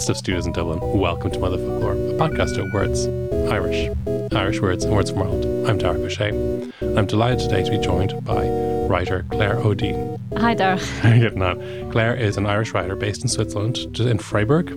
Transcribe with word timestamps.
From 0.00 0.14
Headstuff 0.14 0.16
Studios 0.16 0.46
in 0.46 0.52
Dublin, 0.52 0.98
welcome 0.98 1.30
to 1.30 1.38
Motherfocloir, 1.38 2.14
a 2.14 2.14
podcast 2.14 2.54
about 2.54 2.72
words, 2.72 3.06
Irish, 3.52 3.90
Irish 4.32 4.58
words 4.58 4.84
and 4.84 4.94
words 4.94 5.10
from 5.10 5.22
Ireland. 5.22 5.68
I'm 5.68 5.78
Ó 5.78 6.08
Séaghdha. 6.08 6.96
I'm 6.96 7.04
delighted 7.04 7.40
today 7.40 7.62
to 7.62 7.70
be 7.70 7.78
joined 7.78 8.24
by 8.24 8.48
writer 8.88 9.26
Clare 9.30 9.58
O'Dea. 9.58 10.18
Hi, 10.38 10.54
Darach. 10.54 10.88
How 11.00 11.10
are 11.10 11.14
you 11.14 11.20
getting 11.20 11.42
on? 11.42 11.92
Clare 11.92 12.14
is 12.14 12.38
an 12.38 12.46
Irish 12.46 12.72
writer 12.72 12.96
based 12.96 13.20
in 13.20 13.28
Switzerland, 13.28 13.76
in 14.00 14.18
Freiburg. 14.18 14.70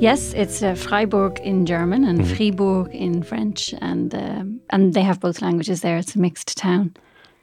Yes, 0.00 0.34
it's 0.34 0.62
uh, 0.62 0.74
Freiburg 0.74 1.38
in 1.38 1.64
German 1.64 2.04
and 2.04 2.20
mm-hmm. 2.20 2.34
Fribourg 2.34 2.94
in 2.94 3.22
French, 3.22 3.72
and 3.80 4.14
um, 4.14 4.60
and 4.68 4.92
they 4.92 5.02
have 5.02 5.18
both 5.18 5.40
languages 5.40 5.80
there. 5.80 5.96
It's 5.96 6.14
a 6.14 6.18
mixed 6.18 6.58
town. 6.58 6.94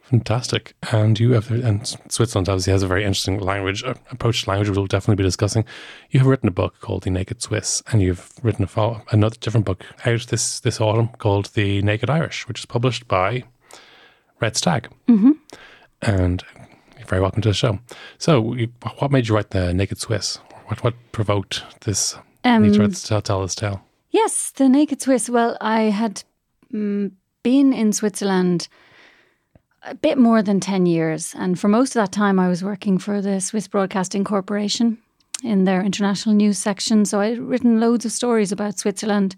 Fantastic. 0.04 0.74
And 0.92 1.18
you 1.18 1.32
have, 1.32 1.50
and 1.50 1.86
Switzerland 2.08 2.48
obviously 2.48 2.72
has 2.72 2.82
a 2.82 2.86
very 2.86 3.04
interesting 3.04 3.38
language 3.38 3.82
uh, 3.82 3.94
approach 4.10 4.42
to 4.42 4.50
language. 4.50 4.68
We'll 4.68 4.86
definitely 4.86 5.22
be 5.22 5.26
discussing. 5.26 5.64
You 6.10 6.20
have 6.20 6.26
written 6.26 6.48
a 6.48 6.52
book 6.52 6.78
called 6.80 7.04
The 7.04 7.10
Naked 7.10 7.40
Swiss, 7.40 7.82
and 7.90 8.02
you've 8.02 8.30
written 8.42 8.68
a 8.76 9.02
another 9.12 9.36
different 9.40 9.64
book 9.64 9.82
out 10.04 10.26
this 10.28 10.60
this 10.60 10.80
autumn 10.80 11.08
called 11.18 11.46
The 11.54 11.80
Naked 11.80 12.10
Irish, 12.10 12.46
which 12.46 12.60
is 12.60 12.66
published 12.66 13.08
by 13.08 13.44
Red 14.40 14.56
Stag. 14.56 14.90
Mm-hmm. 15.08 15.32
And 16.02 16.44
you're 16.98 17.06
very 17.06 17.22
welcome 17.22 17.40
to 17.42 17.48
the 17.48 17.54
show. 17.54 17.78
So, 18.18 18.56
what 18.98 19.10
made 19.10 19.28
you 19.28 19.34
write 19.34 19.50
The 19.50 19.72
Naked 19.72 19.98
Swiss? 19.98 20.36
What 20.66 20.84
what 20.84 20.94
provoked 21.12 21.62
this 21.80 22.14
um, 22.44 22.62
need 22.62 22.74
to 22.74 22.88
tell, 22.88 23.22
tell 23.22 23.40
this 23.40 23.54
tale? 23.54 23.82
Yes, 24.10 24.50
The 24.50 24.68
Naked 24.68 25.00
Swiss. 25.00 25.30
Well, 25.30 25.56
I 25.62 25.84
had 25.84 26.24
um, 26.74 27.12
been 27.42 27.72
in 27.72 27.94
Switzerland 27.94 28.68
a 29.84 29.94
bit 29.94 30.18
more 30.18 30.42
than 30.42 30.60
10 30.60 30.86
years. 30.86 31.34
And 31.36 31.58
for 31.58 31.68
most 31.68 31.90
of 31.90 32.02
that 32.02 32.12
time, 32.12 32.38
I 32.38 32.48
was 32.48 32.64
working 32.64 32.98
for 32.98 33.20
the 33.20 33.40
Swiss 33.40 33.68
Broadcasting 33.68 34.24
Corporation 34.24 34.98
in 35.42 35.64
their 35.64 35.82
international 35.82 36.34
news 36.34 36.58
section. 36.58 37.04
So 37.04 37.20
I'd 37.20 37.38
written 37.38 37.80
loads 37.80 38.04
of 38.04 38.12
stories 38.12 38.52
about 38.52 38.78
Switzerland, 38.78 39.36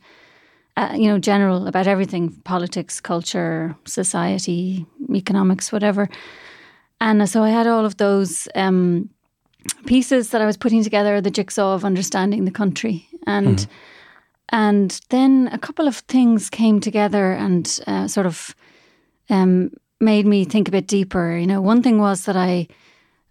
uh, 0.77 0.95
you 0.97 1.09
know, 1.09 1.19
general, 1.19 1.67
about 1.67 1.87
everything 1.87 2.31
politics, 2.45 3.01
culture, 3.01 3.77
society, 3.87 4.87
economics, 5.13 5.73
whatever. 5.73 6.09
And 7.01 7.29
so 7.29 7.43
I 7.43 7.51
had 7.51 7.67
all 7.67 7.85
of 7.85 7.97
those 7.97 8.49
um, 8.55 9.11
pieces 9.87 10.31
that 10.31 10.41
I 10.41 10.47
was 10.47 10.57
putting 10.57 10.83
together, 10.83 11.21
the 11.21 11.31
jigsaw 11.31 11.75
of 11.75 11.85
understanding 11.85 12.45
the 12.45 12.51
country. 12.51 13.07
And 13.27 13.59
mm. 13.59 13.67
and 14.51 15.01
then 15.09 15.49
a 15.53 15.59
couple 15.59 15.89
of 15.89 15.97
things 15.97 16.49
came 16.49 16.81
together 16.81 17.33
and 17.33 17.81
uh, 17.87 18.07
sort 18.07 18.27
of 18.27 18.55
um, 19.29 19.73
made 20.01 20.27
me 20.27 20.45
think 20.45 20.69
a 20.69 20.71
bit 20.73 20.87
deeper. 20.87 21.37
You 21.37 21.47
know, 21.47 21.61
one 21.61 21.83
thing 21.83 21.99
was 21.99 22.25
that 22.25 22.37
I 22.37 22.69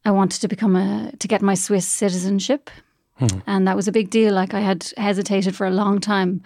I 0.03 0.11
wanted 0.11 0.41
to 0.41 0.47
become 0.47 0.75
a 0.75 1.11
to 1.19 1.27
get 1.27 1.41
my 1.41 1.55
Swiss 1.55 1.87
citizenship, 1.87 2.69
hmm. 3.15 3.39
and 3.47 3.67
that 3.67 3.75
was 3.75 3.87
a 3.87 3.91
big 3.91 4.09
deal. 4.09 4.33
Like 4.33 4.53
I 4.53 4.61
had 4.61 4.91
hesitated 4.97 5.55
for 5.55 5.67
a 5.67 5.71
long 5.71 5.99
time. 5.99 6.41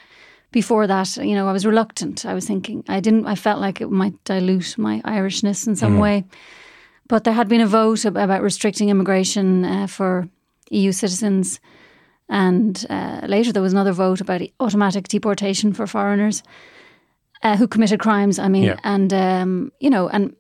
Before 0.52 0.88
that, 0.88 1.16
you 1.18 1.36
know, 1.36 1.48
I 1.48 1.54
was 1.54 1.64
reluctant. 1.64 2.26
I 2.26 2.34
was 2.34 2.48
thinking 2.48 2.84
I 2.90 3.00
didn't. 3.00 3.28
I 3.28 3.36
felt 3.36 3.62
like 3.62 3.82
it 3.82 3.92
might 3.92 4.24
dilute 4.24 4.80
my 4.80 5.00
Irishness 5.06 5.68
in 5.68 5.76
some 5.76 5.94
hmm. 5.94 6.00
way. 6.00 6.24
But 7.08 7.24
there 7.24 7.36
had 7.36 7.48
been 7.48 7.62
a 7.62 7.68
vote 7.68 8.04
about 8.04 8.42
restricting 8.42 8.90
immigration 8.90 9.64
uh, 9.64 9.88
for 9.88 10.28
EU 10.72 10.92
citizens, 10.92 11.60
and 12.30 12.84
uh, 12.90 13.22
later 13.28 13.52
there 13.52 13.62
was 13.62 13.74
another 13.74 13.94
vote 13.94 14.22
about 14.22 14.42
automatic 14.60 15.08
deportation 15.08 15.72
for 15.72 15.86
foreigners 15.86 16.42
uh, 17.44 17.58
who 17.58 17.68
committed 17.68 18.00
crimes. 18.00 18.40
I 18.40 18.48
mean, 18.48 18.64
yeah. 18.64 18.80
and 18.84 19.14
um, 19.14 19.72
you 19.80 19.90
know, 19.90 20.10
and 20.10 20.36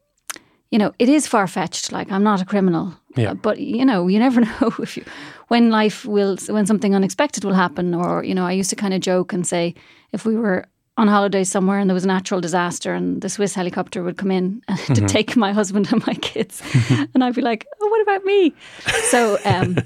you 0.71 0.77
know, 0.77 0.93
it 0.99 1.09
is 1.09 1.27
far 1.27 1.47
fetched. 1.47 1.91
Like 1.91 2.11
I'm 2.11 2.23
not 2.23 2.41
a 2.41 2.45
criminal, 2.45 2.93
yeah. 3.15 3.33
but 3.33 3.59
you 3.59 3.85
know, 3.85 4.07
you 4.07 4.19
never 4.27 4.41
know 4.41 4.73
if 4.79 4.97
you 4.97 5.03
when 5.47 5.69
life 5.69 6.05
will 6.05 6.37
when 6.47 6.65
something 6.65 6.95
unexpected 6.95 7.43
will 7.43 7.53
happen. 7.53 7.93
Or 7.93 8.23
you 8.23 8.35
know, 8.35 8.45
I 8.45 8.51
used 8.51 8.69
to 8.69 8.75
kind 8.75 8.93
of 8.93 9.01
joke 9.01 9.33
and 9.33 9.45
say 9.45 9.75
if 10.11 10.25
we 10.25 10.35
were 10.35 10.65
on 10.97 11.07
holiday 11.07 11.45
somewhere 11.45 11.79
and 11.79 11.89
there 11.89 11.93
was 11.93 12.03
a 12.03 12.07
natural 12.07 12.41
disaster 12.41 12.93
and 12.93 13.21
the 13.21 13.29
Swiss 13.29 13.53
helicopter 13.55 14.03
would 14.03 14.17
come 14.17 14.31
in 14.31 14.61
to 14.67 14.73
mm-hmm. 14.73 15.05
take 15.05 15.37
my 15.37 15.53
husband 15.53 15.91
and 15.91 16.05
my 16.05 16.13
kids, 16.15 16.61
and 17.13 17.23
I'd 17.23 17.35
be 17.35 17.41
like, 17.41 17.65
oh, 17.81 17.87
what 17.87 18.01
about 18.01 18.25
me? 18.25 18.53
So. 19.09 19.37
Um, 19.45 19.77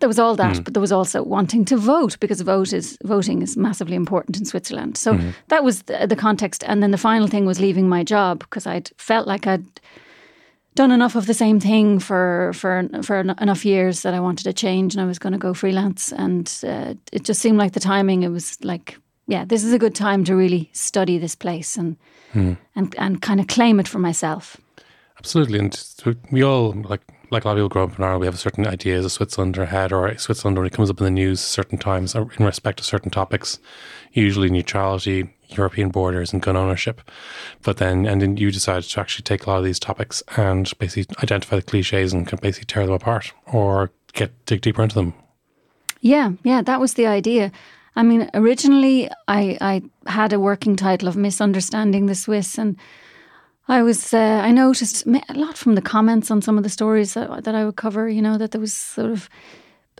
there 0.00 0.08
was 0.08 0.18
all 0.18 0.36
that, 0.36 0.56
mm. 0.56 0.64
but 0.64 0.74
there 0.74 0.80
was 0.80 0.92
also 0.92 1.22
wanting 1.22 1.64
to 1.66 1.76
vote 1.76 2.18
because 2.20 2.40
vote 2.40 2.72
is 2.72 2.98
voting 3.04 3.42
is 3.42 3.56
massively 3.56 3.96
important 3.96 4.36
in 4.36 4.44
Switzerland. 4.44 4.96
So 4.96 5.14
mm. 5.14 5.34
that 5.48 5.64
was 5.64 5.82
the, 5.82 6.06
the, 6.06 6.16
context, 6.16 6.64
and 6.66 6.82
then 6.82 6.90
the 6.90 6.98
final 6.98 7.26
thing 7.26 7.46
was 7.46 7.60
leaving 7.60 7.88
my 7.88 8.04
job 8.04 8.40
because 8.40 8.66
I'd 8.66 8.90
felt 8.96 9.26
like 9.26 9.46
I'd 9.46 9.80
done 10.74 10.92
enough 10.92 11.16
of 11.16 11.26
the 11.26 11.34
same 11.34 11.60
thing 11.60 11.98
for 11.98 12.52
for 12.54 12.88
for 13.02 13.20
enough 13.20 13.64
years 13.64 14.02
that 14.02 14.14
I 14.14 14.20
wanted 14.20 14.44
to 14.44 14.52
change, 14.52 14.94
and 14.94 15.02
I 15.02 15.06
was 15.06 15.18
going 15.18 15.32
to 15.32 15.38
go 15.38 15.54
freelance. 15.54 16.12
And 16.12 16.52
uh, 16.62 16.94
it 17.12 17.24
just 17.24 17.40
seemed 17.40 17.58
like 17.58 17.72
the 17.72 17.80
timing. 17.80 18.22
It 18.22 18.30
was 18.30 18.58
like, 18.64 18.98
yeah, 19.26 19.44
this 19.44 19.64
is 19.64 19.72
a 19.72 19.78
good 19.78 19.94
time 19.94 20.24
to 20.24 20.36
really 20.36 20.70
study 20.72 21.18
this 21.18 21.34
place 21.36 21.76
and 21.76 21.96
mm. 22.32 22.56
and 22.74 22.94
and 22.98 23.20
kind 23.20 23.40
of 23.40 23.46
claim 23.46 23.80
it 23.80 23.88
for 23.88 23.98
myself. 23.98 24.56
Absolutely, 25.18 25.58
and 25.58 26.16
we 26.30 26.44
all 26.44 26.72
like 26.88 27.02
like 27.30 27.44
a 27.44 27.48
lot 27.48 27.52
of 27.52 27.58
people 27.58 27.68
grow 27.68 27.84
up 27.84 27.98
in 27.98 28.04
Ireland, 28.04 28.20
we 28.20 28.26
have 28.26 28.38
certain 28.38 28.66
ideas 28.66 29.04
of 29.04 29.12
Switzerland 29.12 29.56
in 29.56 29.60
our 29.60 29.66
head, 29.66 29.92
or 29.92 30.16
Switzerland 30.16 30.58
only 30.58 30.70
comes 30.70 30.90
up 30.90 30.98
in 30.98 31.04
the 31.04 31.10
news 31.10 31.40
certain 31.40 31.78
times 31.78 32.14
uh, 32.14 32.24
in 32.38 32.46
respect 32.46 32.78
to 32.78 32.84
certain 32.84 33.10
topics, 33.10 33.58
usually 34.12 34.50
neutrality, 34.50 35.34
European 35.48 35.90
borders, 35.90 36.32
and 36.32 36.42
gun 36.42 36.56
ownership. 36.56 37.02
But 37.62 37.76
then, 37.76 38.06
and 38.06 38.22
then 38.22 38.36
you 38.36 38.50
decided 38.50 38.88
to 38.88 39.00
actually 39.00 39.24
take 39.24 39.46
a 39.46 39.50
lot 39.50 39.58
of 39.58 39.64
these 39.64 39.78
topics 39.78 40.22
and 40.36 40.70
basically 40.78 41.14
identify 41.22 41.56
the 41.56 41.62
cliches 41.62 42.12
and 42.12 42.26
can 42.26 42.38
basically 42.40 42.66
tear 42.66 42.86
them 42.86 42.94
apart 42.94 43.32
or 43.46 43.90
get 44.12 44.46
dig 44.46 44.60
deeper 44.60 44.82
into 44.82 44.94
them. 44.94 45.14
Yeah, 46.00 46.32
yeah, 46.44 46.62
that 46.62 46.80
was 46.80 46.94
the 46.94 47.06
idea. 47.06 47.52
I 47.96 48.02
mean, 48.04 48.30
originally 48.32 49.10
I, 49.26 49.58
I 49.60 49.82
had 50.10 50.32
a 50.32 50.40
working 50.40 50.76
title 50.76 51.08
of 51.08 51.16
Misunderstanding 51.16 52.06
the 52.06 52.14
Swiss 52.14 52.56
and 52.56 52.76
I 53.68 53.82
was 53.82 54.14
uh, 54.14 54.40
I 54.42 54.50
noticed 54.50 55.06
a 55.06 55.34
lot 55.34 55.58
from 55.58 55.74
the 55.74 55.82
comments 55.82 56.30
on 56.30 56.42
some 56.42 56.56
of 56.56 56.64
the 56.64 56.70
stories 56.70 57.14
that, 57.14 57.44
that 57.44 57.54
I 57.54 57.64
would 57.64 57.76
cover. 57.76 58.08
You 58.08 58.22
know 58.22 58.38
that 58.38 58.50
there 58.50 58.60
was 58.60 58.74
sort 58.74 59.10
of 59.10 59.28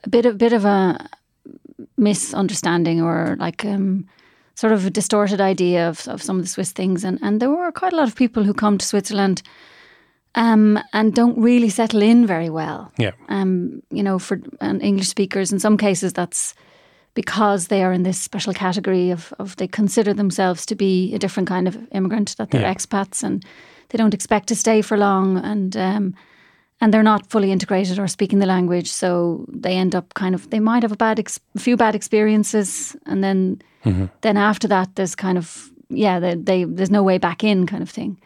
a 0.04 0.08
bit 0.08 0.26
of 0.26 0.38
bit 0.38 0.52
of 0.52 0.64
a 0.64 1.08
misunderstanding 1.96 3.02
or 3.02 3.36
like 3.38 3.64
um, 3.64 4.08
sort 4.54 4.72
of 4.72 4.86
a 4.86 4.90
distorted 4.90 5.40
idea 5.40 5.88
of, 5.88 6.08
of 6.08 6.22
some 6.22 6.38
of 6.38 6.44
the 6.44 6.48
Swiss 6.48 6.72
things, 6.72 7.04
and 7.04 7.18
and 7.22 7.40
there 7.40 7.50
were 7.50 7.70
quite 7.72 7.92
a 7.92 7.96
lot 7.96 8.08
of 8.08 8.16
people 8.16 8.42
who 8.44 8.54
come 8.54 8.78
to 8.78 8.86
Switzerland. 8.86 9.42
Um, 10.34 10.78
and 10.92 11.14
don't 11.14 11.38
really 11.38 11.70
settle 11.70 12.02
in 12.02 12.26
very 12.26 12.50
well. 12.50 12.92
Yeah. 12.96 13.12
Um, 13.28 13.82
you 13.90 14.02
know, 14.02 14.18
for 14.18 14.40
English 14.60 15.08
speakers, 15.08 15.52
in 15.52 15.58
some 15.58 15.76
cases, 15.76 16.12
that's 16.12 16.54
because 17.14 17.68
they 17.68 17.82
are 17.82 17.92
in 17.92 18.02
this 18.02 18.20
special 18.20 18.52
category 18.52 19.10
of, 19.10 19.32
of 19.38 19.56
they 19.56 19.66
consider 19.66 20.14
themselves 20.14 20.64
to 20.66 20.74
be 20.74 21.14
a 21.14 21.18
different 21.18 21.48
kind 21.48 21.66
of 21.66 21.76
immigrant, 21.92 22.36
that 22.36 22.50
they're 22.50 22.62
yeah. 22.62 22.74
expats 22.74 23.22
and 23.22 23.44
they 23.88 23.98
don't 23.98 24.14
expect 24.14 24.48
to 24.48 24.54
stay 24.54 24.82
for 24.82 24.96
long 24.96 25.38
and 25.38 25.76
um, 25.76 26.14
and 26.80 26.94
they're 26.94 27.02
not 27.02 27.26
fully 27.26 27.50
integrated 27.50 27.98
or 27.98 28.06
speaking 28.06 28.38
the 28.38 28.46
language, 28.46 28.88
so 28.90 29.44
they 29.48 29.72
end 29.72 29.94
up 29.94 30.14
kind 30.14 30.34
of 30.34 30.48
they 30.50 30.60
might 30.60 30.82
have 30.82 30.92
a 30.92 30.96
bad 30.96 31.18
ex- 31.18 31.40
few 31.56 31.76
bad 31.76 31.94
experiences, 31.94 32.96
and 33.06 33.22
then 33.24 33.60
mm-hmm. 33.84 34.06
then 34.20 34.36
after 34.36 34.68
that 34.68 34.94
there's 34.94 35.14
kind 35.14 35.38
of 35.38 35.70
yeah 35.88 36.20
they, 36.20 36.34
they, 36.34 36.64
there's 36.64 36.90
no 36.90 37.02
way 37.02 37.18
back 37.18 37.42
in 37.42 37.66
kind 37.66 37.82
of 37.82 37.90
thing. 37.90 38.16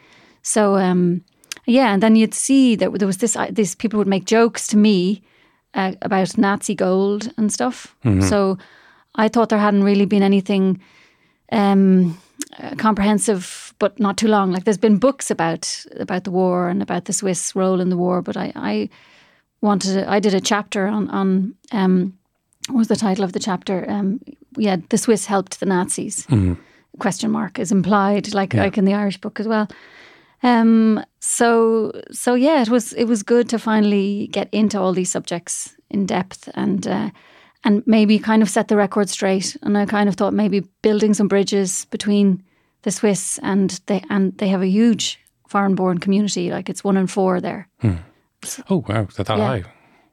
So 0.43 0.77
um, 0.77 1.23
yeah, 1.65 1.93
and 1.93 2.03
then 2.03 2.15
you'd 2.15 2.33
see 2.33 2.75
that 2.75 2.93
there 2.99 3.07
was 3.07 3.17
this 3.17 3.35
uh, 3.35 3.47
these 3.49 3.75
people 3.75 3.97
would 3.97 4.07
make 4.07 4.25
jokes 4.25 4.67
to 4.67 4.77
me 4.77 5.23
uh, 5.73 5.93
about 6.01 6.37
Nazi 6.37 6.75
gold 6.75 7.31
and 7.37 7.51
stuff. 7.51 7.95
Mm-hmm. 8.03 8.21
So 8.21 8.57
I 9.15 9.27
thought 9.27 9.49
there 9.49 9.59
hadn't 9.59 9.83
really 9.83 10.05
been 10.05 10.23
anything 10.23 10.81
um, 11.51 12.17
uh, 12.59 12.75
comprehensive, 12.77 13.73
but 13.79 13.99
not 13.99 14.17
too 14.17 14.27
long. 14.27 14.51
Like 14.51 14.63
there's 14.63 14.77
been 14.77 14.97
books 14.97 15.31
about 15.31 15.85
about 15.99 16.23
the 16.23 16.31
war 16.31 16.69
and 16.69 16.81
about 16.81 17.05
the 17.05 17.13
Swiss 17.13 17.55
role 17.55 17.81
in 17.81 17.89
the 17.89 17.97
war, 17.97 18.21
but 18.21 18.37
I, 18.37 18.51
I 18.55 18.89
wanted 19.61 19.93
to, 19.93 20.09
I 20.09 20.19
did 20.19 20.33
a 20.33 20.41
chapter 20.41 20.87
on 20.87 21.09
on 21.09 21.55
um, 21.71 22.13
what 22.69 22.77
was 22.77 22.87
the 22.87 22.95
title 22.95 23.23
of 23.23 23.33
the 23.33 23.39
chapter? 23.39 23.85
Um, 23.89 24.19
yeah, 24.57 24.77
the 24.89 24.97
Swiss 24.97 25.25
helped 25.25 25.59
the 25.59 25.65
Nazis. 25.65 26.25
Mm-hmm. 26.27 26.53
Question 26.99 27.31
mark 27.31 27.59
is 27.59 27.71
implied, 27.71 28.33
like 28.33 28.53
yeah. 28.53 28.63
like 28.63 28.77
in 28.77 28.85
the 28.85 28.93
Irish 28.93 29.17
book 29.17 29.39
as 29.39 29.47
well. 29.47 29.67
Um, 30.43 31.03
so 31.19 31.91
so 32.11 32.35
yeah, 32.35 32.61
it 32.61 32.69
was 32.69 32.93
it 32.93 33.05
was 33.05 33.23
good 33.23 33.49
to 33.49 33.57
finally 33.57 34.27
get 34.27 34.49
into 34.51 34.79
all 34.79 34.93
these 34.93 35.11
subjects 35.11 35.75
in 35.89 36.05
depth 36.05 36.49
and. 36.53 36.87
Uh, 36.87 37.09
and 37.65 37.81
maybe 37.85 38.19
kind 38.19 38.41
of 38.41 38.49
set 38.49 38.67
the 38.67 38.75
record 38.75 39.09
straight. 39.09 39.55
And 39.61 39.77
I 39.77 39.85
kind 39.85 40.09
of 40.09 40.15
thought 40.15 40.33
maybe 40.33 40.67
building 40.81 41.13
some 41.13 41.29
bridges 41.29 41.85
between 41.85 42.43
the 42.81 42.91
Swiss 42.91 43.39
and 43.41 43.79
they 43.85 44.03
and 44.09 44.37
they 44.37 44.49
have 44.49 44.61
a 44.61 44.67
huge 44.67 45.19
foreign 45.47 45.75
born 45.75 45.97
community. 45.97 46.51
Like 46.51 46.69
it's 46.69 46.83
one 46.83 46.97
in 46.97 47.07
four 47.07 47.41
there. 47.41 47.67
Hmm. 47.79 47.95
Oh 48.69 48.83
wow, 48.87 49.07
that, 49.15 49.27
that 49.27 49.37
yeah. 49.37 49.47
high. 49.47 49.63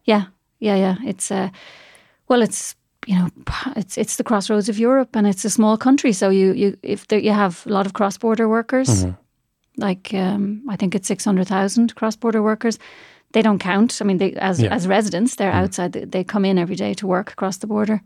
Yeah, 0.04 0.24
yeah, 0.60 0.76
yeah. 0.76 0.96
It's 1.04 1.30
uh, 1.30 1.50
well, 2.28 2.42
it's 2.42 2.76
you 3.06 3.18
know, 3.18 3.28
it's 3.76 3.98
it's 3.98 4.16
the 4.16 4.24
crossroads 4.24 4.68
of 4.68 4.78
Europe, 4.78 5.16
and 5.16 5.26
it's 5.26 5.44
a 5.44 5.50
small 5.50 5.76
country. 5.76 6.12
So 6.12 6.30
you 6.30 6.52
you 6.52 6.76
if 6.82 7.06
there, 7.08 7.18
you 7.18 7.32
have 7.32 7.66
a 7.66 7.70
lot 7.70 7.86
of 7.86 7.92
cross 7.92 8.18
border 8.18 8.48
workers, 8.48 8.88
mm-hmm. 8.88 9.10
Like 9.76 10.12
um, 10.14 10.62
I 10.69 10.76
think 10.76 10.94
it's 10.94 11.08
six 11.08 11.25
hundred 11.25 11.49
thousand 11.49 11.94
cross 11.94 12.17
border 12.17 12.43
workers 12.43 12.78
they 13.32 13.43
don't 13.43 13.61
count. 13.61 13.99
I 14.00 14.05
mean, 14.05 14.19
they, 14.19 14.32
as 14.34 14.58
Yeah. 14.61 14.75
as 14.75 14.87
residents, 14.88 15.37
they're 15.37 15.52
outside. 15.52 15.93
They, 15.93 16.05
they 16.05 16.25
come 16.25 16.44
in 16.44 16.58
every 16.58 16.75
day 16.76 16.94
to 16.94 17.06
work 17.06 17.31
across 17.32 17.58
the 17.58 17.67
border. 17.69 18.00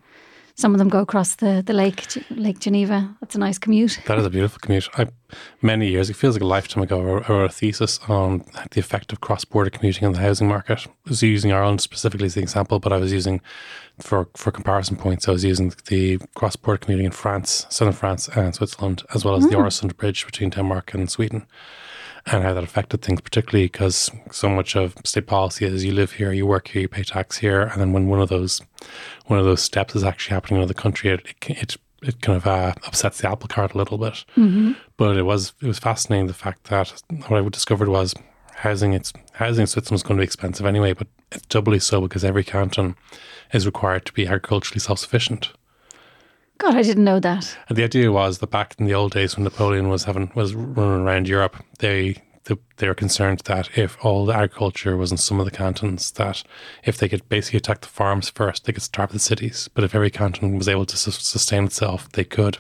Some 0.57 0.73
of 0.73 0.79
them 0.79 0.89
go 0.89 1.01
across 1.01 1.35
the, 1.35 1.65
the 1.67 1.73
lake, 1.73 2.05
Lake 2.31 2.61
Geneva. 2.61 3.17
That's 3.21 3.35
a 3.35 3.41
nice 3.41 3.59
commute. 3.59 3.99
That 4.07 4.19
is 4.19 4.27
a 4.27 4.31
beautiful 4.31 4.61
commute. 4.61 4.89
I, 4.97 5.09
many 5.63 5.89
years, 5.89 6.11
it 6.11 6.15
feels 6.15 6.37
like 6.37 6.43
a 6.43 6.47
lifetime 6.47 6.85
ago, 6.85 7.01
I 7.01 7.05
wrote, 7.05 7.29
a 7.29 7.49
thesis 7.49 7.99
on 8.09 8.45
the 8.71 8.79
effect 8.79 9.13
of 9.13 9.21
cross-border 9.21 9.71
commuting 9.71 10.07
on 10.07 10.13
the 10.13 10.21
housing 10.21 10.47
market. 10.47 10.87
I 10.87 11.09
was 11.09 11.25
using 11.25 11.53
Ireland 11.53 11.81
specifically 11.81 12.27
as 12.27 12.35
the 12.35 12.41
example, 12.41 12.79
but 12.79 12.93
I 12.93 12.99
was 12.99 13.13
using, 13.13 13.41
for, 13.99 14.29
for 14.37 14.53
comparison 14.53 14.97
points, 14.97 15.29
I 15.29 15.33
was 15.33 15.43
using 15.45 15.73
the 15.89 16.19
cross-border 16.37 16.79
commuting 16.79 17.07
in 17.07 17.13
France, 17.13 17.67
southern 17.69 17.95
France 17.95 18.29
and 18.29 18.55
Switzerland, 18.55 19.03
as 19.13 19.25
well 19.25 19.35
as 19.35 19.49
the 19.49 19.57
mm. 19.57 19.65
Øresund 19.65 19.97
Bridge 19.97 20.25
between 20.25 20.51
Denmark 20.51 20.95
and 20.95 21.11
Sweden, 21.11 21.47
and 22.27 22.43
how 22.43 22.55
that 22.55 22.65
affected 22.65 23.03
things, 23.03 23.21
particularly 23.21 23.67
because 23.67 24.11
so 24.31 24.49
much 24.49 24.77
of 24.77 24.95
state 25.05 25.27
policy 25.27 25.67
is 25.67 25.85
you 25.85 25.93
live 25.93 26.13
here, 26.13 26.33
you 26.33 26.47
work 26.47 26.69
here, 26.69 26.83
you 26.83 26.89
pay 26.89 27.03
tax 27.03 27.39
here, 27.39 27.63
and 27.63 27.81
then 27.81 27.93
when 27.93 28.09
one 28.09 28.21
of 28.21 28.29
those 28.29 28.63
one 29.27 29.39
of 29.39 29.45
those 29.45 29.63
steps 29.63 29.95
is 29.95 30.05
actually 30.05 30.35
happening 30.35 30.57
in 30.57 30.63
another 30.63 30.75
country, 30.75 31.11
it 31.11 31.35
it, 31.49 31.77
it, 32.03 32.21
kind 32.23 32.37
of 32.37 32.47
uh, 32.47 32.75
upsets 32.87 33.21
the 33.21 33.31
apple 33.31 33.49
cart 33.49 33.75
a 33.75 33.79
little 33.79 33.99
bit. 33.99 34.25
But 34.97 35.17
it 35.17 35.23
was 35.23 35.53
it 35.61 35.67
was 35.67 35.79
fascinating 35.79 36.27
the 36.27 36.35
fact 36.35 36.65
that 36.65 37.03
what 37.29 37.45
I 37.45 37.49
discovered 37.49 37.89
was 37.89 38.15
housing 38.55 38.95
it's 38.95 39.13
housing 39.33 39.63
in 39.63 39.67
Switzerland 39.67 39.99
is 39.99 40.03
going 40.03 40.17
to 40.17 40.23
be 40.23 40.25
expensive 40.25 40.65
anyway, 40.65 40.95
but 40.95 41.09
it's 41.33 41.47
doubly 41.47 41.79
so 41.79 42.01
because 42.01 42.25
every 42.25 42.45
canton 42.45 42.97
is 43.53 43.67
required 43.67 44.07
to 44.07 44.13
be 44.13 44.27
agriculturally 44.27 44.81
self 44.81 44.99
sufficient. 44.99 45.53
God, 46.65 46.77
I 46.77 46.83
didn't 46.83 47.05
know 47.05 47.21
that. 47.21 47.57
And 47.69 47.77
the 47.77 47.85
idea 47.85 48.11
was 48.11 48.39
that 48.39 48.51
back 48.51 48.75
in 48.79 48.87
the 48.87 48.95
old 48.95 49.13
days 49.13 49.37
when 49.37 49.45
Napoleon 49.45 49.91
was 49.91 50.05
having 50.05 50.33
was 50.35 50.55
running 50.55 51.07
around 51.07 51.29
Europe, 51.29 51.63
they 51.79 52.23
the, 52.45 52.59
they 52.77 52.89
were 52.89 52.95
concerned 52.95 53.41
that 53.45 53.69
if 53.77 54.03
all 54.03 54.25
the 54.25 54.35
agriculture 54.35 54.97
was 54.97 55.11
in 55.11 55.19
some 55.19 55.39
of 55.41 55.45
the 55.45 55.51
cantons, 55.51 56.11
that 56.13 56.43
if 56.85 56.97
they 56.97 57.09
could 57.09 57.29
basically 57.29 57.59
attack 57.59 57.83
the 57.83 57.89
farms 57.89 58.31
first, 58.31 58.65
they 58.65 58.73
could 58.73 58.83
starve 58.83 59.13
the 59.13 59.19
cities. 59.19 59.69
But 59.75 59.85
if 59.85 59.95
every 59.95 60.11
canton 60.11 60.57
was 60.57 60.69
able 60.69 60.87
to 60.87 60.97
sus- 60.97 61.27
sustain 61.27 61.65
itself, 61.65 62.11
they 62.13 62.25
could 62.25 62.59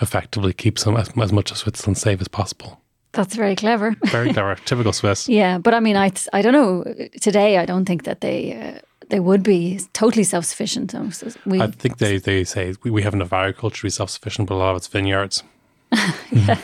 effectively 0.00 0.52
keep 0.52 0.78
some 0.78 0.96
as, 0.96 1.10
as 1.18 1.32
much 1.32 1.50
of 1.50 1.58
Switzerland 1.58 1.98
safe 1.98 2.20
as 2.20 2.28
possible. 2.28 2.80
That's 3.12 3.34
very 3.34 3.56
clever. 3.56 3.96
Very 4.04 4.32
clever, 4.34 4.54
typical 4.66 4.92
Swiss. 4.92 5.28
Yeah, 5.28 5.58
but 5.58 5.74
I 5.74 5.80
mean, 5.80 5.96
I 5.96 6.12
I 6.32 6.42
don't 6.42 6.52
know. 6.52 6.84
Today, 7.20 7.58
I 7.58 7.66
don't 7.66 7.84
think 7.84 8.04
that 8.04 8.20
they 8.20 8.54
uh, 8.54 8.80
they 9.10 9.20
would 9.20 9.42
be 9.42 9.80
totally 9.92 10.24
self 10.24 10.44
sufficient. 10.44 10.94
I 10.94 11.66
think 11.68 11.98
they, 11.98 12.18
they 12.18 12.44
say 12.44 12.74
we, 12.82 12.90
we 12.90 13.02
have 13.02 13.14
enough 13.14 13.32
agriculture 13.32 13.78
to 13.78 13.86
be 13.86 13.90
self 13.90 14.10
sufficient, 14.10 14.48
but 14.48 14.54
a 14.54 14.56
lot 14.56 14.70
of 14.70 14.76
it's 14.76 14.86
vineyards. 14.86 15.42
and 15.92 16.58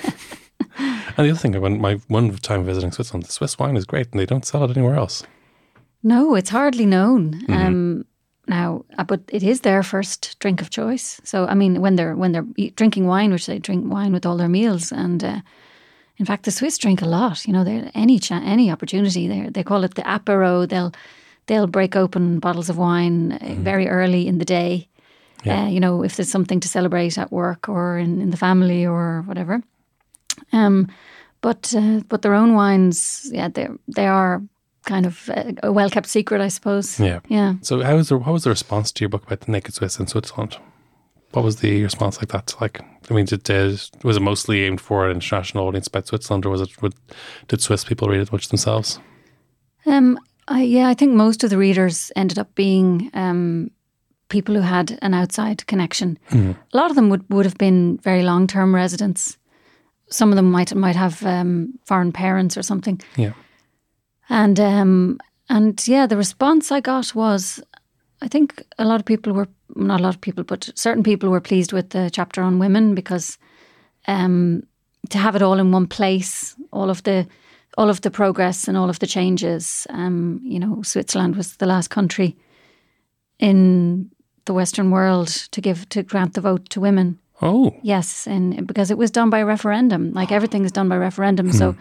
the 1.16 1.30
other 1.30 1.34
thing, 1.34 1.60
when 1.60 1.80
my 1.80 1.94
one 2.08 2.34
time 2.36 2.64
visiting 2.64 2.92
Switzerland, 2.92 3.24
the 3.24 3.32
Swiss 3.32 3.58
wine 3.58 3.76
is 3.76 3.84
great, 3.84 4.10
and 4.12 4.20
they 4.20 4.26
don't 4.26 4.46
sell 4.46 4.64
it 4.64 4.76
anywhere 4.76 4.96
else. 4.96 5.24
no, 6.02 6.34
it's 6.34 6.50
hardly 6.50 6.86
known. 6.86 7.42
Um, 7.48 8.04
now, 8.48 8.84
uh, 8.96 9.04
but 9.04 9.22
it 9.28 9.42
is 9.42 9.60
their 9.60 9.82
first 9.82 10.38
drink 10.38 10.60
of 10.60 10.70
choice. 10.70 11.20
So 11.24 11.46
I 11.46 11.54
mean, 11.54 11.80
when 11.80 11.96
they're 11.96 12.14
when 12.14 12.32
they're 12.32 12.46
eat, 12.56 12.76
drinking 12.76 13.06
wine, 13.06 13.32
which 13.32 13.46
they 13.46 13.58
drink 13.58 13.92
wine 13.92 14.12
with 14.12 14.24
all 14.24 14.36
their 14.36 14.48
meals, 14.48 14.92
and 14.92 15.24
uh, 15.24 15.40
in 16.16 16.26
fact, 16.26 16.44
the 16.44 16.50
Swiss 16.50 16.78
drink 16.78 17.02
a 17.02 17.06
lot. 17.06 17.46
You 17.46 17.52
know, 17.52 17.64
they 17.64 17.90
any 17.94 18.18
cha- 18.18 18.42
any 18.44 18.70
opportunity 18.70 19.26
they 19.26 19.48
they 19.50 19.64
call 19.64 19.84
it 19.84 19.94
the 19.94 20.02
apéro. 20.02 20.68
They'll 20.68 20.92
they'll 21.46 21.66
break 21.66 21.96
open 21.96 22.38
bottles 22.38 22.68
of 22.68 22.76
wine 22.76 23.32
uh, 23.32 23.54
very 23.58 23.88
early 23.88 24.26
in 24.26 24.38
the 24.38 24.44
day. 24.44 24.88
Yeah. 25.44 25.64
Uh, 25.64 25.68
you 25.68 25.80
know, 25.80 26.02
if 26.02 26.16
there's 26.16 26.30
something 26.30 26.60
to 26.60 26.68
celebrate 26.68 27.18
at 27.18 27.30
work 27.30 27.68
or 27.68 27.98
in, 27.98 28.20
in 28.20 28.30
the 28.30 28.36
family 28.36 28.86
or 28.86 29.22
whatever. 29.26 29.62
Um, 30.52 30.88
but 31.40 31.72
uh, 31.76 32.00
but 32.08 32.22
their 32.22 32.34
own 32.34 32.54
wines, 32.54 33.30
yeah, 33.32 33.48
they 33.48 33.68
they 33.94 34.06
are 34.06 34.42
kind 34.86 35.06
of 35.06 35.28
a, 35.28 35.54
a 35.62 35.72
well 35.72 35.90
kept 35.90 36.08
secret, 36.08 36.40
I 36.40 36.48
suppose. 36.48 36.98
Yeah. 36.98 37.20
Yeah. 37.28 37.54
So 37.60 37.82
how 37.82 37.96
was 37.96 38.08
the 38.08 38.18
what 38.18 38.32
was 38.32 38.44
the 38.44 38.50
response 38.50 38.92
to 38.92 39.02
your 39.02 39.08
book 39.08 39.24
about 39.26 39.40
the 39.40 39.52
naked 39.52 39.74
Swiss 39.74 40.00
in 40.00 40.06
Switzerland? 40.06 40.56
What 41.32 41.44
was 41.44 41.56
the 41.56 41.82
response 41.82 42.18
like 42.18 42.28
that? 42.28 42.54
Like, 42.60 42.80
I 43.10 43.14
mean, 43.14 43.26
did, 43.26 43.42
did 43.42 43.80
was 44.02 44.16
it 44.16 44.22
mostly 44.22 44.64
aimed 44.64 44.80
for 44.80 45.06
an 45.06 45.16
international 45.16 45.66
audience 45.66 45.86
about 45.86 46.06
Switzerland, 46.06 46.46
or 46.46 46.50
was 46.50 46.62
it 46.62 46.82
would, 46.82 46.94
did 47.48 47.60
Swiss 47.60 47.84
people 47.84 48.08
read 48.08 48.20
it 48.20 48.32
much 48.32 48.48
themselves? 48.48 49.00
Um, 49.84 50.18
I, 50.48 50.62
yeah, 50.62 50.88
I 50.88 50.94
think 50.94 51.14
most 51.14 51.44
of 51.44 51.50
the 51.50 51.58
readers 51.58 52.12
ended 52.14 52.38
up 52.38 52.54
being 52.54 53.10
um, 53.14 53.70
people 54.28 54.54
who 54.54 54.60
had 54.60 54.98
an 55.02 55.14
outside 55.14 55.66
connection. 55.66 56.18
A 56.72 56.76
lot 56.76 56.90
of 56.90 56.96
them 56.96 57.10
would, 57.10 57.24
would 57.30 57.46
have 57.46 57.58
been 57.58 57.98
very 57.98 58.22
long 58.22 58.46
term 58.46 58.74
residents. 58.74 59.38
Some 60.08 60.30
of 60.30 60.36
them 60.36 60.50
might 60.50 60.74
might 60.74 60.96
have 60.96 61.24
um, 61.26 61.78
foreign 61.84 62.12
parents 62.12 62.56
or 62.56 62.62
something. 62.62 63.00
Yeah. 63.16 63.32
And 64.28 64.60
um, 64.60 65.18
and 65.48 65.86
yeah, 65.86 66.06
the 66.06 66.16
response 66.16 66.70
I 66.70 66.80
got 66.80 67.14
was, 67.14 67.62
I 68.22 68.28
think 68.28 68.62
a 68.78 68.84
lot 68.84 69.00
of 69.00 69.06
people 69.06 69.32
were 69.32 69.48
not 69.74 70.00
a 70.00 70.02
lot 70.02 70.14
of 70.14 70.20
people, 70.20 70.44
but 70.44 70.70
certain 70.74 71.02
people 71.02 71.28
were 71.28 71.40
pleased 71.40 71.72
with 71.72 71.90
the 71.90 72.08
chapter 72.10 72.42
on 72.42 72.58
women 72.60 72.94
because 72.94 73.38
um, 74.06 74.62
to 75.10 75.18
have 75.18 75.36
it 75.36 75.42
all 75.42 75.58
in 75.58 75.72
one 75.72 75.86
place, 75.86 76.54
all 76.72 76.90
of 76.90 77.02
the 77.02 77.26
all 77.76 77.90
of 77.90 78.00
the 78.00 78.10
progress 78.10 78.68
and 78.68 78.76
all 78.76 78.88
of 78.90 78.98
the 78.98 79.06
changes. 79.06 79.86
Um, 79.90 80.40
you 80.42 80.58
know, 80.58 80.82
Switzerland 80.82 81.36
was 81.36 81.56
the 81.56 81.66
last 81.66 81.88
country 81.88 82.36
in 83.38 84.10
the 84.44 84.54
Western 84.54 84.90
world 84.90 85.28
to 85.50 85.60
give 85.60 85.88
to 85.88 86.02
grant 86.02 86.34
the 86.34 86.40
vote 86.40 86.68
to 86.70 86.80
women. 86.80 87.18
Oh, 87.42 87.74
Yes, 87.82 88.26
and 88.26 88.66
because 88.66 88.90
it 88.90 88.96
was 88.98 89.10
done 89.10 89.28
by 89.30 89.42
referendum, 89.42 90.12
like 90.14 90.32
everything 90.32 90.64
is 90.64 90.72
done 90.72 90.88
by 90.88 90.96
referendum. 90.96 91.52
So, 91.52 91.74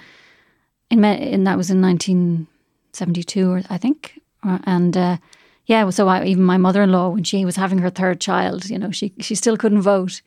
in 0.89 0.99
me- 0.99 1.31
in 1.31 1.43
that 1.45 1.57
was 1.57 1.69
in 1.69 1.81
1972, 1.81 3.49
or 3.51 3.61
I 3.69 3.77
think, 3.77 4.19
Uh, 4.43 4.59
and 4.65 4.95
uh, 4.97 5.17
yeah, 5.65 5.89
so 5.91 6.07
I, 6.07 6.25
even 6.25 6.43
my 6.43 6.57
mother-in-law, 6.57 7.09
when 7.13 7.23
she 7.23 7.45
was 7.45 7.55
having 7.55 7.79
her 7.79 7.89
third 7.89 8.19
child, 8.21 8.69
you 8.69 8.77
know, 8.77 8.91
she 8.91 9.11
she 9.19 9.35
still 9.35 9.57
couldn't 9.57 9.81
vote. 9.81 10.21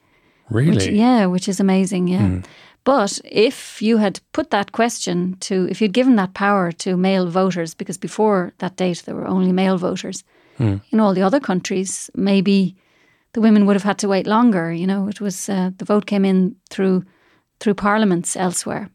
really? 0.50 0.70
Which, 0.76 0.86
yeah, 0.88 1.26
which 1.26 1.48
is 1.48 1.60
amazing. 1.60 2.08
Yeah. 2.08 2.40
But 2.88 3.20
if 3.24 3.82
you 3.82 3.98
had 3.98 4.20
put 4.32 4.48
that 4.50 4.72
question 4.72 5.36
to, 5.40 5.68
if 5.68 5.82
you'd 5.82 5.92
given 5.92 6.16
that 6.16 6.32
power 6.32 6.72
to 6.72 6.96
male 6.96 7.26
voters, 7.26 7.74
because 7.74 7.98
before 7.98 8.54
that 8.58 8.76
date 8.76 9.02
there 9.04 9.14
were 9.14 9.28
only 9.28 9.52
male 9.52 9.76
voters 9.76 10.24
in 10.90 10.98
all 10.98 11.12
the 11.12 11.20
other 11.20 11.38
countries, 11.38 12.10
maybe 12.14 12.76
the 13.34 13.42
women 13.42 13.66
would 13.66 13.76
have 13.76 13.82
had 13.82 13.98
to 13.98 14.08
wait 14.08 14.26
longer. 14.26 14.72
You 14.72 14.86
know, 14.86 15.06
it 15.06 15.20
was 15.20 15.50
uh, 15.50 15.70
the 15.76 15.84
vote 15.84 16.06
came 16.06 16.24
in 16.24 16.56
through 16.70 17.04
through 17.60 17.74
parliaments 17.74 18.36
elsewhere. 18.36 18.88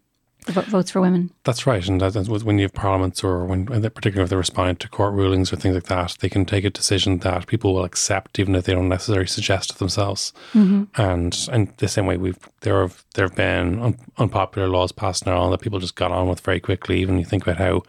Vo- 0.47 0.61
votes 0.61 0.91
for 0.91 1.01
women. 1.01 1.31
That's 1.43 1.65
right, 1.65 1.87
and 1.87 2.01
that, 2.01 2.15
when 2.43 2.57
you 2.57 2.65
have 2.65 2.73
parliaments, 2.73 3.23
or 3.23 3.45
when, 3.45 3.65
particularly 3.65 4.23
if 4.23 4.29
they're 4.29 4.37
responding 4.37 4.75
to 4.77 4.89
court 4.89 5.13
rulings 5.13 5.51
or 5.53 5.55
things 5.55 5.75
like 5.75 5.85
that, 5.85 6.17
they 6.19 6.29
can 6.29 6.45
take 6.45 6.65
a 6.65 6.69
decision 6.69 7.19
that 7.19 7.47
people 7.47 7.73
will 7.73 7.85
accept, 7.85 8.39
even 8.39 8.55
if 8.55 8.65
they 8.65 8.73
don't 8.73 8.89
necessarily 8.89 9.27
suggest 9.27 9.71
it 9.71 9.77
themselves. 9.77 10.33
Mm-hmm. 10.53 10.83
And 11.01 11.47
and 11.51 11.73
the 11.77 11.87
same 11.87 12.05
way, 12.05 12.17
we've 12.17 12.37
there 12.61 12.81
have 12.81 13.03
there 13.15 13.27
have 13.27 13.35
been 13.35 13.79
un, 13.79 13.97
unpopular 14.17 14.67
laws 14.67 14.91
passed 14.91 15.27
Ireland 15.27 15.53
that 15.53 15.61
people 15.61 15.79
just 15.79 15.95
got 15.95 16.11
on 16.11 16.27
with 16.27 16.41
very 16.41 16.59
quickly. 16.59 16.99
Even 16.99 17.19
you 17.19 17.25
think 17.25 17.43
about 17.43 17.57
how 17.57 17.83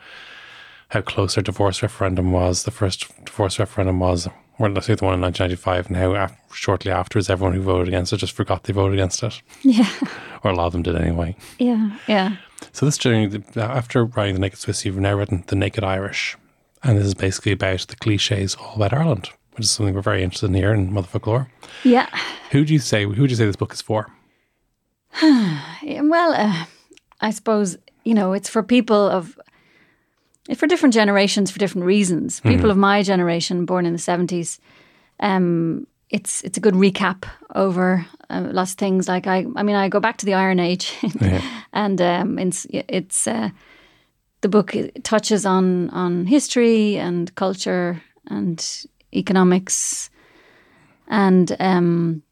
how 0.89 1.01
close 1.01 1.37
our 1.37 1.43
divorce 1.43 1.83
referendum 1.83 2.31
was, 2.31 2.63
the 2.63 2.71
first 2.71 3.13
divorce 3.25 3.59
referendum 3.59 3.99
was, 3.99 4.29
or 4.59 4.69
let's 4.71 4.87
say 4.87 4.95
the 4.95 5.05
one 5.05 5.15
in 5.15 5.21
1995, 5.21 5.87
and 5.89 5.97
how 5.97 6.15
af- 6.15 6.37
shortly 6.55 6.91
afterwards 6.91 7.29
everyone 7.31 7.55
who 7.55 7.63
voted 7.63 7.89
against 7.89 8.13
it 8.13 8.19
just 8.19 8.33
forgot 8.33 8.65
they 8.65 8.73
voted 8.73 8.95
against 8.99 9.23
it, 9.23 9.43
Yeah, 9.63 9.89
or 10.45 10.51
a 10.51 10.55
lot 10.55 10.67
of 10.67 10.73
them 10.73 10.83
did 10.83 10.97
anyway. 10.97 11.37
yeah, 11.59 11.99
yeah. 12.07 12.37
So 12.73 12.87
this 12.87 12.99
journey, 12.99 13.43
after 13.57 14.05
writing 14.05 14.35
The 14.35 14.41
Naked 14.41 14.59
Swiss, 14.59 14.85
you've 14.85 14.97
now 14.99 15.15
written 15.15 15.45
The 15.47 15.57
Naked 15.57 15.85
Irish. 15.85 16.37
And 16.83 16.99
this 16.99 17.07
is 17.07 17.15
basically 17.15 17.53
about 17.53 17.81
the 17.89 17.97
cliches 17.97 18.55
all 18.57 18.75
about 18.77 18.93
Ireland, 18.93 19.31
which 19.53 19.65
is 19.65 19.71
something 19.71 19.95
we're 19.95 20.03
very 20.03 20.23
interested 20.23 20.47
in 20.47 20.55
here 20.55 20.73
in 20.75 20.91
Motherfocloir. 20.93 21.47
Yeah. 21.83 22.09
Who 22.51 22.65
do 22.65 22.73
you 22.73 22.79
say, 22.79 23.05
who 23.05 23.23
would 23.23 23.31
you 23.31 23.37
say 23.37 23.47
this 23.47 23.57
book 23.57 23.73
is 23.73 23.81
for? 23.83 24.11
Well, 25.23 26.33
uh, 26.35 26.65
I 27.21 27.31
suppose 27.31 27.77
you 28.05 28.15
know 28.15 28.33
it's 28.33 28.49
for 28.49 28.63
people 28.63 29.09
of 29.09 29.39
for 30.57 30.67
different 30.67 30.95
generations 30.95 31.51
for 31.51 31.59
different 31.59 31.87
reasons. 31.87 32.41
People 32.41 32.71
of 32.71 32.77
my 32.77 33.03
generation, 33.03 33.65
born 33.65 33.87
in 33.87 33.93
the 33.93 33.99
seventies, 33.99 34.61
um, 35.21 35.87
it's 36.11 36.43
it's 36.43 36.59
a 36.59 36.61
good 36.61 36.75
recap 36.75 37.25
over 37.55 38.07
uh, 38.31 38.49
lots 38.53 38.73
of 38.73 38.79
things. 38.79 39.09
Like 39.09 39.27
I, 39.27 39.47
I 39.57 39.63
mean, 39.63 39.77
I 39.77 39.89
go 39.89 40.01
back 40.01 40.19
to 40.19 40.27
the 40.27 40.35
Iron 40.35 40.61
Age, 40.61 40.93
and 41.73 42.01
um, 42.01 42.39
it's 42.39 42.67
it's 42.71 43.27
uh, 43.27 43.51
the 44.43 44.49
book 44.49 44.75
touches 45.03 45.47
on 45.47 45.91
on 45.91 46.27
history 46.27 46.99
and 46.99 47.35
culture 47.35 48.03
and 48.27 48.87
economics 49.15 50.11
and 51.09 51.57
um, 51.59 52.23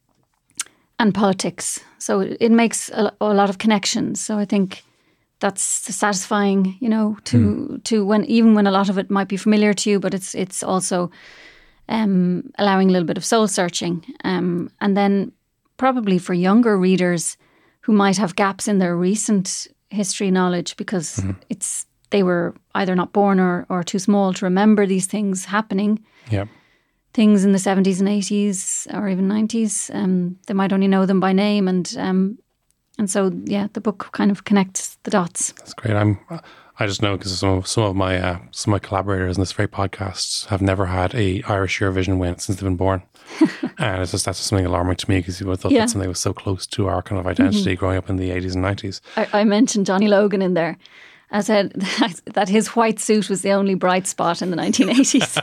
and 0.98 1.14
politics. 1.14 1.80
So 1.98 2.20
it 2.20 2.50
makes 2.50 2.90
a, 2.90 3.12
a 3.20 3.34
lot 3.34 3.50
of 3.50 3.58
connections. 3.58 4.20
So 4.20 4.38
I 4.38 4.44
think 4.44 4.84
that's 5.42 5.62
satisfying, 5.62 6.76
you 6.80 6.88
know, 6.88 7.16
to 7.24 7.78
to 7.84 8.06
when 8.06 8.24
even 8.24 8.54
when 8.54 8.66
a 8.66 8.70
lot 8.70 8.88
of 8.88 8.96
it 8.96 9.10
might 9.10 9.28
be 9.28 9.36
familiar 9.36 9.74
to 9.74 9.90
you, 9.90 10.00
but 10.00 10.14
it's 10.14 10.34
it's 10.34 10.62
also 10.62 11.10
um, 11.88 12.50
allowing 12.58 12.88
a 12.88 12.92
little 12.92 13.06
bit 13.06 13.18
of 13.18 13.24
soul 13.24 13.48
searching, 13.48 14.04
um, 14.24 14.70
and 14.80 14.96
then 14.96 15.32
probably 15.76 16.18
for 16.18 16.34
younger 16.34 16.78
readers 16.78 17.36
who 17.80 17.92
might 17.92 18.16
have 18.18 18.36
gaps 18.36 18.68
in 18.68 18.78
their 18.78 18.96
recent 18.96 19.66
history 19.90 20.30
knowledge 20.30 20.76
because 20.76 21.22
it's 21.48 21.86
they 22.10 22.22
were 22.22 22.54
either 22.74 22.94
not 22.94 23.12
born 23.12 23.40
or, 23.40 23.66
or 23.68 23.82
too 23.82 23.98
small 23.98 24.32
to 24.34 24.44
remember 24.44 24.86
these 24.86 25.06
things 25.06 25.46
happening. 25.46 25.98
Yeah. 26.30 26.44
Things 27.14 27.44
in 27.44 27.52
the 27.52 27.58
70s 27.58 28.00
and 28.00 28.08
80s 28.08 28.86
or 28.94 29.08
even 29.08 29.28
90s. 29.28 29.90
Um, 29.94 30.38
they 30.46 30.54
might 30.54 30.72
only 30.72 30.88
know 30.88 31.06
them 31.06 31.20
by 31.20 31.32
name. 31.32 31.68
And 31.68 31.94
um, 31.98 32.38
and 33.02 33.10
so, 33.10 33.32
yeah, 33.44 33.66
the 33.72 33.80
book 33.80 34.10
kind 34.12 34.30
of 34.30 34.44
connects 34.44 34.96
the 35.02 35.10
dots. 35.10 35.50
That's 35.58 35.74
great. 35.74 35.96
I'm. 35.96 36.20
I 36.78 36.86
just 36.86 37.02
know 37.02 37.16
because 37.16 37.36
some 37.36 37.50
of 37.58 37.66
some 37.66 37.82
of 37.82 37.96
my 37.96 38.16
uh, 38.16 38.38
some 38.52 38.72
of 38.72 38.80
my 38.80 38.86
collaborators 38.86 39.36
in 39.36 39.42
this 39.42 39.50
very 39.52 39.66
podcast 39.68 40.46
have 40.46 40.62
never 40.62 40.86
had 40.86 41.14
a 41.16 41.42
Irish 41.42 41.80
Eurovision 41.80 42.18
win 42.18 42.38
since 42.38 42.58
they've 42.58 42.64
been 42.64 42.76
born, 42.76 43.02
and 43.78 44.02
it's 44.02 44.12
just 44.12 44.24
that's 44.24 44.38
just 44.38 44.48
something 44.48 44.66
alarming 44.66 44.96
to 44.96 45.10
me 45.10 45.18
because 45.18 45.40
you 45.40 45.46
would 45.46 45.54
have 45.54 45.60
thought 45.60 45.72
Yeah. 45.72 45.80
that 45.80 45.90
something 45.90 46.08
was 46.08 46.20
so 46.20 46.32
close 46.32 46.64
to 46.68 46.86
our 46.86 47.02
kind 47.02 47.18
of 47.20 47.26
identity 47.26 47.74
growing 47.76 47.98
up 47.98 48.08
in 48.08 48.16
the 48.16 48.30
eighties 48.30 48.54
and 48.54 48.62
nineties. 48.62 49.00
I, 49.16 49.28
I 49.32 49.44
mentioned 49.44 49.84
Johnny 49.86 50.06
Logan 50.08 50.40
in 50.42 50.54
there. 50.54 50.78
I 51.30 51.40
said 51.40 51.72
that, 52.34 52.48
his 52.48 52.68
white 52.68 53.00
suit 53.00 53.28
was 53.28 53.42
the 53.42 53.52
only 53.52 53.74
bright 53.74 54.06
spot 54.06 54.42
in 54.42 54.50
the 54.50 54.56
1980s. 54.56 55.42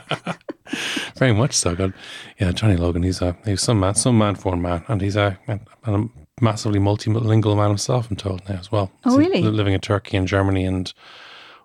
Very 1.16 1.32
much 1.32 1.54
so. 1.54 1.74
God, 1.74 1.92
yeah, 2.38 2.52
Johnny 2.52 2.76
Logan. 2.76 3.02
He's 3.02 3.20
a 3.20 3.36
he's 3.44 3.60
some 3.62 3.80
man, 3.80 3.94
some 3.96 4.16
man 4.16 4.36
for 4.36 4.56
man, 4.56 4.84
and 4.88 5.00
he's 5.00 5.16
a, 5.16 5.36
a, 5.48 5.58
a 5.84 6.08
massively 6.40 6.78
multilingual 6.80 7.56
man 7.56 7.68
himself. 7.68 8.10
I'm 8.10 8.16
told 8.16 8.48
now 8.48 8.56
as 8.56 8.70
well. 8.72 8.90
Oh, 9.04 9.18
He's 9.18 9.28
really? 9.28 9.42
li- 9.42 9.48
living 9.50 9.74
in 9.74 9.80
Turkey 9.80 10.16
and 10.16 10.26
Germany 10.28 10.64
and 10.64 10.92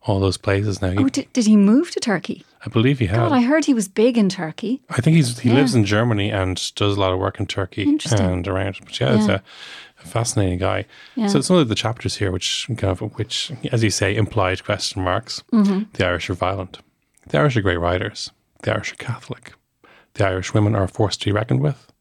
all 0.04 0.20
those 0.20 0.38
places 0.38 0.82
now. 0.82 0.92
He, 0.92 0.98
oh, 1.00 1.10
did, 1.10 1.32
did 1.34 1.46
he 1.48 1.58
move 1.58 1.90
to 1.92 2.00
Turkey? 2.00 2.44
I 2.66 2.70
believe 2.70 3.00
he 3.00 3.08
had. 3.08 3.18
God, 3.18 3.32
I 3.32 3.42
heard 3.42 3.66
he 3.66 3.74
was 3.74 3.88
big 3.88 4.18
in 4.18 4.30
Turkey. 4.30 4.82
I 4.90 5.02
think 5.02 5.16
he's 5.16 5.40
he 5.40 5.50
Yeah. 5.50 5.56
lives 5.56 5.74
in 5.76 5.84
Germany 5.86 6.32
and 6.32 6.56
does 6.76 6.96
a 6.98 7.00
lot 7.00 7.12
of 7.14 7.20
work 7.20 7.40
in 7.40 7.46
Turkey 7.48 7.84
and 8.12 8.48
around. 8.48 8.78
But 8.84 9.00
yeah, 9.00 9.16
it's 9.16 9.28
a, 9.28 9.44
a 10.04 10.08
fascinating 10.08 10.60
guy. 10.60 10.86
Yeah. 11.16 11.28
So 11.28 11.42
some 11.42 11.58
of 11.58 11.70
the 11.70 11.76
chapters 11.76 12.16
here, 12.18 12.32
which 12.32 12.68
kind 12.78 12.86
of 12.86 13.00
which, 13.18 13.52
as 13.72 13.84
you 13.84 13.90
say, 13.92 14.16
implied 14.16 14.64
question 14.64 15.04
marks. 15.04 15.44
Mm-hmm. 15.52 15.84
The 15.94 16.06
Irish 16.08 16.30
are 16.30 16.34
violent. 16.36 16.80
The 17.28 17.40
Irish 17.40 17.58
are 17.58 17.62
great 17.62 17.80
writers. 17.80 18.32
The 18.62 18.74
Irish 18.74 18.94
are 18.94 18.98
Catholic. 18.98 19.54
The 20.16 20.26
Irish 20.28 20.54
women 20.54 20.76
are 20.76 20.84
a 20.84 20.88
force 20.88 21.18
to 21.18 21.26
be 21.26 21.32
reckoned 21.32 21.62
with. 21.62 21.92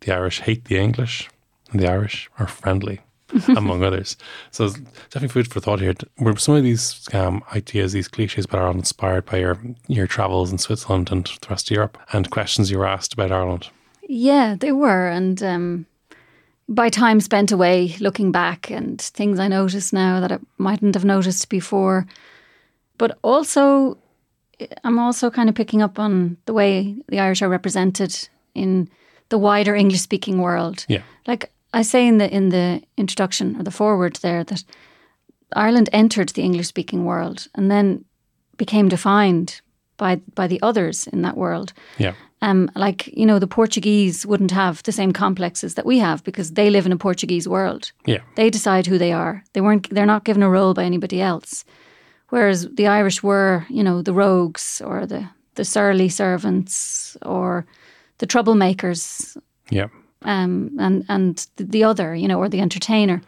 The 0.00 0.14
Irish 0.14 0.40
hate 0.40 0.64
the 0.64 0.78
English, 0.78 1.28
and 1.70 1.80
the 1.80 1.90
Irish 1.90 2.30
are 2.38 2.46
friendly. 2.46 3.00
among 3.56 3.84
others. 3.84 4.16
So 4.50 4.64
it's 4.64 4.74
definitely 5.10 5.28
food 5.28 5.52
for 5.52 5.60
thought 5.60 5.80
here. 5.80 5.94
Were 6.18 6.36
some 6.36 6.56
of 6.56 6.64
these 6.64 7.08
um, 7.14 7.44
ideas, 7.54 7.92
these 7.92 8.08
cliches 8.08 8.44
about 8.44 8.60
Ireland 8.60 8.80
inspired 8.80 9.24
by 9.26 9.38
your 9.38 9.56
your 9.86 10.08
travels 10.08 10.50
in 10.50 10.58
Switzerland 10.58 11.12
and 11.12 11.26
the 11.26 11.46
rest 11.48 11.70
of 11.70 11.74
Europe 11.76 11.96
and 12.12 12.30
questions 12.30 12.70
you 12.72 12.78
were 12.78 12.88
asked 12.88 13.12
about 13.12 13.30
Ireland? 13.30 13.68
Yeah, 14.02 14.56
they 14.58 14.72
were. 14.72 15.08
And 15.08 15.40
um, 15.42 15.86
by 16.68 16.88
time 16.88 17.20
spent 17.20 17.52
away 17.52 17.96
looking 18.00 18.32
back 18.32 18.70
and 18.70 19.00
things 19.00 19.38
I 19.38 19.48
noticed 19.48 19.92
now 19.92 20.20
that 20.20 20.32
I 20.32 20.38
mightn't 20.58 20.94
have 20.94 21.04
noticed 21.04 21.48
before. 21.48 22.06
But 22.98 23.18
also, 23.22 23.98
I'm 24.84 24.98
also 24.98 25.30
kind 25.30 25.48
of 25.48 25.54
picking 25.54 25.82
up 25.82 25.98
on 25.98 26.36
the 26.46 26.52
way 26.52 26.96
the 27.08 27.20
Irish 27.20 27.42
are 27.42 27.48
represented 27.48 28.28
in 28.54 28.88
the 29.30 29.38
wider 29.38 29.74
English 29.74 30.00
speaking 30.00 30.40
world. 30.40 30.84
Yeah. 30.88 31.02
Like 31.26 31.52
I 31.72 31.82
say 31.82 32.06
in 32.06 32.18
the 32.18 32.28
in 32.28 32.48
the 32.50 32.82
introduction 32.96 33.56
or 33.56 33.62
the 33.62 33.70
forward 33.70 34.16
there 34.16 34.44
that 34.44 34.64
Ireland 35.56 35.88
entered 35.92 36.30
the 36.30 36.42
English 36.42 36.68
speaking 36.68 37.04
world 37.04 37.48
and 37.54 37.70
then 37.70 38.04
became 38.56 38.88
defined 38.88 39.60
by 39.96 40.16
by 40.34 40.46
the 40.48 40.60
others 40.62 41.06
in 41.06 41.22
that 41.22 41.36
world. 41.36 41.72
Yeah. 41.98 42.14
Um, 42.42 42.70
like 42.74 43.06
you 43.16 43.26
know, 43.26 43.38
the 43.38 43.46
Portuguese 43.46 44.26
wouldn't 44.26 44.50
have 44.52 44.82
the 44.82 44.92
same 44.92 45.12
complexes 45.12 45.74
that 45.74 45.86
we 45.86 45.98
have 46.00 46.22
because 46.24 46.52
they 46.52 46.70
live 46.70 46.86
in 46.86 46.92
a 46.92 46.96
Portuguese 46.96 47.48
world. 47.48 47.92
Yeah. 48.06 48.22
They 48.34 48.50
decide 48.50 48.86
who 48.86 48.98
they 48.98 49.12
are. 49.12 49.42
They 49.52 49.60
weren't. 49.60 49.88
They're 49.90 50.06
not 50.06 50.24
given 50.24 50.42
a 50.42 50.50
role 50.50 50.74
by 50.74 50.84
anybody 50.84 51.20
else. 51.20 51.64
Whereas 52.30 52.68
the 52.76 52.86
Irish 52.86 53.22
were, 53.22 53.66
you 53.68 53.82
know, 53.82 54.02
the 54.02 54.14
rogues 54.14 54.80
or 54.84 55.06
the 55.06 55.28
the 55.54 55.64
surly 55.64 56.08
servants 56.08 57.16
or 57.22 57.64
the 58.18 58.26
troublemakers, 58.26 59.36
Yeah. 59.70 59.88
Um, 60.22 60.76
and 60.78 61.04
and 61.08 61.46
the, 61.56 61.64
the 61.64 61.84
other, 61.84 62.14
you 62.14 62.28
know, 62.28 62.38
or 62.38 62.48
the 62.48 62.60
entertainer. 62.60 63.22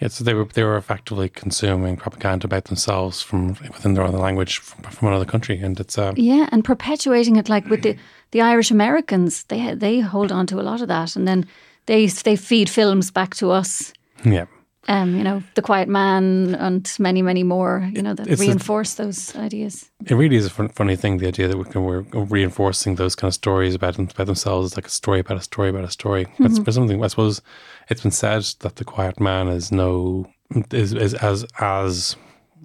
Yeah, 0.00 0.08
so 0.08 0.24
they 0.24 0.34
were 0.34 0.44
they 0.44 0.62
were 0.62 0.76
effectively 0.76 1.28
consuming 1.28 1.96
propaganda 1.96 2.46
about 2.46 2.64
themselves 2.64 3.22
from 3.22 3.48
within 3.48 3.94
their 3.94 4.04
own 4.04 4.12
language 4.12 4.58
from, 4.58 4.82
from 4.90 5.08
another 5.08 5.24
country, 5.24 5.58
and 5.58 5.80
it's 5.80 5.96
uh, 5.96 6.12
Yeah, 6.16 6.48
and 6.52 6.64
perpetuating 6.64 7.36
it 7.36 7.48
like 7.48 7.70
with 7.70 7.82
the 7.82 7.96
the 8.30 8.42
Irish 8.42 8.70
Americans, 8.70 9.44
they 9.44 9.74
they 9.74 10.00
hold 10.00 10.32
on 10.32 10.46
to 10.46 10.60
a 10.60 10.62
lot 10.62 10.82
of 10.82 10.88
that, 10.88 11.16
and 11.16 11.26
then 11.26 11.46
they 11.86 12.06
they 12.06 12.36
feed 12.36 12.68
films 12.68 13.10
back 13.10 13.34
to 13.36 13.50
us. 13.50 13.92
yeah, 14.24 14.46
Um, 14.88 15.16
you 15.16 15.24
know, 15.24 15.42
The 15.54 15.62
Quiet 15.62 15.88
Man 15.88 16.54
and 16.54 16.90
many 16.98 17.22
many 17.22 17.42
more. 17.42 17.88
You 17.92 18.02
know, 18.02 18.14
that 18.14 18.26
It's 18.28 18.40
a- 18.40 18.44
reinforce 18.44 18.94
those 18.94 19.34
ideas. 19.36 19.90
it 20.06 20.14
really 20.14 20.36
is 20.36 20.46
a 20.46 20.50
fun, 20.50 20.68
funny 20.68 20.96
thing. 20.96 21.18
The 21.18 21.26
idea 21.28 21.48
that 21.48 21.56
we 21.58 21.64
can, 21.64 21.84
we're 21.84 22.02
reinforcing 22.12 22.94
those 22.96 23.14
kind 23.16 23.28
of 23.28 23.34
stories 23.34 23.74
about 23.74 23.96
them, 23.96 24.08
about 24.14 24.26
themselves, 24.26 24.68
it's 24.68 24.76
like 24.76 24.86
a 24.86 24.90
story 24.90 25.20
about 25.20 25.38
a 25.38 25.42
story 25.42 25.70
about 25.70 25.84
a 25.84 25.90
story. 25.90 26.26
But 26.38 26.52
for 26.64 26.72
something. 26.72 27.02
I 27.02 27.08
suppose 27.08 27.42
it's 27.88 28.02
been 28.02 28.10
said 28.12 28.42
that 28.60 28.76
the 28.76 28.84
Quiet 28.84 29.18
Man 29.20 29.48
is 29.48 29.72
no 29.72 30.26
is, 30.72 30.92
is 30.92 31.14
as 31.14 31.44
as 31.58 32.16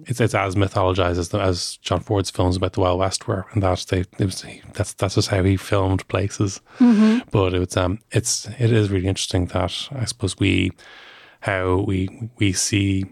it's 0.06 0.20
it's 0.20 0.34
as 0.34 0.54
mythologized 0.56 1.18
as 1.18 1.28
the, 1.28 1.38
as 1.40 1.76
John 1.76 2.00
Ford's 2.00 2.30
films 2.30 2.56
about 2.56 2.72
the 2.72 2.80
Wild 2.80 2.98
West 2.98 3.28
were, 3.28 3.46
and 3.52 3.62
that 3.62 3.84
they 3.88 4.00
it 4.00 4.24
was 4.24 4.44
that's 4.74 4.94
that's 4.94 5.14
just 5.16 5.28
how 5.28 5.42
he 5.44 5.56
filmed 5.56 6.06
places. 6.08 6.60
But 7.30 7.54
it's 7.54 7.76
um 7.76 7.98
it's 8.10 8.48
it 8.58 8.72
is 8.72 8.90
really 8.90 9.06
interesting 9.08 9.46
that 9.46 9.88
I 9.94 10.04
suppose 10.04 10.38
we 10.38 10.72
how 11.42 11.84
we 11.86 12.30
we 12.38 12.52
see 12.52 13.04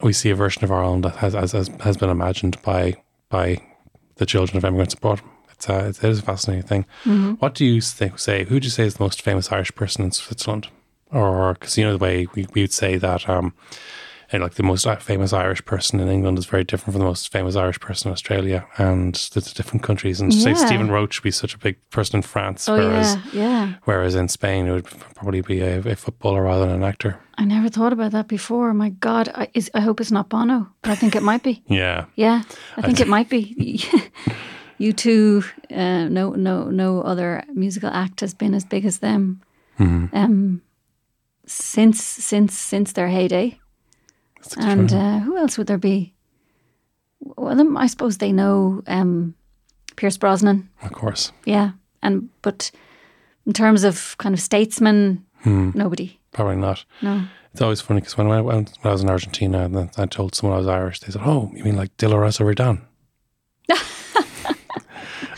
we 0.00 0.12
see 0.12 0.30
a 0.30 0.34
version 0.34 0.64
of 0.64 0.72
Ireland 0.72 1.04
that 1.04 1.16
has 1.16 1.34
has, 1.34 1.52
has, 1.52 1.96
been 1.96 2.10
imagined 2.10 2.60
by 2.62 2.96
by 3.28 3.60
the 4.16 4.26
children 4.26 4.56
of 4.56 4.64
immigrants 4.64 4.94
abroad. 4.94 5.20
It's 5.52 5.68
a, 5.68 5.88
it 5.88 6.02
is 6.02 6.18
a 6.18 6.22
fascinating 6.22 6.66
thing. 6.66 6.86
What 7.36 7.54
do 7.54 7.64
you 7.64 7.80
think, 7.80 8.18
say? 8.18 8.44
Who 8.44 8.58
do 8.58 8.64
you 8.64 8.70
say 8.70 8.84
is 8.84 8.94
the 8.94 9.02
most 9.02 9.22
famous 9.22 9.52
Irish 9.52 9.74
person 9.74 10.04
in 10.04 10.12
Switzerland? 10.12 10.68
Or 11.10 11.54
because 11.54 11.76
you 11.78 11.84
know 11.84 11.92
the 11.92 12.04
way 12.04 12.26
we, 12.34 12.46
we 12.54 12.62
would 12.62 12.72
say 12.72 12.96
that, 12.96 13.28
um, 13.28 13.52
and 14.34 14.42
like 14.42 14.54
the 14.54 14.64
most 14.64 14.84
famous 15.00 15.32
Irish 15.32 15.64
person 15.64 16.00
in 16.00 16.08
England 16.08 16.38
is 16.38 16.46
very 16.46 16.64
different 16.64 16.92
from 16.92 16.98
the 16.98 17.06
most 17.06 17.30
famous 17.30 17.54
Irish 17.54 17.78
person 17.78 18.08
in 18.08 18.12
Australia, 18.12 18.66
and 18.78 19.14
there's 19.32 19.52
different 19.52 19.84
countries. 19.84 20.20
And 20.20 20.34
say 20.34 20.54
Stephen 20.54 20.90
Roach 20.90 21.20
would 21.20 21.24
be 21.24 21.30
such 21.30 21.54
a 21.54 21.58
big 21.58 21.76
person 21.90 22.16
in 22.16 22.22
France, 22.22 22.68
Oh 22.68 22.76
whereas 22.76 23.16
yeah, 23.32 23.32
yeah. 23.32 23.74
whereas 23.84 24.16
in 24.16 24.28
Spain 24.28 24.66
it 24.66 24.72
would 24.72 24.86
probably 25.14 25.40
be 25.40 25.60
a, 25.60 25.78
a 25.78 25.94
footballer 25.94 26.42
rather 26.42 26.66
than 26.66 26.74
an 26.74 26.82
actor. 26.82 27.20
I 27.36 27.44
never 27.44 27.68
thought 27.68 27.92
about 27.92 28.10
that 28.10 28.26
before. 28.26 28.74
My 28.74 28.90
God, 28.90 29.28
I, 29.34 29.48
is, 29.54 29.70
I 29.72 29.80
hope 29.80 30.00
it's 30.00 30.10
not 30.10 30.28
Bono, 30.28 30.68
but 30.82 30.90
I 30.90 30.96
think 30.96 31.14
it 31.14 31.22
might 31.22 31.42
be. 31.42 31.62
Yeah, 31.68 32.06
Yeah, 32.16 32.42
I 32.76 32.82
think 32.82 33.00
it 33.00 33.08
might 33.08 33.28
be. 33.28 33.84
U2, 34.80 35.44
uh, 35.70 36.08
no, 36.08 36.30
no, 36.30 36.64
no 36.64 37.02
other 37.02 37.44
musical 37.54 37.90
act 37.90 38.20
has 38.20 38.34
been 38.34 38.54
as 38.54 38.64
big 38.64 38.84
as 38.84 38.98
them 38.98 39.40
um, 39.78 40.60
since 41.46 42.02
since 42.02 42.58
since 42.58 42.92
their 42.92 43.08
heyday. 43.08 43.60
And 44.58 44.92
uh, 44.92 45.18
who 45.20 45.36
else 45.36 45.56
would 45.58 45.66
there 45.66 45.78
be? 45.78 46.12
Well, 47.20 47.78
I 47.78 47.86
suppose 47.86 48.18
they 48.18 48.32
know 48.32 48.82
um, 48.86 49.34
Pierce 49.96 50.16
Brosnan. 50.18 50.68
of 50.82 50.92
course. 50.92 51.32
Yeah, 51.46 51.70
and 52.02 52.28
but 52.42 52.70
in 53.46 53.52
terms 53.52 53.84
of 53.84 54.16
kind 54.18 54.34
of 54.34 54.40
statesman, 54.40 55.24
nobody. 55.44 56.18
Probably 56.32 56.56
not. 56.56 56.84
No. 57.02 57.24
It's 57.52 57.62
always 57.62 57.80
funny 57.80 58.00
because 58.00 58.16
when 58.18 58.30
I 58.30 58.40
went 58.40 58.76
when 58.82 58.90
I 58.90 58.92
was 58.92 59.02
in 59.02 59.08
Argentina 59.10 59.64
and 59.64 59.90
I 59.96 60.06
told 60.06 60.34
someone 60.34 60.56
I 60.56 60.58
was 60.58 60.66
Irish, 60.68 61.00
they 61.00 61.12
said, 61.12 61.22
"Oh, 61.24 61.50
you 61.54 61.62
mean 61.64 61.76
like 61.76 61.96
Dolores 61.96 62.40
O'Riordan?" 62.40 62.82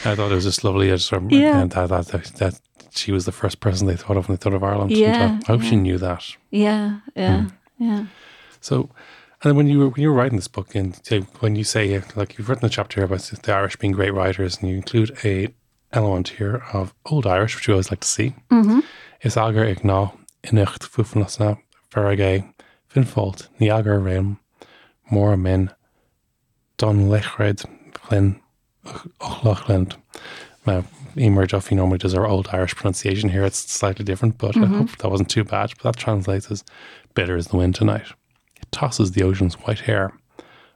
I 0.04 0.14
thought 0.14 0.30
it 0.30 0.34
was 0.36 0.44
just 0.44 0.62
lovely. 0.64 0.92
I 0.92 0.96
just 0.96 1.10
remember 1.10 1.34
Yeah. 1.34 1.60
and 1.60 1.70
that, 1.72 1.88
that, 1.88 2.06
that, 2.08 2.24
that 2.36 2.60
she 2.90 3.10
was 3.12 3.24
the 3.24 3.32
first 3.32 3.58
person 3.60 3.86
they 3.88 3.96
thought 3.96 4.16
of 4.16 4.28
when 4.28 4.36
they 4.36 4.40
thought 4.40 4.54
of 4.54 4.62
Ireland. 4.62 4.92
And 4.92 5.00
Yeah, 5.00 5.40
I 5.42 5.46
hope 5.52 5.62
she 5.62 5.74
knew 5.76 5.98
that. 5.98 6.24
Yeah, 6.50 7.00
yeah, 7.16 7.46
yeah. 7.78 8.06
So, 8.66 8.90
and 9.40 9.50
then 9.50 9.56
when 9.56 9.68
you 9.68 9.78
were 9.78 9.88
when 9.90 10.02
you 10.02 10.08
were 10.08 10.16
writing 10.16 10.38
this 10.38 10.48
book, 10.48 10.74
and 10.74 10.98
say- 11.06 11.20
when 11.38 11.54
you 11.54 11.62
say 11.62 12.02
like 12.16 12.36
you've 12.36 12.48
written 12.48 12.66
a 12.66 12.68
chapter 12.68 13.04
about 13.04 13.20
the 13.20 13.52
Irish 13.54 13.76
being 13.76 13.92
great 13.92 14.12
writers, 14.12 14.58
and 14.58 14.68
you 14.68 14.76
include 14.76 15.16
a 15.24 15.54
element 15.92 16.28
here 16.40 16.64
of 16.72 16.92
Old 17.04 17.26
Irish, 17.28 17.54
which 17.54 17.68
you 17.68 17.74
always 17.74 17.92
like 17.92 18.00
to 18.00 18.08
see. 18.08 18.34
Mm-hmm. 18.50 18.80
Is 19.22 19.36
agar 19.36 19.64
ag 19.64 19.82
ná 19.82 20.18
inicht 20.42 20.88
fufnasna 20.94 21.58
ferragé 21.92 22.52
fin 22.88 23.04
fault 23.04 23.48
ní 23.60 23.70
agar 23.70 24.00
réim 24.00 24.38
mór 25.12 25.34
a 25.34 25.36
min 25.36 25.70
don 26.76 27.08
lechred 27.08 27.64
lin 28.10 28.40
ochlachland. 29.20 29.94
Now, 30.66 30.82
Emer 31.16 31.46
Duffy 31.46 31.76
normally 31.76 31.98
does 31.98 32.14
our 32.14 32.26
old 32.26 32.48
Irish 32.52 32.74
pronunciation 32.74 33.30
here. 33.30 33.44
It's 33.44 33.72
slightly 33.72 34.04
different, 34.04 34.38
but 34.38 34.56
I 34.56 34.66
hope 34.66 34.96
that 34.98 35.10
wasn't 35.10 35.30
too 35.30 35.44
bad. 35.44 35.72
But 35.76 35.84
that 35.84 36.00
translates 36.00 36.50
as 36.50 36.64
bitter 37.14 37.36
as 37.36 37.46
the 37.46 37.56
wind 37.56 37.76
tonight. 37.76 38.08
Tosses 38.70 39.12
the 39.12 39.22
ocean's 39.22 39.54
white 39.54 39.80
hair. 39.80 40.12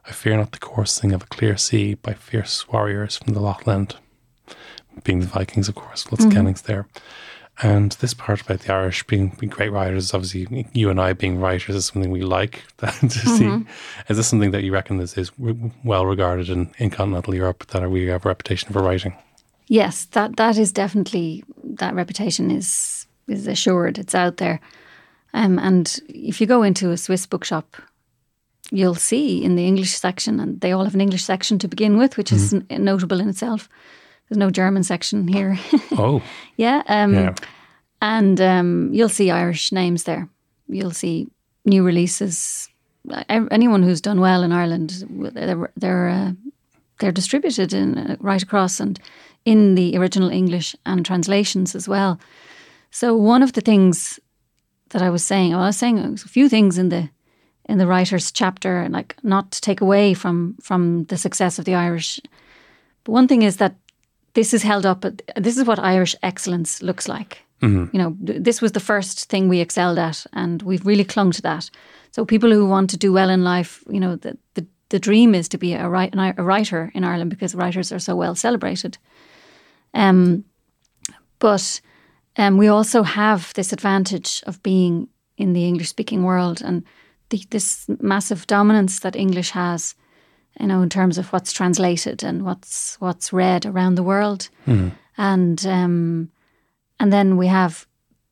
I 0.05 0.11
fear 0.11 0.35
not 0.37 0.51
the 0.51 0.59
coursing 0.59 1.11
of 1.11 1.23
a 1.23 1.27
clear 1.27 1.57
sea 1.57 1.93
by 1.93 2.13
fierce 2.13 2.67
warriors 2.67 3.17
from 3.17 3.33
the 3.33 3.39
Lochland. 3.39 3.95
Being 5.03 5.19
the 5.19 5.27
Vikings, 5.27 5.69
of 5.69 5.75
course, 5.75 6.11
lots 6.11 6.25
of 6.25 6.31
kennings 6.31 6.63
there. 6.63 6.87
And 7.63 7.91
this 7.93 8.13
part 8.13 8.41
about 8.41 8.61
the 8.61 8.73
Irish 8.73 9.03
being, 9.03 9.35
being 9.39 9.51
great 9.51 9.71
writers, 9.71 10.13
obviously, 10.13 10.67
you 10.73 10.89
and 10.89 10.99
I 10.99 11.13
being 11.13 11.39
writers 11.39 11.75
is 11.75 11.85
something 11.85 12.09
we 12.09 12.21
like 12.21 12.63
to 12.77 12.87
mm-hmm. 12.87 13.61
see. 13.61 13.69
Is 14.09 14.17
this 14.17 14.27
something 14.27 14.51
that 14.51 14.63
you 14.63 14.73
reckon 14.73 14.99
is, 14.99 15.15
is 15.17 15.31
well 15.83 16.05
regarded 16.05 16.49
in, 16.49 16.71
in 16.79 16.89
continental 16.89 17.35
Europe 17.35 17.67
that 17.67 17.89
we 17.89 18.07
have 18.07 18.25
a 18.25 18.29
reputation 18.29 18.73
for 18.73 18.81
writing? 18.81 19.15
Yes, 19.67 20.05
that 20.11 20.35
that 20.35 20.57
is 20.57 20.73
definitely 20.73 21.43
that 21.63 21.93
reputation 21.93 22.51
is 22.51 23.07
is 23.27 23.47
assured. 23.47 23.97
It's 23.97 24.15
out 24.15 24.37
there. 24.37 24.59
Um, 25.33 25.59
and 25.59 25.99
if 26.09 26.41
you 26.41 26.47
go 26.47 26.63
into 26.63 26.91
a 26.91 26.97
Swiss 26.97 27.25
bookshop, 27.25 27.77
you'll 28.71 28.95
see 28.95 29.43
in 29.43 29.55
the 29.55 29.65
English 29.65 29.91
section, 29.91 30.39
and 30.39 30.59
they 30.61 30.71
all 30.71 30.83
have 30.83 30.95
an 30.95 31.01
English 31.01 31.23
section 31.23 31.59
to 31.59 31.67
begin 31.67 31.97
with, 31.97 32.17
which 32.17 32.31
is 32.31 32.53
mm-hmm. 32.53 32.83
notable 32.83 33.19
in 33.19 33.29
itself. 33.29 33.69
There's 34.29 34.37
no 34.37 34.49
German 34.49 34.83
section 34.83 35.27
here. 35.27 35.57
oh, 35.91 36.21
yeah. 36.55 36.83
Um, 36.87 37.13
yeah. 37.13 37.35
And 38.01 38.39
um, 38.41 38.89
you'll 38.93 39.09
see 39.09 39.29
Irish 39.29 39.71
names 39.71 40.03
there. 40.03 40.27
You'll 40.67 40.91
see 40.91 41.27
new 41.65 41.83
releases. 41.83 42.69
Anyone 43.29 43.83
who's 43.83 44.01
done 44.01 44.21
well 44.21 44.43
in 44.43 44.51
Ireland, 44.51 45.05
they're 45.09 45.71
they're, 45.75 46.09
uh, 46.09 46.31
they're 46.99 47.11
distributed 47.11 47.73
in 47.73 47.97
uh, 47.97 48.15
right 48.19 48.41
across 48.41 48.79
and 48.79 48.99
in 49.43 49.75
the 49.75 49.97
original 49.97 50.29
English 50.29 50.75
and 50.85 51.05
translations 51.05 51.75
as 51.75 51.87
well. 51.87 52.19
So 52.91 53.15
one 53.15 53.43
of 53.43 53.53
the 53.53 53.61
things 53.61 54.19
that 54.91 55.01
I 55.01 55.09
was 55.09 55.23
saying, 55.23 55.51
well, 55.51 55.63
I 55.63 55.67
was 55.67 55.77
saying 55.77 55.99
a 55.99 56.17
few 56.17 56.49
things 56.49 56.77
in 56.77 56.89
the 56.89 57.09
in 57.65 57.77
the 57.77 57.87
writers 57.87 58.31
chapter, 58.31 58.81
and 58.81 58.93
like 58.93 59.15
not 59.23 59.51
to 59.51 59.61
take 59.61 59.81
away 59.81 60.13
from 60.13 60.55
from 60.61 61.05
the 61.05 61.17
success 61.17 61.59
of 61.59 61.65
the 61.65 61.75
Irish. 61.75 62.19
But 63.03 63.13
one 63.13 63.27
thing 63.27 63.43
is 63.43 63.57
that 63.57 63.75
this 64.33 64.53
is 64.53 64.63
held 64.63 64.85
up. 64.85 65.05
This 65.35 65.57
is 65.57 65.65
what 65.65 65.79
Irish 65.79 66.15
excellence 66.21 66.81
looks 66.81 67.07
like. 67.07 67.43
Mm-hmm. 67.61 67.95
You 67.95 68.01
know, 68.01 68.15
this 68.43 68.61
was 68.61 68.71
the 68.71 68.79
first 68.79 69.29
thing 69.29 69.49
we 69.49 69.59
excelled 69.59 69.99
at, 69.99 70.25
and 70.33 70.61
we've 70.63 70.85
really 70.85 71.03
clung 71.03 71.31
to 71.31 71.41
that. 71.41 71.69
So 72.11 72.25
people 72.25 72.51
who 72.51 72.65
want 72.65 72.89
to 72.89 72.97
do 72.97 73.13
well 73.13 73.29
in 73.29 73.43
life, 73.43 73.83
you 73.89 73.99
know, 73.99 74.15
the 74.15 74.37
the, 74.53 74.65
the 74.89 74.99
dream 74.99 75.35
is 75.35 75.47
to 75.49 75.57
be 75.57 75.73
a, 75.73 75.87
write, 75.87 76.13
a 76.15 76.43
writer 76.43 76.91
in 76.93 77.03
Ireland 77.03 77.29
because 77.29 77.55
writers 77.55 77.91
are 77.91 77.99
so 77.99 78.15
well 78.15 78.35
celebrated. 78.35 78.97
Um, 79.93 80.43
but 81.39 81.81
um, 82.37 82.57
we 82.57 82.67
also 82.67 83.03
have 83.03 83.53
this 83.53 83.73
advantage 83.73 84.43
of 84.47 84.61
being 84.63 85.09
in 85.37 85.53
the 85.53 85.65
English 85.65 85.89
speaking 85.89 86.23
world 86.23 86.61
and 86.61 86.83
the, 87.29 87.43
this 87.49 87.87
massive 87.99 88.45
dominance 88.47 88.99
that 88.99 89.15
English 89.15 89.51
has, 89.51 89.95
you 90.59 90.67
know, 90.67 90.81
in 90.81 90.89
terms 90.89 91.17
of 91.17 91.31
what's 91.33 91.51
translated 91.51 92.23
and 92.23 92.43
what's 92.43 92.97
what's 92.99 93.33
read 93.33 93.65
around 93.65 93.95
the 93.95 94.03
world, 94.03 94.49
mm. 94.67 94.91
and 95.17 95.65
um, 95.65 96.29
and 96.99 97.11
then 97.11 97.37
we 97.37 97.47
have 97.47 97.87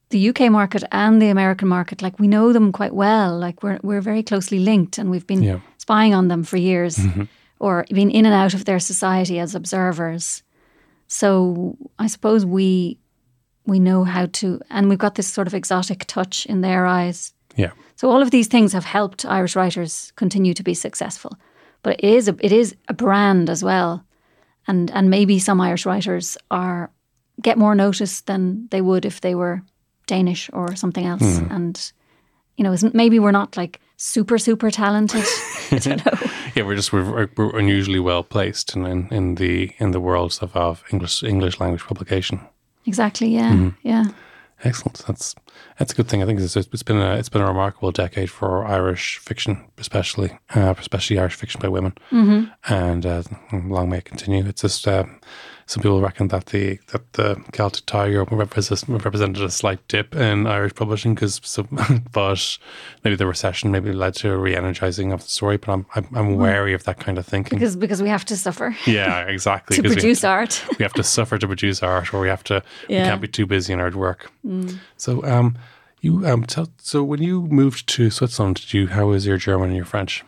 the 0.10 0.30
UK 0.30 0.52
market 0.52 0.84
and 0.92 1.22
the 1.22 1.30
American 1.30 1.68
market. 1.68 2.02
Like 2.02 2.20
we 2.20 2.28
know 2.28 2.54
them 2.54 2.72
quite 2.72 2.94
well. 2.94 3.38
Like 3.38 3.64
we're 3.64 3.80
we're 3.82 4.02
very 4.02 4.24
closely 4.24 4.60
linked, 4.60 4.98
and 4.98 5.10
we've 5.10 5.28
been 5.28 5.44
yeah. 5.44 5.60
spying 5.78 6.14
on 6.14 6.28
them 6.28 6.44
for 6.44 6.58
years, 6.58 6.98
mm-hmm. 6.98 7.24
or 7.60 7.86
been 7.90 8.12
in 8.12 8.26
and 8.26 8.36
out 8.36 8.54
of 8.54 8.66
their 8.66 8.80
society 8.80 9.40
as 9.40 9.56
observers. 9.56 10.44
So 11.08 11.76
I 11.98 12.08
suppose 12.08 12.46
we 12.46 13.00
we 13.70 13.80
know 13.80 14.04
how 14.04 14.26
to, 14.26 14.62
and 14.70 14.90
we've 14.90 14.98
got 14.98 15.16
this 15.16 15.28
sort 15.28 15.48
of 15.48 15.54
exotic 15.54 16.06
touch 16.06 16.46
in 16.46 16.62
their 16.62 16.86
eyes. 16.86 17.34
Yeah. 17.56 17.72
So 17.96 18.10
all 18.10 18.22
of 18.22 18.32
these 18.32 18.48
things 18.48 18.74
have 18.74 18.86
helped 18.86 19.26
Irish 19.26 19.56
writers 19.56 20.12
continue 20.16 20.54
to 20.54 20.64
be 20.64 20.74
successful, 20.74 21.38
but 21.84 22.00
it 22.00 22.04
is 22.04 22.28
a, 22.28 22.36
it 22.40 22.52
is 22.52 22.76
a 22.88 22.94
brand 22.94 23.50
as 23.50 23.64
well, 23.64 24.04
and 24.68 24.92
and 24.92 25.10
maybe 25.10 25.40
some 25.40 25.62
Irish 25.62 25.86
writers 25.86 26.38
are 26.50 26.90
get 27.42 27.58
more 27.58 27.76
notice 27.76 28.22
than 28.22 28.68
they 28.72 28.82
would 28.82 29.06
if 29.06 29.22
they 29.22 29.36
were 29.36 29.62
Danish 30.08 30.50
or 30.54 30.76
something 30.76 31.06
else, 31.06 31.40
mm. 31.40 31.52
and 31.52 31.92
you 32.58 32.64
know, 32.64 32.74
isn't 32.74 32.96
maybe 32.96 33.20
we're 33.20 33.32
not 33.32 33.58
like 33.58 33.80
super 33.98 34.38
super 34.38 34.72
talented. 34.72 35.26
I 35.72 35.78
don't 35.78 36.06
know. 36.06 36.32
yeah, 36.56 36.64
we're 36.64 36.76
just 36.76 36.92
we're, 36.94 37.30
we're 37.38 37.60
unusually 37.60 38.00
well 38.00 38.24
placed 38.24 38.76
in, 38.76 38.86
in, 38.86 39.08
in 39.12 39.36
the 39.36 39.72
in 39.78 39.92
the 39.92 40.00
worlds 40.00 40.40
of, 40.40 40.56
of 40.56 40.84
English 40.92 41.24
English 41.24 41.60
language 41.60 41.84
publication. 41.84 42.40
Exactly. 42.86 43.28
Yeah. 43.30 43.52
Mm. 43.54 43.76
Yeah. 43.84 44.06
Excellent. 44.64 45.04
That's 45.08 45.36
that's 45.78 45.94
a 45.94 45.96
good 45.96 46.08
thing. 46.10 46.22
I 46.22 46.26
think 46.26 46.40
it's, 46.40 46.56
it's 46.56 46.84
been 46.84 46.98
a 46.98 47.16
it's 47.16 47.30
been 47.30 47.42
a 47.42 47.48
remarkable 47.48 47.92
decade 47.92 48.30
for 48.30 48.66
Irish 48.66 49.18
fiction, 49.20 49.66
especially 49.78 50.38
uh, 50.54 50.74
especially 50.78 51.18
Irish 51.18 51.36
fiction 51.36 51.62
by 51.62 51.70
women, 51.70 51.94
mm-hmm. 52.12 52.52
and 52.74 53.06
uh, 53.06 53.24
long 53.54 53.90
may 53.90 54.00
it 54.00 54.06
continue. 54.06 54.46
It's 54.46 54.62
just 54.62 54.86
uh, 54.86 55.06
some 55.70 55.84
people 55.84 56.02
reckon 56.02 56.30
that 56.30 56.48
the 56.48 56.80
that 56.88 57.14
the 57.14 57.40
Celtic 57.52 57.86
Tiger 57.86 58.24
represented 58.24 59.44
a 59.44 59.52
slight 59.52 59.88
dip 59.88 60.16
in 60.16 60.48
Irish 60.48 60.74
publishing 60.74 61.14
because, 61.14 61.40
but 62.12 62.58
maybe 63.04 63.16
the 63.16 63.28
recession 63.28 63.70
maybe 63.70 63.94
led 63.94 64.16
to 64.16 64.32
a 64.32 64.38
re-energizing 64.38 65.12
of 65.12 65.22
the 65.22 65.30
story. 65.30 65.58
But 65.58 65.72
I'm 65.72 65.86
I'm, 65.94 66.08
I'm 66.16 66.30
mm. 66.30 66.38
wary 66.38 66.74
of 66.74 66.86
that 66.86 67.00
kind 67.00 67.20
of 67.20 67.28
thinking 67.28 67.60
because 67.60 67.76
because 67.76 68.02
we 68.02 68.10
have 68.10 68.26
to 68.26 68.36
suffer. 68.36 68.76
Yeah, 68.88 69.20
exactly. 69.28 69.76
to 69.76 69.84
produce 69.84 70.24
art, 70.24 70.66
we 70.80 70.84
have 70.84 70.94
to 70.94 71.04
suffer 71.04 71.38
to 71.38 71.46
produce 71.46 71.84
art, 71.84 72.16
or 72.16 72.20
we 72.20 72.30
have 72.30 72.44
to 72.46 72.64
yeah. 72.88 73.04
we 73.04 73.10
can't 73.10 73.22
be 73.22 73.28
too 73.28 73.46
busy 73.46 73.72
in 73.72 73.80
our 73.80 73.92
work. 73.92 74.32
Mm. 74.44 74.80
So 74.98 75.24
um, 75.24 75.56
you 76.02 76.26
um, 76.26 76.46
tell, 76.46 76.70
so 76.80 77.04
when 77.04 77.22
you 77.22 77.44
moved 77.44 77.86
to 77.90 78.10
Switzerland, 78.10 78.56
did 78.56 78.74
you 78.74 78.88
how 78.88 79.06
was 79.06 79.28
your 79.28 79.38
German 79.38 79.68
and 79.68 79.76
your 79.76 79.86
French? 79.86 80.24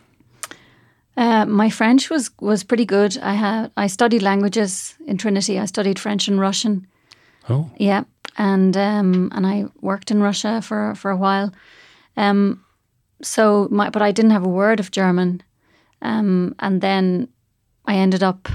Uh, 1.16 1.44
my 1.44 1.70
French 1.70 2.10
was 2.10 2.30
was 2.40 2.64
pretty 2.64 2.86
good. 2.86 3.18
I 3.18 3.34
had 3.34 3.70
I 3.76 3.88
studied 3.88 4.22
languages 4.22 4.94
in 5.06 5.18
Trinity. 5.18 5.58
I 5.58 5.66
studied 5.66 5.98
French 5.98 6.28
and 6.28 6.40
Russian. 6.40 6.86
Oh, 7.48 7.70
yeah, 7.76 8.04
and 8.38 8.76
um, 8.76 9.30
and 9.32 9.46
I 9.46 9.66
worked 9.80 10.10
in 10.10 10.22
Russia 10.22 10.62
for 10.62 10.94
for 10.94 11.10
a 11.10 11.16
while. 11.16 11.52
Um, 12.16 12.64
so 13.22 13.68
my 13.70 13.90
but 13.90 14.02
I 14.02 14.12
didn't 14.12 14.30
have 14.30 14.44
a 14.44 14.48
word 14.48 14.80
of 14.80 14.90
German, 14.90 15.42
um, 16.00 16.54
and 16.58 16.80
then 16.80 17.28
I 17.84 17.96
ended 17.96 18.22
up. 18.22 18.48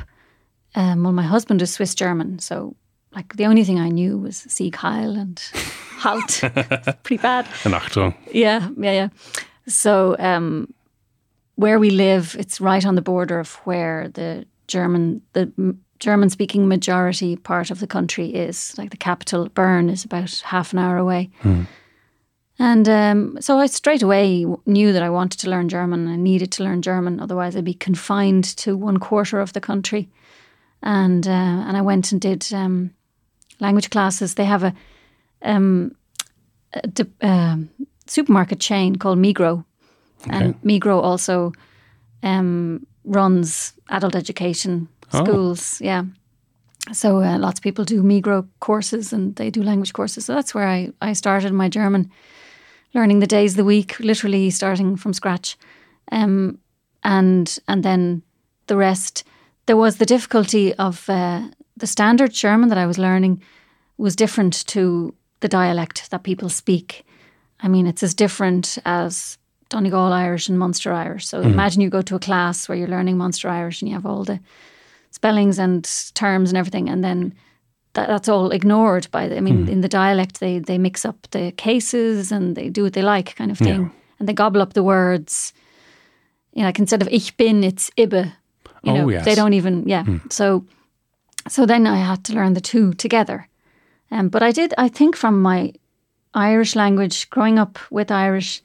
Um, 0.75 1.03
well, 1.03 1.13
my 1.13 1.23
husband 1.23 1.61
is 1.61 1.73
Swiss 1.73 1.95
German, 1.95 2.39
so 2.39 2.75
like 3.15 3.35
the 3.35 3.45
only 3.45 3.63
thing 3.63 3.79
I 3.79 3.89
knew 3.89 4.17
was 4.17 4.45
Sieg 4.47 4.75
Heil 4.75 5.15
and 5.15 5.41
Halt. 5.97 6.41
pretty 7.03 7.21
bad. 7.21 7.47
And 7.65 7.73
Achtung. 7.73 8.15
Yeah, 8.31 8.69
yeah, 8.77 8.91
yeah. 8.91 9.09
So 9.67 10.15
um, 10.19 10.73
where 11.57 11.79
we 11.79 11.89
live, 11.89 12.35
it's 12.39 12.61
right 12.61 12.85
on 12.85 12.95
the 12.95 13.01
border 13.01 13.39
of 13.39 13.55
where 13.65 14.09
the 14.09 14.45
German 14.67 15.21
the 15.33 15.51
German 15.99 16.29
speaking 16.29 16.67
majority 16.67 17.35
part 17.35 17.71
of 17.71 17.79
the 17.79 17.87
country 17.87 18.29
is. 18.29 18.77
Like 18.77 18.91
the 18.91 18.97
capital, 18.97 19.49
Bern, 19.49 19.89
is 19.89 20.05
about 20.05 20.41
half 20.45 20.71
an 20.71 20.79
hour 20.79 20.97
away. 20.97 21.29
Hmm. 21.41 21.63
And 22.59 22.89
um, 22.89 23.37
so 23.39 23.57
I 23.59 23.67
straight 23.67 24.03
away 24.03 24.45
knew 24.65 24.93
that 24.93 25.03
I 25.03 25.09
wanted 25.09 25.39
to 25.39 25.49
learn 25.49 25.69
German. 25.69 26.07
I 26.07 26.15
needed 26.15 26.51
to 26.53 26.63
learn 26.63 26.81
German, 26.81 27.19
otherwise 27.19 27.55
I'd 27.55 27.63
be 27.63 27.73
confined 27.73 28.45
to 28.57 28.77
one 28.77 28.97
quarter 28.97 29.39
of 29.39 29.53
the 29.53 29.61
country. 29.61 30.09
And 30.83 31.27
uh, 31.27 31.65
and 31.67 31.75
I 31.75 31.81
went 31.81 32.11
and 32.11 32.21
did 32.21 32.47
um, 32.53 32.91
language 33.59 33.89
classes. 33.89 34.35
They 34.35 34.45
have 34.45 34.63
a, 34.63 34.73
um, 35.41 35.95
a 36.73 37.05
uh, 37.21 37.57
supermarket 38.05 38.59
chain 38.59 38.95
called 38.95 39.17
Migros, 39.17 39.65
Okay. 40.21 40.35
And 40.35 40.61
Migros 40.61 41.03
also 41.03 41.53
um, 42.23 42.85
runs 43.03 43.73
adult 43.89 44.15
education 44.15 44.87
oh. 45.13 45.23
schools. 45.23 45.81
Oh. 45.81 45.85
Yeah. 45.85 46.03
So 46.93 47.21
uh, 47.21 47.37
lots 47.37 47.59
of 47.59 47.63
people 47.63 47.85
do 47.85 48.01
Migro 48.01 48.47
courses 48.59 49.11
and 49.11 49.35
they 49.35 49.49
do 49.49 49.61
language 49.61 49.93
courses. 49.93 50.25
So 50.25 50.33
that's 50.33 50.55
where 50.55 50.67
I, 50.67 50.91
I 51.01 51.13
started 51.13 51.51
my 51.51 51.69
German, 51.69 52.09
learning 52.93 53.19
the 53.19 53.27
days 53.27 53.53
of 53.53 53.57
the 53.57 53.65
week, 53.65 53.99
literally 53.99 54.49
starting 54.49 54.95
from 54.95 55.13
scratch. 55.13 55.57
Um, 56.11 56.59
and 57.03 57.57
and 57.67 57.83
then 57.83 58.23
the 58.67 58.77
rest. 58.77 59.23
There 59.65 59.77
was 59.77 59.97
the 59.97 60.05
difficulty 60.05 60.73
of 60.75 61.09
uh, 61.09 61.41
the 61.75 61.87
standard 61.87 62.31
German 62.31 62.69
that 62.69 62.77
I 62.77 62.85
was 62.85 62.97
learning 62.97 63.41
was 63.97 64.15
different 64.15 64.65
to 64.67 65.13
the 65.39 65.47
dialect 65.47 66.09
that 66.09 66.23
people 66.23 66.49
speak. 66.49 67.05
I 67.59 67.67
mean, 67.67 67.87
it's 67.87 68.03
as 68.03 68.13
different 68.13 68.77
as 68.85 69.37
Donegal 69.69 70.13
Irish 70.13 70.49
and 70.49 70.57
Munster 70.57 70.93
Irish. 70.93 71.27
So 71.27 71.41
mm. 71.41 71.45
imagine 71.45 71.81
you 71.81 71.89
go 71.89 72.01
to 72.01 72.15
a 72.15 72.19
class 72.19 72.67
where 72.67 72.77
you're 72.77 72.87
learning 72.87 73.17
Munster 73.17 73.49
Irish 73.49 73.81
and 73.81 73.89
you 73.89 73.95
have 73.95 74.05
all 74.05 74.23
the 74.23 74.39
spellings 75.11 75.59
and 75.59 75.83
terms 76.13 76.49
and 76.49 76.57
everything, 76.57 76.89
and 76.89 77.03
then 77.03 77.33
that, 77.93 78.07
that's 78.07 78.29
all 78.29 78.51
ignored 78.51 79.07
by 79.11 79.27
the. 79.27 79.37
I 79.37 79.41
mean, 79.41 79.65
mm. 79.65 79.69
in 79.69 79.81
the 79.81 79.89
dialect, 79.89 80.39
they 80.39 80.59
they 80.59 80.77
mix 80.77 81.05
up 81.05 81.27
the 81.31 81.51
cases 81.51 82.31
and 82.31 82.55
they 82.55 82.69
do 82.69 82.83
what 82.83 82.93
they 82.93 83.01
like, 83.01 83.35
kind 83.35 83.51
of 83.51 83.57
thing, 83.57 83.81
yeah. 83.81 83.89
and 84.19 84.27
they 84.27 84.33
gobble 84.33 84.61
up 84.61 84.73
the 84.73 84.83
words. 84.83 85.53
You 86.53 86.61
know, 86.61 86.67
like 86.67 86.79
instead 86.79 87.01
of 87.01 87.07
ich 87.09 87.35
bin, 87.37 87.63
it's 87.63 87.89
ibe. 87.97 88.31
You 88.83 88.93
know, 88.93 89.05
oh, 89.05 89.09
yes. 89.09 89.25
they 89.25 89.35
don't 89.35 89.53
even 89.53 89.87
yeah. 89.87 90.03
Mm. 90.03 90.31
So, 90.31 90.65
so 91.47 91.65
then 91.65 91.87
I 91.87 91.97
had 91.97 92.23
to 92.25 92.33
learn 92.33 92.53
the 92.53 92.61
two 92.61 92.93
together. 92.93 93.47
Um, 94.11 94.29
but 94.29 94.43
I 94.43 94.51
did. 94.51 94.73
I 94.77 94.87
think 94.87 95.15
from 95.15 95.41
my 95.41 95.73
Irish 96.33 96.75
language, 96.75 97.29
growing 97.29 97.59
up 97.59 97.79
with 97.91 98.11
Irish, 98.11 98.61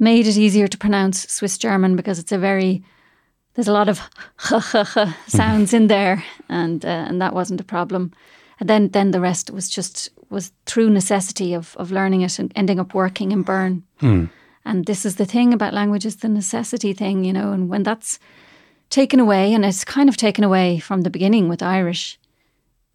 made 0.00 0.26
it 0.26 0.36
easier 0.36 0.66
to 0.66 0.78
pronounce 0.78 1.28
Swiss 1.28 1.58
German 1.58 1.94
because 1.94 2.18
it's 2.18 2.32
a 2.32 2.38
very 2.38 2.82
there's 3.54 3.68
a 3.68 3.72
lot 3.72 3.88
of 3.88 4.00
sounds 5.26 5.74
in 5.74 5.88
there, 5.88 6.24
and 6.48 6.84
uh, 6.84 7.06
and 7.08 7.20
that 7.20 7.34
wasn't 7.34 7.60
a 7.60 7.64
problem. 7.64 8.12
And 8.58 8.68
then 8.68 8.88
then 8.90 9.10
the 9.10 9.20
rest 9.20 9.50
was 9.50 9.68
just 9.68 10.10
was 10.30 10.52
through 10.66 10.90
necessity 10.90 11.54
of 11.54 11.76
of 11.76 11.90
learning 11.90 12.22
it 12.22 12.38
and 12.38 12.52
ending 12.54 12.80
up 12.80 12.94
working 12.94 13.32
in 13.32 13.42
Bern. 13.42 13.82
And 14.64 14.86
this 14.86 15.04
is 15.04 15.16
the 15.16 15.26
thing 15.26 15.52
about 15.52 15.74
language 15.74 16.06
is 16.06 16.16
the 16.16 16.28
necessity 16.28 16.92
thing, 16.92 17.24
you 17.24 17.32
know, 17.32 17.52
and 17.52 17.68
when 17.68 17.82
that's 17.82 18.18
taken 18.90 19.20
away, 19.20 19.54
and 19.54 19.64
it's 19.64 19.84
kind 19.84 20.08
of 20.08 20.16
taken 20.16 20.44
away 20.44 20.78
from 20.78 21.02
the 21.02 21.10
beginning 21.10 21.48
with 21.48 21.62
Irish. 21.62 22.18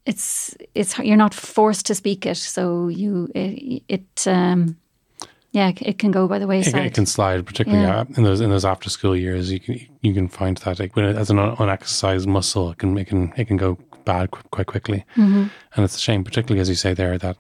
It's 0.06 0.56
it's 0.74 0.98
you're 1.00 1.18
not 1.18 1.34
forced 1.34 1.86
to 1.88 1.96
speak 1.96 2.26
it, 2.26 2.38
so 2.38 2.88
you 2.88 3.30
it, 3.34 3.84
it 3.88 4.28
um, 4.28 4.78
yeah 5.56 5.72
it 5.92 5.98
can 6.02 6.12
go 6.12 6.28
by 6.28 6.38
the 6.40 6.46
It, 6.46 6.54
wayside. 6.54 6.86
it 6.86 6.94
can 6.94 7.06
slide, 7.06 7.46
particularly 7.46 7.86
Yeah. 7.88 8.04
in 8.18 8.24
those 8.24 8.42
in 8.46 8.50
those 8.50 8.66
after 8.74 8.90
school 8.90 9.16
years. 9.26 9.52
You 9.52 9.60
can 9.66 9.76
you 10.06 10.14
can 10.14 10.28
find 10.40 10.58
that 10.58 10.80
like, 10.80 10.96
when 10.96 11.06
it, 11.06 11.16
as 11.22 11.30
an 11.30 11.40
unexercised 11.40 12.28
muscle, 12.28 12.72
it 12.72 12.78
can 12.78 12.98
it 12.98 13.08
can 13.08 13.22
it 13.38 13.46
can 13.48 13.58
go 13.58 13.78
bad 14.06 14.30
qu- 14.32 14.44
quite 14.56 14.68
quickly. 14.74 15.00
Mm-hmm. 15.16 15.44
And 15.76 15.80
it's 15.86 15.98
a 15.98 16.00
shame, 16.08 16.24
particularly 16.24 16.62
as 16.62 16.70
you 16.70 16.76
say 16.76 16.94
there, 16.94 17.18
that 17.18 17.38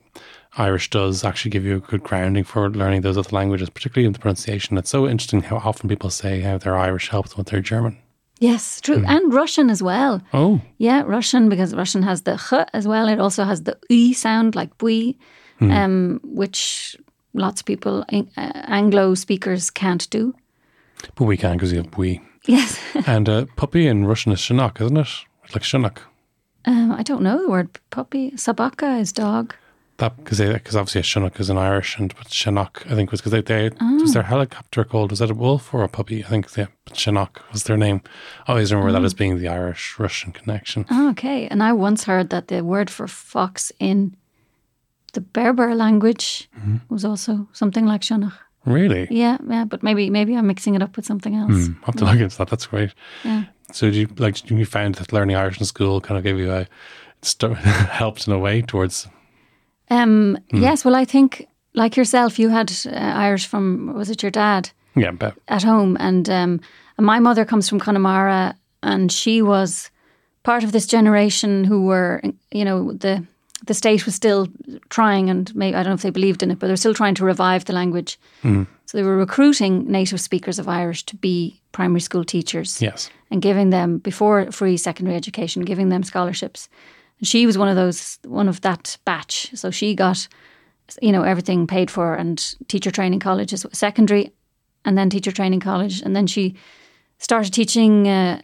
Irish 0.57 0.89
does 0.89 1.23
actually 1.23 1.51
give 1.51 1.65
you 1.69 1.75
a 1.77 1.79
good 1.91 2.01
grounding 2.09 2.45
for 2.45 2.69
learning 2.81 3.01
those 3.01 3.17
other 3.19 3.35
languages, 3.39 3.69
particularly 3.69 4.07
in 4.07 4.13
the 4.13 4.19
pronunciation. 4.19 4.77
It's 4.77 4.89
so 4.89 5.07
interesting 5.07 5.41
how 5.49 5.57
often 5.69 5.89
people 5.89 6.09
say 6.09 6.41
how 6.41 6.57
their 6.57 6.77
Irish 6.89 7.09
helps 7.09 7.35
with 7.37 7.47
their 7.47 7.61
German. 7.71 7.97
yes, 8.39 8.81
true, 8.81 8.99
Hmm. 8.99 9.09
and 9.15 9.33
Russian 9.41 9.69
as 9.69 9.81
well. 9.81 10.13
Oh, 10.33 10.59
Yeah, 10.77 11.03
Russian 11.17 11.49
because 11.49 11.71
Russian 11.81 12.03
has 12.03 12.21
the 12.23 12.35
ch 12.47 12.53
as 12.73 12.85
well. 12.91 13.07
It 13.13 13.19
also 13.25 13.43
has 13.51 13.59
the 13.67 13.75
i 13.91 14.13
sound 14.13 14.55
like 14.59 14.71
bui, 14.81 15.17
Hmm. 15.59 15.71
um, 15.71 15.95
which 16.41 16.97
lots 17.35 17.61
of 17.61 17.65
people 17.65 18.03
uh, 18.11 18.23
Anglo 18.37 19.13
speakers 19.15 19.69
can't 19.69 20.09
do. 20.09 20.33
but 21.15 21.25
we 21.25 21.37
can 21.37 21.53
because 21.53 21.71
you 21.71 21.79
have 21.81 21.97
we. 21.97 22.21
Yes, 22.45 22.79
and 23.07 23.27
uh, 23.29 23.45
puppy 23.55 23.87
in 23.87 24.05
Russian 24.05 24.31
is 24.31 24.39
shanok, 24.39 24.81
isn't 24.81 24.97
it? 24.97 25.07
It's 25.43 25.53
like 25.55 25.63
shanok. 25.63 25.97
um, 26.65 26.91
I 26.91 27.03
don't 27.03 27.21
know 27.21 27.41
the 27.41 27.49
word 27.49 27.69
puppy. 27.89 28.31
Sabaka 28.31 28.99
is 28.99 29.11
dog. 29.11 29.53
That 29.97 30.17
because 30.17 30.39
because 30.39 30.75
obviously 30.75 30.99
a 30.99 31.03
Chinook 31.03 31.39
is 31.39 31.49
an 31.49 31.57
Irish, 31.57 31.97
and 31.97 32.13
but 32.15 32.29
Chinook 32.29 32.83
I 32.91 32.95
think 32.95 33.11
was 33.11 33.21
because 33.21 33.31
they, 33.31 33.41
they 33.41 33.69
was 33.79 34.13
their 34.13 34.23
helicopter 34.23 34.83
called 34.83 35.11
was 35.11 35.19
that 35.19 35.31
a 35.31 35.33
wolf 35.33 35.73
or 35.73 35.83
a 35.83 35.87
puppy? 35.87 36.21
I 36.21 36.27
think 36.27 36.53
yeah, 36.57 36.65
Chinook 36.91 37.41
was 37.53 37.63
their 37.63 37.77
name. 37.77 38.01
I 38.45 38.51
always 38.51 38.73
remember 38.73 38.91
that 38.91 39.05
as 39.05 39.13
being 39.13 39.39
the 39.39 39.47
Irish 39.47 39.95
Russian 39.97 40.33
connection. 40.33 40.85
Oh, 40.91 41.09
okay, 41.11 41.47
and 41.47 41.63
I 41.63 41.71
once 41.71 42.03
heard 42.03 42.29
that 42.31 42.49
the 42.49 42.61
word 42.61 42.89
for 42.89 43.07
fox 43.07 43.71
in 43.79 44.17
the 45.15 45.21
Berber 45.21 45.75
language 45.75 46.49
Mm-hmm. 46.59 46.77
was 46.93 47.03
also 47.05 47.47
something 47.53 47.85
like 47.91 48.01
shunach. 48.05 48.33
Really, 48.65 49.07
Yeah, 49.11 49.37
yeah, 49.49 49.65
but 49.67 49.81
maybe 49.83 50.09
maybe 50.09 50.33
I'm 50.37 50.45
mixing 50.47 50.75
it 50.75 50.81
up 50.83 50.95
with 50.95 51.05
something 51.05 51.35
else. 51.35 51.67
Hmm, 51.67 51.73
I 51.83 51.85
have 51.85 51.95
to 51.95 52.05
look 52.05 52.19
into 52.19 52.37
that. 52.37 52.47
That's 52.49 52.67
great. 52.67 52.93
Yeah. 53.23 53.43
So 53.73 53.85
did 53.91 53.95
you 53.95 54.07
like 54.25 54.35
did 54.47 54.57
you 54.57 54.65
find 54.65 54.95
that 54.95 55.11
learning 55.13 55.35
Irish 55.37 55.59
in 55.59 55.65
school 55.65 56.01
kind 56.01 56.17
of 56.17 56.23
gave 56.23 56.39
you 56.39 56.51
a 56.51 56.65
st- 57.21 57.57
helped 57.99 58.27
in 58.27 58.33
a 58.33 58.39
way 58.39 58.61
towards 58.61 59.07
Um, 59.89 60.37
Hmm. 60.51 60.63
Yes, 60.63 60.83
well, 60.85 61.01
I 61.01 61.05
think 61.05 61.47
like 61.73 61.95
yourself, 61.99 62.39
you 62.39 62.49
had 62.49 62.71
uh, 62.85 63.27
Irish 63.27 63.47
from 63.47 63.93
was 63.97 64.09
it 64.09 64.21
your 64.23 64.31
dad 64.31 64.69
yeah, 64.97 65.11
but 65.11 65.33
at 65.47 65.63
home, 65.63 65.97
and 65.99 66.27
um, 66.29 66.59
and 66.97 67.05
my 67.05 67.19
mother 67.19 67.45
comes 67.45 67.69
from 67.69 67.79
Connemara, 67.79 68.55
and 68.81 69.11
she 69.11 69.41
was 69.41 69.91
part 70.43 70.63
of 70.63 70.71
this 70.71 70.87
generation 70.87 71.65
who 71.65 71.85
were, 71.85 72.21
you 72.51 72.63
know, 72.65 72.93
the 72.93 73.23
the 73.65 73.73
state 73.73 74.05
was 74.05 74.15
still 74.15 74.47
trying, 74.89 75.29
and 75.29 75.53
maybe 75.55 75.75
I 75.75 75.83
don't 75.83 75.91
know 75.91 75.95
if 75.95 76.01
they 76.01 76.09
believed 76.09 76.43
in 76.43 76.51
it, 76.51 76.59
but 76.59 76.67
they're 76.67 76.75
still 76.75 76.93
trying 76.93 77.15
to 77.15 77.25
revive 77.25 77.65
the 77.65 77.73
language. 77.73 78.19
So 78.85 78.97
they 78.97 79.03
were 79.03 79.17
recruiting 79.17 79.91
native 79.91 80.21
speakers 80.21 80.59
of 80.59 80.67
Irish 80.67 81.03
to 81.05 81.15
be 81.15 81.59
primary 81.71 81.99
school 82.01 82.23
teachers 82.23 82.81
yes, 82.81 83.09
and 83.31 83.41
giving 83.41 83.71
them 83.71 83.97
before 83.97 84.51
free 84.51 84.77
secondary 84.77 85.17
education, 85.17 85.65
giving 85.65 85.89
them 85.89 86.03
scholarships. 86.03 86.69
And 87.19 87.27
she 87.27 87.45
was 87.45 87.57
one 87.57 87.67
of 87.69 87.75
those, 87.75 88.19
one 88.25 88.47
of 88.47 88.61
that 88.61 88.97
batch. 89.05 89.49
So 89.55 89.71
she 89.71 89.95
got, 89.95 90.27
you 91.01 91.11
know, 91.11 91.23
everything 91.23 91.67
paid 91.67 91.89
for 91.89 92.15
and 92.15 92.55
teacher 92.67 92.91
training 92.91 93.19
colleges, 93.19 93.65
secondary, 93.71 94.31
and 94.83 94.97
then 94.97 95.09
teacher 95.09 95.31
training 95.31 95.61
college, 95.61 96.01
and 96.01 96.15
then 96.15 96.27
she 96.27 96.55
started 97.17 97.51
teaching. 97.53 98.07
Uh, 98.07 98.41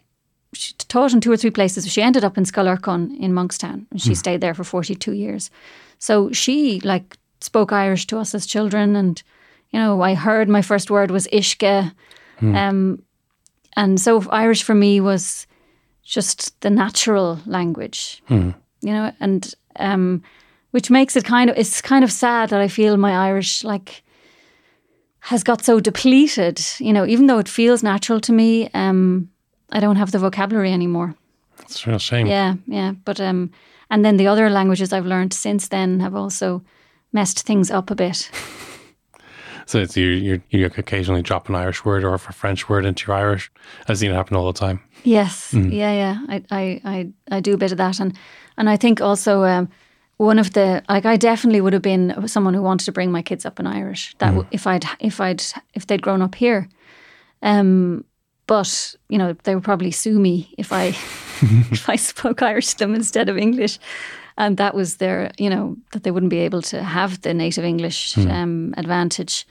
she 0.52 0.74
taught 0.74 1.12
in 1.12 1.20
two 1.20 1.32
or 1.32 1.36
three 1.36 1.50
places. 1.50 1.90
She 1.90 2.02
ended 2.02 2.24
up 2.24 2.36
in 2.36 2.44
Scoil 2.44 2.66
Lorcáin 2.66 3.18
in 3.18 3.32
Monkstown, 3.32 3.86
and 3.90 4.00
she 4.00 4.14
stayed 4.14 4.40
there 4.40 4.54
for 4.54 4.64
forty-two 4.64 5.12
years. 5.12 5.50
So 5.98 6.30
she 6.32 6.80
like 6.80 7.16
spoke 7.40 7.72
Irish 7.72 8.06
to 8.08 8.18
us 8.18 8.34
as 8.34 8.46
children, 8.46 8.96
and 8.96 9.22
you 9.70 9.80
know, 9.80 10.02
I 10.02 10.14
heard 10.14 10.48
my 10.48 10.62
first 10.62 10.90
word 10.90 11.10
was 11.10 11.26
uisce. 11.32 11.92
Um, 12.56 13.02
and 13.76 14.00
so 14.00 14.22
Irish 14.30 14.62
for 14.64 14.74
me 14.74 15.00
was 15.00 15.46
just 16.02 16.60
the 16.60 16.70
natural 16.70 17.38
language, 17.46 18.22
you 18.82 18.92
know, 18.92 19.12
and 19.20 19.54
um, 19.76 20.22
which 20.72 20.90
makes 20.90 21.16
it 21.16 21.24
kind 21.24 21.48
of 21.50 21.56
it's 21.56 21.80
kind 21.80 22.04
of 22.04 22.12
sad 22.12 22.50
that 22.50 22.60
I 22.60 22.68
feel 22.68 22.96
my 22.96 23.28
Irish 23.28 23.64
like 23.64 24.02
has 25.20 25.44
got 25.44 25.64
so 25.64 25.80
depleted. 25.80 26.60
You 26.78 26.92
know, 26.92 27.06
even 27.06 27.26
though 27.26 27.38
it 27.38 27.48
feels 27.48 27.82
natural 27.82 28.20
to 28.20 28.32
me, 28.32 28.68
um, 28.74 29.30
I 29.72 29.80
don't 29.80 29.96
have 29.96 30.10
the 30.10 30.18
vocabulary 30.18 30.72
anymore. 30.72 31.14
it's 31.62 31.86
a 31.86 31.90
real 31.90 31.98
shame. 31.98 32.26
Yeah, 32.26 32.54
yeah, 32.66 32.92
but 33.04 33.20
um, 33.20 33.50
and 33.88 34.04
then 34.04 34.16
the 34.16 34.28
other 34.28 34.50
languages 34.50 34.92
I've 34.92 35.06
learned 35.08 35.32
since 35.32 35.68
then 35.68 36.00
have 36.00 36.14
also 36.14 36.62
messed 37.12 37.46
things 37.46 37.70
up 37.70 37.90
a 37.90 37.94
bit. 37.94 38.30
So 39.66 39.78
it's 39.78 39.96
you 39.96 40.08
you 40.08 40.42
you 40.50 40.66
occasionally 40.66 41.22
drop 41.22 41.48
an 41.48 41.54
Irish 41.54 41.84
word 41.84 42.04
or 42.04 42.14
a 42.14 42.18
French 42.18 42.68
word 42.68 42.84
into 42.84 43.06
your 43.06 43.16
Irish. 43.16 43.50
I've 43.88 43.96
seen 43.96 44.10
it 44.10 44.14
happen 44.14 44.36
all 44.36 44.52
the 44.52 44.58
time. 44.58 44.80
Yes, 45.04 45.54
yeah, 45.54 45.92
yeah. 45.92 46.18
I, 46.28 46.42
I, 46.50 46.80
I, 46.84 47.12
I 47.36 47.40
do 47.40 47.54
a 47.54 47.56
bit 47.56 47.72
of 47.72 47.78
that, 47.78 48.00
and 48.00 48.18
and 48.56 48.68
I 48.68 48.76
think 48.76 49.00
also 49.00 49.44
um, 49.44 49.68
one 50.16 50.40
of 50.40 50.52
the 50.52 50.82
like 50.88 51.06
I 51.06 51.16
definitely 51.16 51.60
would 51.60 51.72
have 51.72 51.82
been 51.82 52.26
someone 52.26 52.54
who 52.54 52.62
wanted 52.62 52.84
to 52.86 52.92
bring 52.92 53.12
my 53.12 53.22
kids 53.22 53.46
up 53.46 53.60
in 53.60 53.66
Irish. 53.66 54.14
That 54.18 54.30
w 54.34 54.46
if 54.50 54.66
I'd 54.66 54.84
if 54.98 55.20
I'd 55.20 55.42
if 55.74 55.86
they'd 55.86 56.02
grown 56.02 56.22
up 56.22 56.34
here, 56.34 56.68
um, 57.42 58.04
but 58.46 58.94
you 59.08 59.18
know 59.18 59.34
they 59.44 59.54
would 59.54 59.64
probably 59.64 59.90
sue 59.90 60.18
me 60.18 60.54
if 60.58 60.72
I 60.72 60.86
if 61.70 61.88
I 61.88 61.96
spoke 61.96 62.42
Irish 62.42 62.74
to 62.74 62.78
them 62.78 62.94
instead 62.94 63.28
of 63.28 63.36
English. 63.36 63.78
And 64.38 64.56
that 64.56 64.74
was 64.74 64.96
their, 64.96 65.30
you 65.36 65.50
know, 65.50 65.76
that 65.90 66.04
they 66.04 66.10
wouldn't 66.10 66.30
be 66.30 66.38
able 66.38 66.62
to 66.62 66.82
have 66.82 67.20
the 67.20 67.34
native 67.34 67.64
English 67.64 68.16
um, 68.16 68.72
advantage. 68.78 69.46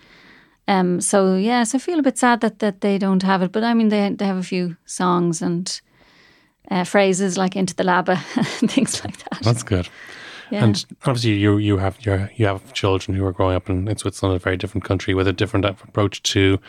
Um, 0.67 1.01
so 1.01 1.36
yes, 1.36 1.75
I 1.75 1.77
feel 1.77 1.99
a 1.99 2.04
bit 2.04 2.17
sad 2.17 2.41
that, 2.41 2.60
that 2.60 2.82
they 2.82 2.97
don't 2.97 3.23
have 3.23 3.41
it. 3.43 3.51
But 3.51 3.63
I 3.63 3.73
mean, 3.73 3.89
they 3.89 4.10
they 4.10 4.25
have 4.25 4.38
a 4.38 4.43
few 4.43 4.77
songs 4.86 5.41
and 5.41 5.82
uh, 6.69 6.84
phrases 6.84 7.38
like 7.38 7.56
"into 7.56 7.75
the 7.75 7.84
leaba" 7.84 8.17
and 8.62 8.71
things 8.71 9.04
like 9.04 9.17
that. 9.17 9.39
That's 9.43 9.63
good. 9.63 9.89
Yeah. 10.49 10.63
And 10.63 10.86
obviously, 11.06 11.34
you 11.34 11.58
you 11.58 11.77
have 11.77 12.04
your 12.06 12.32
you 12.36 12.45
have 12.45 12.73
children 12.73 13.17
who 13.17 13.25
are 13.25 13.32
growing 13.32 13.56
up 13.56 13.69
in, 13.69 13.88
in 13.88 13.97
Switzerland, 13.97 14.36
a 14.36 14.43
very 14.43 14.58
different 14.58 14.84
country 14.84 15.13
with 15.13 15.27
a 15.27 15.34
different 15.34 15.65
approach 15.65 16.23
to 16.23 16.60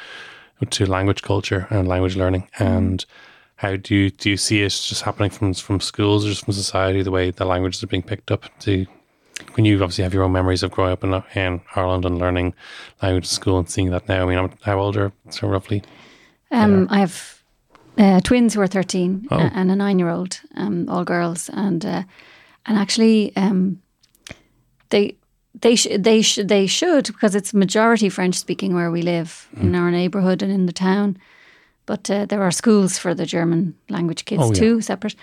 to 0.71 0.87
language 0.87 1.23
culture 1.23 1.67
and 1.71 1.89
language 1.89 2.17
learning. 2.17 2.49
And 2.59 3.05
how 3.57 3.77
do 3.77 3.95
you 3.95 4.11
do 4.11 4.31
you 4.31 4.37
see 4.37 4.63
it 4.63 4.71
just 4.71 5.03
happening 5.03 5.31
from 5.31 5.55
from 5.55 5.81
schools 5.81 6.25
or 6.25 6.29
just 6.31 6.45
from 6.45 6.53
society? 6.55 7.03
The 7.03 7.11
way 7.11 7.31
the 7.31 7.45
languages 7.45 7.83
are 7.83 7.87
being 7.89 8.03
picked 8.03 8.31
up. 8.31 8.45
to 8.61 8.87
when 9.55 9.65
you 9.65 9.75
obviously 9.83 10.05
have 10.05 10.15
your 10.15 10.23
own 10.23 10.31
memories 10.33 10.63
of 10.63 10.71
growing 10.71 10.93
up 10.93 11.03
in, 11.03 11.13
in 11.35 11.61
Ireland 11.75 12.05
and 12.05 12.19
learning 12.19 12.55
language 13.03 13.25
at 13.25 13.31
school 13.31 13.59
and 13.59 13.69
seeing 13.69 13.91
that 13.91 14.09
now. 14.09 14.23
I 14.23 14.27
mean, 14.29 14.39
I'm- 14.39 14.53
how 14.63 14.79
old 14.79 14.97
are 14.97 15.11
so 15.31 15.49
roughly? 15.49 15.83
Um, 16.53 16.87
I 16.91 16.99
have 17.01 17.43
uh, 17.99 18.21
twins 18.21 18.55
who 18.55 18.61
are 18.61 18.67
thirteen 18.69 19.27
Oh. 19.31 19.39
and 19.39 19.71
a 19.71 19.77
nine-year-old, 19.77 20.41
um, 20.57 20.89
all 20.89 21.05
girls, 21.05 21.49
and 21.49 21.85
uh, 21.85 22.03
and 22.67 22.79
actually 22.79 23.35
um, 23.37 23.81
they 24.91 25.17
they 25.63 25.75
sh- 25.77 25.97
they 25.99 26.23
sh- 26.23 26.39
they 26.47 26.67
should 26.69 27.07
because 27.07 27.35
it's 27.35 27.53
majority 27.55 28.09
French 28.11 28.35
speaking 28.37 28.75
where 28.75 28.91
we 28.91 29.03
live 29.03 29.49
Hmm. 29.55 29.67
in 29.67 29.75
our 29.75 29.91
neighbourhood 29.91 30.43
and 30.43 30.53
in 30.53 30.67
the 30.67 30.73
town. 30.73 31.17
But 31.87 32.09
uh, 32.11 32.27
there 32.27 32.43
are 32.43 32.53
schools 32.53 32.99
for 32.99 33.15
the 33.15 33.27
German 33.27 33.75
language 33.89 34.25
kids 34.25 34.43
Oh, 34.43 34.49
yeah. 34.53 34.61
too, 34.61 34.81
separate. 34.81 35.17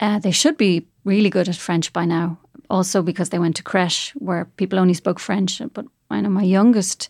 Uh, 0.00 0.18
they 0.20 0.32
should 0.32 0.56
be 0.56 0.86
really 1.04 1.30
good 1.30 1.48
at 1.48 1.56
French 1.56 1.92
by 1.92 2.06
now. 2.06 2.38
Also 2.70 3.02
because 3.02 3.28
they 3.30 3.38
went 3.38 3.56
to 3.56 3.62
creche 3.62 4.12
where 4.18 4.44
people 4.56 4.78
only 4.78 4.94
spoke 4.94 5.20
French. 5.20 5.60
But 5.72 5.84
I 6.10 6.20
know 6.20 6.30
my 6.30 6.44
youngest, 6.44 7.08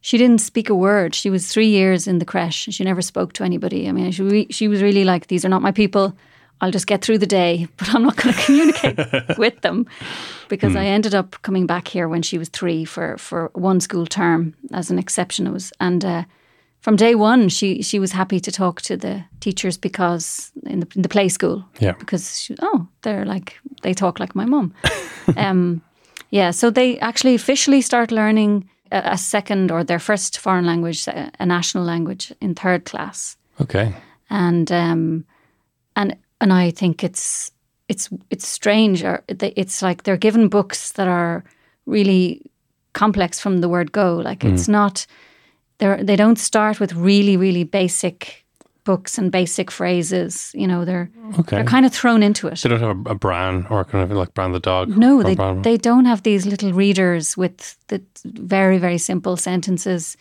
she 0.00 0.18
didn't 0.18 0.40
speak 0.40 0.70
a 0.70 0.74
word. 0.74 1.14
She 1.14 1.30
was 1.30 1.46
three 1.52 1.68
years 1.68 2.06
in 2.06 2.18
the 2.18 2.24
creche. 2.24 2.68
She 2.70 2.84
never 2.84 3.02
spoke 3.02 3.32
to 3.34 3.44
anybody. 3.44 3.88
I 3.88 3.92
mean, 3.92 4.12
she, 4.12 4.46
she 4.50 4.68
was 4.68 4.80
really 4.82 5.04
like, 5.04 5.26
these 5.26 5.44
are 5.44 5.50
not 5.50 5.62
my 5.62 5.72
people. 5.72 6.12
I'll 6.60 6.70
just 6.72 6.86
get 6.86 7.02
through 7.02 7.18
the 7.18 7.26
day, 7.26 7.68
but 7.76 7.94
I'm 7.94 8.02
not 8.02 8.16
going 8.16 8.34
to 8.34 8.42
communicate 8.42 9.38
with 9.38 9.60
them 9.60 9.86
because 10.48 10.74
I 10.76 10.84
ended 10.86 11.14
up 11.14 11.40
coming 11.42 11.66
back 11.66 11.88
here 11.88 12.08
when 12.08 12.22
she 12.22 12.38
was 12.38 12.48
three 12.48 12.84
for, 12.84 13.16
for 13.18 13.50
one 13.54 13.80
school 13.80 14.06
term 14.06 14.54
as 14.72 14.90
an 14.90 14.98
exception. 14.98 15.46
It 15.46 15.52
was, 15.52 15.72
and 15.80 16.04
uh, 16.04 16.24
from 16.80 16.96
day 16.96 17.14
one, 17.14 17.48
she, 17.48 17.82
she 17.82 17.98
was 17.98 18.12
happy 18.12 18.40
to 18.40 18.50
talk 18.50 18.80
to 18.82 18.96
the 18.96 19.24
teachers 19.40 19.76
because 19.78 20.50
in 20.66 20.80
the, 20.80 20.86
in 20.96 21.02
the 21.02 21.08
play 21.08 21.28
school, 21.28 21.64
Yeah. 21.80 21.92
because 21.98 22.40
she, 22.40 22.56
oh, 22.60 22.86
they're 23.02 23.24
like 23.24 23.58
they 23.82 23.94
talk 23.94 24.18
like 24.20 24.34
my 24.34 24.44
mum. 24.46 24.72
um, 25.36 25.82
yeah, 26.30 26.50
so 26.50 26.70
they 26.70 26.98
actually 26.98 27.34
officially 27.34 27.80
start 27.82 28.10
learning 28.10 28.68
a, 28.90 29.02
a 29.12 29.18
second 29.18 29.70
or 29.70 29.84
their 29.84 29.98
first 29.98 30.38
foreign 30.38 30.66
language, 30.66 31.06
a, 31.08 31.30
a 31.40 31.46
national 31.46 31.84
language, 31.84 32.32
in 32.40 32.54
third 32.54 32.84
class, 32.84 33.36
Okay. 33.60 33.92
and 34.30 34.70
um, 34.72 35.24
and 35.96 36.16
and 36.40 36.52
I 36.52 36.70
think 36.70 37.02
it's 37.04 37.52
it's 37.88 38.08
it's 38.30 38.46
strange. 38.46 39.02
Or 39.04 39.22
it's 39.28 39.82
like 39.82 40.02
they're 40.02 40.16
given 40.16 40.48
books 40.48 40.92
that 40.92 41.08
are 41.08 41.42
really 41.86 42.42
complex 42.92 43.40
from 43.40 43.58
the 43.60 43.68
word 43.68 43.92
go. 43.92 44.16
Like 44.16 44.44
it's 44.44 44.68
not 44.68 45.06
they 45.78 46.02
they 46.02 46.16
don't 46.16 46.38
start 46.38 46.80
with 46.80 46.92
really 46.94 47.36
really 47.36 47.64
basic 47.64 48.44
books 48.84 49.18
and 49.18 49.30
basic 49.32 49.70
phrases. 49.70 50.50
You 50.54 50.66
know, 50.66 50.84
they're 50.84 51.08
Okay. 51.38 51.56
they're 51.56 51.64
kind 51.64 51.86
of 51.86 51.92
thrown 51.92 52.22
into 52.22 52.48
it. 52.48 52.60
They 52.62 52.68
don't 52.70 52.80
have 52.80 53.06
a, 53.06 53.10
a 53.10 53.14
Bran 53.14 53.66
or 53.70 53.84
kind 53.84 54.10
of 54.10 54.16
like 54.18 54.32
Bran 54.34 54.52
the 54.52 54.60
dog. 54.60 54.88
No, 54.96 55.22
they 55.22 55.34
Bran- 55.34 55.62
they 55.62 55.76
don't 55.76 56.06
have 56.06 56.22
these 56.22 56.46
little 56.48 56.72
readers 56.72 57.36
with 57.36 57.76
the 57.88 58.00
very 58.24 58.78
very 58.78 58.98
simple 58.98 59.36
sentences. 59.36 60.16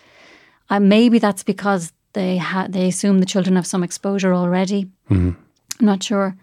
Uh, 0.70 0.80
maybe 0.80 1.20
that's 1.20 1.44
because 1.44 1.94
they 2.14 2.38
ha- 2.38 2.68
they 2.70 2.88
assume 2.88 3.20
the 3.20 3.26
children 3.26 3.56
have 3.56 3.66
some 3.68 3.84
exposure 3.86 4.34
already. 4.34 4.86
I'm 5.80 5.86
not 5.86 6.04
sure, 6.04 6.36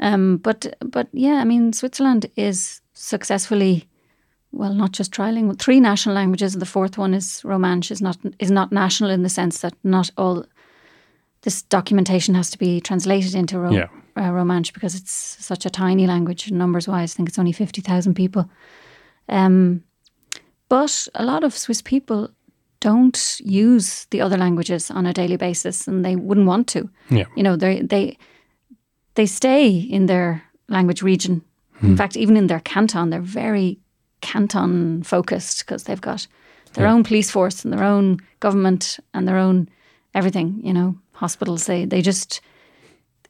um, 0.00 0.36
but 0.38 0.66
but 0.80 1.08
yeah, 1.12 1.40
I 1.42 1.44
mean 1.44 1.72
Switzerland 1.72 2.26
is 2.36 2.80
successfully. 2.94 3.88
Well, 4.50 4.72
not 4.74 4.92
just 4.92 5.12
trialing 5.12 5.58
three 5.58 5.78
national 5.80 6.14
languages, 6.14 6.54
and 6.54 6.62
the 6.62 6.66
fourth 6.66 6.96
one 6.98 7.12
is 7.16 7.42
Romansh. 7.44 7.90
is 7.90 8.00
not 8.00 8.16
is 8.38 8.50
not 8.50 8.72
national 8.72 9.10
in 9.10 9.22
the 9.22 9.28
sense 9.28 9.60
that 9.60 9.74
not 9.82 10.10
all 10.16 10.44
this 11.42 11.62
documentation 11.62 12.34
has 12.34 12.50
to 12.50 12.58
be 12.58 12.80
translated 12.80 13.34
into 13.34 13.58
Ro- 13.58 13.70
Yeah. 13.72 13.88
uh, 14.16 14.32
Romansh 14.32 14.72
because 14.72 14.94
it's 14.94 15.12
such 15.44 15.66
a 15.66 15.70
tiny 15.70 16.06
language 16.06 16.50
numbers 16.50 16.88
wise. 16.88 17.14
I 17.14 17.16
think 17.16 17.28
it's 17.28 17.38
only 17.38 17.52
50,000 17.52 18.14
people. 18.14 18.50
Um, 19.28 19.82
but 20.68 21.08
a 21.14 21.24
lot 21.24 21.44
of 21.44 21.56
Swiss 21.56 21.82
people 21.82 22.28
don't 22.80 23.40
use 23.44 24.06
the 24.10 24.20
other 24.20 24.36
languages 24.36 24.90
on 24.90 25.06
a 25.06 25.12
daily 25.12 25.36
basis 25.36 25.86
and 25.88 26.04
they 26.04 26.16
wouldn't 26.16 26.46
want 26.48 26.66
to. 26.68 26.88
Yeah. 27.10 27.26
You 27.36 27.42
know, 27.42 27.56
they 27.56 27.82
they 27.82 28.16
they 29.18 29.26
stay 29.26 29.68
in 29.68 30.06
their 30.06 30.44
language 30.68 31.02
region. 31.02 31.42
In 31.82 31.88
hmm. 31.88 31.96
fact, 31.96 32.16
even 32.16 32.36
in 32.36 32.46
their 32.46 32.60
canton, 32.60 33.10
they're 33.10 33.20
very 33.20 33.76
canton 34.20 35.02
focused 35.02 35.58
because 35.58 35.82
they've 35.84 36.00
got 36.00 36.28
their 36.74 36.86
Yeah. 36.86 36.92
own 36.92 37.02
police 37.02 37.28
force 37.28 37.64
and 37.64 37.72
their 37.72 37.82
own 37.82 38.20
government 38.38 39.00
and 39.12 39.26
their 39.26 39.36
own 39.36 39.68
everything, 40.14 40.60
you 40.62 40.72
know, 40.72 40.94
hospitals. 41.12 41.66
They 41.66 41.84
they 41.84 42.00
just 42.00 42.40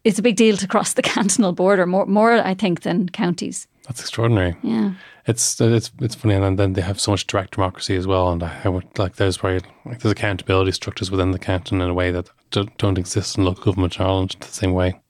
it's 0.04 0.18
a 0.18 0.22
big 0.22 0.36
deal 0.36 0.58
to 0.58 0.66
cross 0.66 0.92
the 0.92 1.02
cantonal 1.14 1.52
border 1.52 1.86
more 1.86 2.06
more 2.06 2.32
I 2.34 2.54
think 2.54 2.80
than 2.82 3.08
counties. 3.08 3.66
That's 3.86 4.00
extraordinary. 4.00 4.56
Yeah. 4.62 4.92
It's 5.26 5.58
it's 5.60 5.90
it's 6.00 6.14
funny, 6.14 6.34
and 6.34 6.58
then 6.58 6.74
they 6.74 6.82
have 6.82 7.00
so 7.00 7.12
much 7.12 7.26
direct 7.26 7.54
democracy 7.54 7.96
as 7.96 8.06
well, 8.06 8.30
and 8.30 8.42
I 8.42 8.68
would 8.68 8.98
like 8.98 9.16
there's 9.16 9.38
very 9.38 9.60
like 9.86 10.00
there's 10.00 10.12
accountability 10.12 10.72
structures 10.72 11.10
within 11.10 11.30
the 11.30 11.38
canton 11.38 11.80
in 11.80 11.88
a 11.88 11.94
way 11.94 12.10
that 12.10 12.28
don't, 12.50 12.76
don't 12.76 12.98
exist 12.98 13.38
in 13.38 13.44
local 13.44 13.64
government 13.64 13.96
in 13.96 14.02
Ireland 14.06 14.36
the 14.40 14.46
same 14.62 14.74
way. 14.74 15.00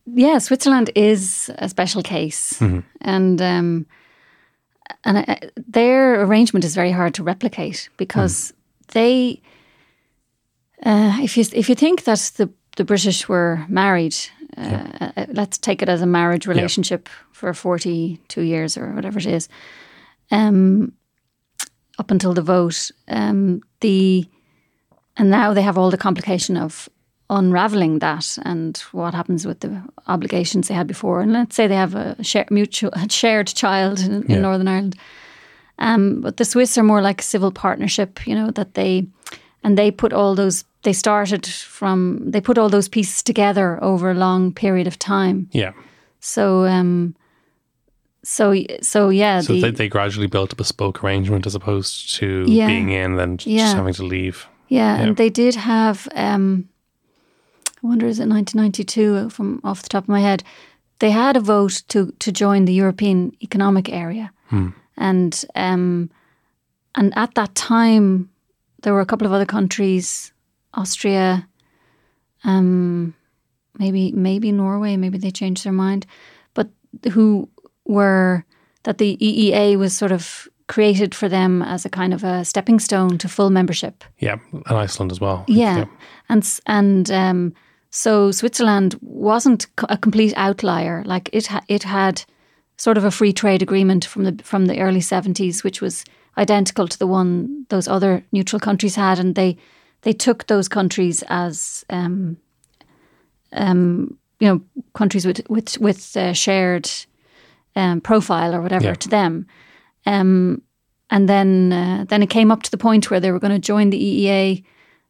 yeah, 0.06 0.38
Switzerland 0.38 0.90
is 0.94 1.50
a 1.58 1.68
special 1.68 2.02
case, 2.02 2.60
and 3.00 3.42
um, 3.42 3.86
and 5.02 5.18
uh, 5.18 5.36
their 5.66 6.22
arrangement 6.22 6.64
is 6.64 6.74
very 6.74 6.92
hard 6.92 7.14
to 7.14 7.24
replicate 7.24 7.88
because 7.96 8.52
they, 8.92 9.40
uh, 10.86 11.18
if 11.22 11.36
you 11.36 11.44
if 11.52 11.68
you 11.68 11.74
think 11.74 12.02
that 12.04 12.32
the 12.36 12.48
the 12.76 12.84
British 12.84 13.28
were 13.28 13.64
married, 13.68 14.16
uh, 14.56 15.10
uh, 15.16 15.26
let's 15.32 15.58
take 15.58 15.82
it 15.82 15.88
as 15.88 16.02
a 16.02 16.06
marriage 16.06 16.46
relationship 16.46 17.08
for 17.32 17.54
forty 17.54 18.18
two 18.28 18.42
years 18.42 18.76
or 18.76 18.92
whatever 18.94 19.18
it 19.18 19.26
is, 19.26 19.48
um, 20.30 20.92
up 21.98 22.10
until 22.10 22.34
the 22.34 22.42
vote, 22.42 22.90
um, 23.08 23.60
the 23.80 24.24
and 25.16 25.30
now 25.30 25.54
they 25.54 25.62
have 25.62 25.78
all 25.78 25.90
the 25.90 25.98
complication 25.98 26.56
of 26.56 26.88
unraveling 27.28 27.98
that 28.00 28.38
and 28.44 28.76
what 28.92 29.14
happens 29.14 29.46
with 29.46 29.60
the 29.60 29.82
obligations 30.06 30.68
they 30.68 30.74
had 30.74 30.86
before. 30.86 31.20
And 31.22 31.32
let's 31.32 31.54
say 31.56 31.66
they 31.66 31.76
have 31.76 31.94
a 31.94 32.22
share, 32.22 32.46
mutual 32.50 32.90
a 32.92 33.08
shared 33.10 33.46
child 33.46 34.00
in, 34.00 34.22
Yeah. 34.28 34.36
in 34.36 34.42
Northern 34.42 34.68
Ireland. 34.68 34.96
Um, 35.78 36.20
but 36.20 36.36
the 36.36 36.44
Swiss 36.44 36.76
are 36.78 36.82
more 36.84 37.00
like 37.02 37.20
a 37.20 37.24
civil 37.24 37.50
partnership, 37.50 38.26
you 38.26 38.34
know, 38.34 38.50
that 38.50 38.74
they 38.74 39.06
and 39.64 39.76
they 39.78 39.90
put 39.90 40.12
all 40.12 40.34
those 40.34 40.64
they 40.82 40.92
started 40.92 41.46
from 41.46 42.30
they 42.30 42.40
put 42.40 42.58
all 42.58 42.68
those 42.68 42.88
pieces 42.88 43.22
together 43.22 43.78
over 43.82 44.10
a 44.10 44.14
long 44.14 44.52
period 44.52 44.86
of 44.86 44.98
time. 44.98 45.48
Yeah. 45.52 45.72
So 46.20 46.64
um 46.66 47.14
so 48.24 48.54
so 48.80 49.08
yeah, 49.10 49.40
So 49.40 49.52
the, 49.54 49.60
they, 49.62 49.70
they 49.70 49.88
gradually 49.88 50.28
built 50.28 50.52
a 50.52 50.56
bespoke 50.56 51.02
arrangement 51.04 51.46
as 51.46 51.54
opposed 51.54 52.14
to 52.18 52.44
Yeah. 52.46 52.66
being 52.66 52.90
in 52.90 53.10
and 53.12 53.18
then 53.18 53.38
Yeah. 53.44 53.64
just 53.64 53.76
having 53.76 53.94
to 53.94 54.04
leave. 54.04 54.46
Yeah, 54.68 54.96
Yeah. 54.96 55.02
and 55.02 55.16
they 55.16 55.30
did 55.30 55.54
have. 55.56 56.08
Um, 56.14 56.68
I 57.84 57.88
wonder, 57.88 58.06
is 58.06 58.20
it 58.20 58.28
1992 58.28 59.30
from 59.30 59.60
off 59.64 59.82
the 59.82 59.88
top 59.88 60.04
of 60.04 60.08
my 60.08 60.20
head? 60.20 60.44
They 60.98 61.10
had 61.10 61.36
a 61.36 61.40
vote 61.40 61.82
to 61.88 62.12
to 62.20 62.30
join 62.30 62.64
the 62.64 62.72
European 62.80 63.32
Economic 63.42 63.88
Area, 63.88 64.30
and 64.96 65.44
um, 65.56 66.10
and 66.94 67.12
at 67.16 67.34
that 67.34 67.54
time 67.54 68.28
there 68.82 68.92
were 68.92 69.00
a 69.00 69.06
couple 69.06 69.26
of 69.26 69.32
other 69.32 69.46
countries, 69.46 70.31
Austria, 70.74 71.48
um, 72.44 73.14
maybe 73.78 74.12
maybe 74.12 74.52
Norway, 74.52 74.96
maybe 74.96 75.18
they 75.18 75.30
changed 75.30 75.64
their 75.64 75.72
mind, 75.72 76.06
but 76.54 76.68
who 77.12 77.48
were 77.84 78.44
that 78.84 78.98
the 78.98 79.16
EEA 79.18 79.76
was 79.78 79.96
sort 79.96 80.12
of 80.12 80.48
created 80.66 81.14
for 81.14 81.28
them 81.28 81.62
as 81.62 81.84
a 81.84 81.90
kind 81.90 82.14
of 82.14 82.24
a 82.24 82.44
stepping 82.44 82.80
stone 82.80 83.18
to 83.18 83.28
full 83.28 83.50
membership. 83.50 84.04
Yeah. 84.18 84.36
And 84.52 84.78
Iceland 84.78 85.12
as 85.12 85.20
well. 85.20 85.44
Yeah, 85.46 85.84
and 86.28 86.60
and 86.66 87.10
um, 87.10 87.54
so 87.90 88.30
Switzerland 88.30 88.96
wasn't 89.02 89.66
a 89.88 89.98
complete 89.98 90.32
outlier. 90.36 91.02
Like 91.04 91.28
it, 91.32 91.48
ha- 91.48 91.64
it 91.68 91.82
had 91.82 92.24
sort 92.78 92.96
of 92.96 93.04
a 93.04 93.10
free 93.10 93.32
trade 93.32 93.62
agreement 93.62 94.04
from 94.04 94.24
the 94.24 94.42
from 94.42 94.66
the 94.66 94.80
early 94.80 95.00
seventies, 95.00 95.62
which 95.62 95.80
was 95.82 96.04
identical 96.38 96.88
to 96.88 96.98
the 96.98 97.06
one 97.06 97.66
those 97.68 97.86
other 97.86 98.24
neutral 98.32 98.60
countries 98.60 98.96
had, 98.96 99.18
and 99.18 99.34
they 99.34 99.56
they 100.02 100.12
took 100.12 100.46
those 100.46 100.68
countries 100.68 101.24
as 101.28 101.84
um, 101.90 102.36
um, 103.52 104.16
you 104.40 104.48
know 104.48 104.60
countries 104.94 105.26
with 105.26 105.40
with 105.48 105.78
with 105.78 106.16
uh, 106.16 106.32
shared 106.32 106.90
um, 107.76 108.00
profile 108.00 108.54
or 108.54 108.60
whatever 108.62 108.86
Yeah. 108.86 108.94
to 108.94 109.08
them. 109.08 109.46
Um, 110.06 110.62
and 111.10 111.28
then 111.28 111.72
uh, 111.72 112.04
then 112.08 112.22
it 112.22 112.30
came 112.30 112.50
up 112.52 112.62
to 112.62 112.70
the 112.70 112.78
point 112.78 113.10
where 113.10 113.20
they 113.20 113.30
were 113.30 113.40
going 113.40 113.60
to 113.60 113.72
join 113.72 113.90
the 113.90 113.98
EEA 114.00 114.64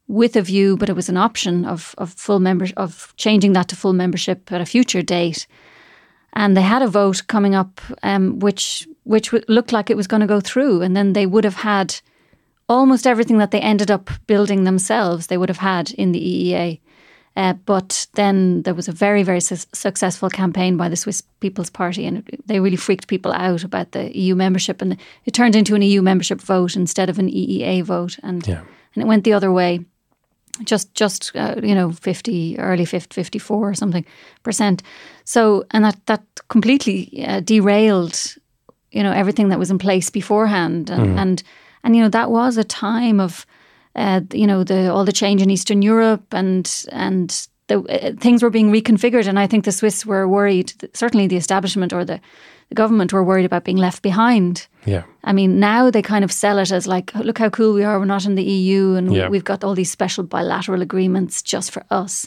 with 0.09 0.37
a 0.37 0.42
view, 0.42 0.76
but 0.76 0.88
it 0.88 0.96
was 0.96 1.09
an 1.09 1.16
option 1.16 1.64
of 1.64 1.94
of 1.98 2.12
full 2.12 2.40
member 2.40 2.66
of 2.76 3.12
changing 3.16 3.55
that 3.55 3.68
to 3.68 3.76
full 3.76 3.92
membership 3.94 4.52
at 4.52 4.61
a 4.61 4.66
future 4.66 5.02
date. 5.02 5.46
And 6.35 6.57
they 6.57 6.62
had 6.62 6.83
a 6.83 6.88
vote 6.88 7.26
coming 7.26 7.55
up, 7.55 7.81
um, 8.02 8.38
which 8.40 8.88
which 9.05 9.31
w- 9.31 9.44
looked 9.48 9.72
like 9.72 9.90
it 9.92 9.96
was 9.96 10.07
going 10.09 10.20
to 10.28 10.35
go 10.35 10.40
through, 10.40 10.83
and 10.83 10.96
then 10.96 11.12
they 11.12 11.26
would 11.26 11.44
have 11.44 11.57
had 11.62 12.00
almost 12.68 13.07
everything 13.07 13.38
that 13.38 13.51
they 13.51 13.61
ended 13.61 13.90
up 13.90 14.11
building 14.27 14.64
themselves, 14.64 15.27
they 15.27 15.37
would 15.38 15.48
have 15.48 15.59
had 15.59 15.90
in 15.92 16.12
the 16.12 16.20
EEA. 16.20 16.81
Uh, 17.35 17.55
but 17.64 18.07
then 18.14 18.62
there 18.62 18.75
was 18.75 18.88
a 18.88 18.92
very, 18.92 19.22
very 19.22 19.40
su- 19.40 19.66
successful 19.72 20.29
campaign 20.29 20.77
by 20.77 20.88
the 20.90 20.96
Swiss 20.96 21.22
People's 21.40 21.70
Party, 21.70 22.05
and 22.07 22.18
it, 22.29 22.46
they 22.46 22.61
really 22.61 22.77
freaked 22.77 23.07
people 23.09 23.33
out 23.33 23.64
about 23.64 23.92
the 23.92 24.14
EU 24.18 24.35
membership. 24.35 24.83
And 24.83 24.96
it 25.25 25.33
turned 25.35 25.57
into 25.57 25.75
an 25.75 25.81
EU 25.83 26.03
membership 26.03 26.40
vote 26.42 26.77
instead 26.77 27.09
of 27.09 27.18
an 27.18 27.29
EEA 27.31 27.83
vote, 27.85 28.18
and 28.22 28.46
Yeah. 28.46 28.61
and 28.94 29.03
it 29.03 29.07
went 29.07 29.25
the 29.25 29.33
other 29.37 29.51
way. 29.51 29.81
Just, 30.64 30.94
just 30.94 31.33
uh, 31.35 31.55
you 31.62 31.75
know, 31.75 31.92
fifty, 31.92 32.59
early 32.59 32.85
50, 32.85 33.14
54 33.14 33.70
or 33.70 33.75
something 33.75 34.05
percent. 34.42 34.83
So, 35.25 35.64
and 35.70 35.85
that 35.85 35.96
that 36.07 36.22
completely 36.48 37.25
uh, 37.27 37.40
derailed, 37.40 38.37
you 38.90 39.03
know, 39.03 39.12
everything 39.12 39.48
that 39.48 39.59
was 39.59 39.70
in 39.70 39.79
place 39.79 40.11
beforehand, 40.11 40.90
and 40.90 41.18
and 41.18 41.42
and 41.85 41.97
you 41.97 42.03
know 42.03 42.09
that 42.11 42.31
was 42.31 42.57
a 42.57 42.64
time 42.64 43.21
of 43.21 43.47
uh, 43.97 44.21
you 44.33 44.47
know 44.47 44.64
the 44.64 44.90
all 44.92 45.05
the 45.05 45.12
change 45.12 45.42
in 45.42 45.51
Eastern 45.51 45.83
Europe 45.83 46.35
and 46.35 46.85
and 46.92 47.49
the 47.68 47.79
uh, 47.79 48.12
things 48.21 48.42
were 48.42 48.51
being 48.51 48.73
reconfigured. 48.73 49.27
And 49.29 49.38
I 49.38 49.47
think 49.47 49.64
the 49.64 49.73
Swiss 49.73 50.05
were 50.07 50.27
worried 50.27 50.73
certainly 50.95 51.27
the 51.29 51.37
establishment 51.37 51.92
or 51.92 52.05
the, 52.05 52.21
the 52.68 52.75
government 52.75 53.12
were 53.12 53.23
worried 53.25 53.45
about 53.45 53.64
being 53.64 53.77
left 53.81 54.03
behind. 54.03 54.66
Yeah. 54.87 55.03
I 55.25 55.33
mean 55.33 55.61
now 55.61 55.90
they 55.90 56.03
kind 56.03 56.25
of 56.25 56.33
sell 56.33 56.59
it 56.59 56.73
as 56.73 56.87
like 56.87 57.14
look 57.14 57.38
how 57.38 57.51
cool 57.51 57.75
we 57.75 57.85
are 57.85 57.99
we're 57.99 58.05
not 58.07 58.25
in 58.27 58.35
the 58.35 58.42
EU 58.42 58.95
and 58.95 59.12
Yeah. 59.14 59.29
we've 59.31 59.45
got 59.45 59.62
all 59.64 59.75
these 59.75 59.90
special 59.92 60.25
bilateral 60.25 60.83
agreements 60.83 61.42
just 61.42 61.71
for 61.71 61.85
us. 61.90 62.27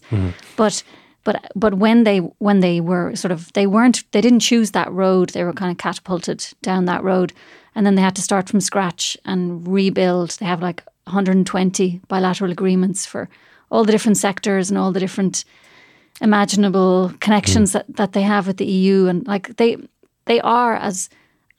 But 0.56 0.84
but 1.24 1.36
but 1.56 1.74
when 1.74 2.04
they 2.04 2.20
when 2.40 2.60
they 2.62 2.80
were 2.82 3.16
sort 3.16 3.32
of 3.32 3.52
they 3.54 3.68
weren't 3.68 4.04
they 4.12 4.22
didn't 4.22 4.40
choose 4.42 4.72
that 4.72 4.92
road. 4.92 5.30
They 5.32 5.44
were 5.44 5.54
kind 5.54 5.72
of 5.72 5.78
catapulted 5.78 6.46
down 6.62 6.86
that 6.86 7.04
road 7.04 7.34
and 7.76 7.86
then 7.86 7.96
they 7.96 8.02
had 8.02 8.16
to 8.16 8.22
start 8.22 8.50
from 8.50 8.62
scratch 8.62 9.18
and 9.26 9.68
rebuild 9.68 10.32
they 10.32 10.46
have 10.46 10.62
like 10.62 10.84
120 11.04 12.02
bilateral 12.08 12.52
agreements 12.52 13.06
for 13.06 13.30
all 13.70 13.84
the 13.84 13.92
different 13.92 14.18
sectors 14.18 14.70
and 14.70 14.78
all 14.78 14.92
the 14.92 15.00
different 15.00 15.46
imaginable 16.22 17.14
connections 17.20 17.70
mm. 17.70 17.74
that, 17.74 17.96
that 17.96 18.14
they 18.14 18.22
have 18.22 18.48
with 18.48 18.58
the 18.58 18.66
EU 18.66 19.08
and 19.08 19.28
like 19.28 19.56
they 19.58 19.78
they 20.26 20.40
are 20.42 20.76
as 20.76 21.10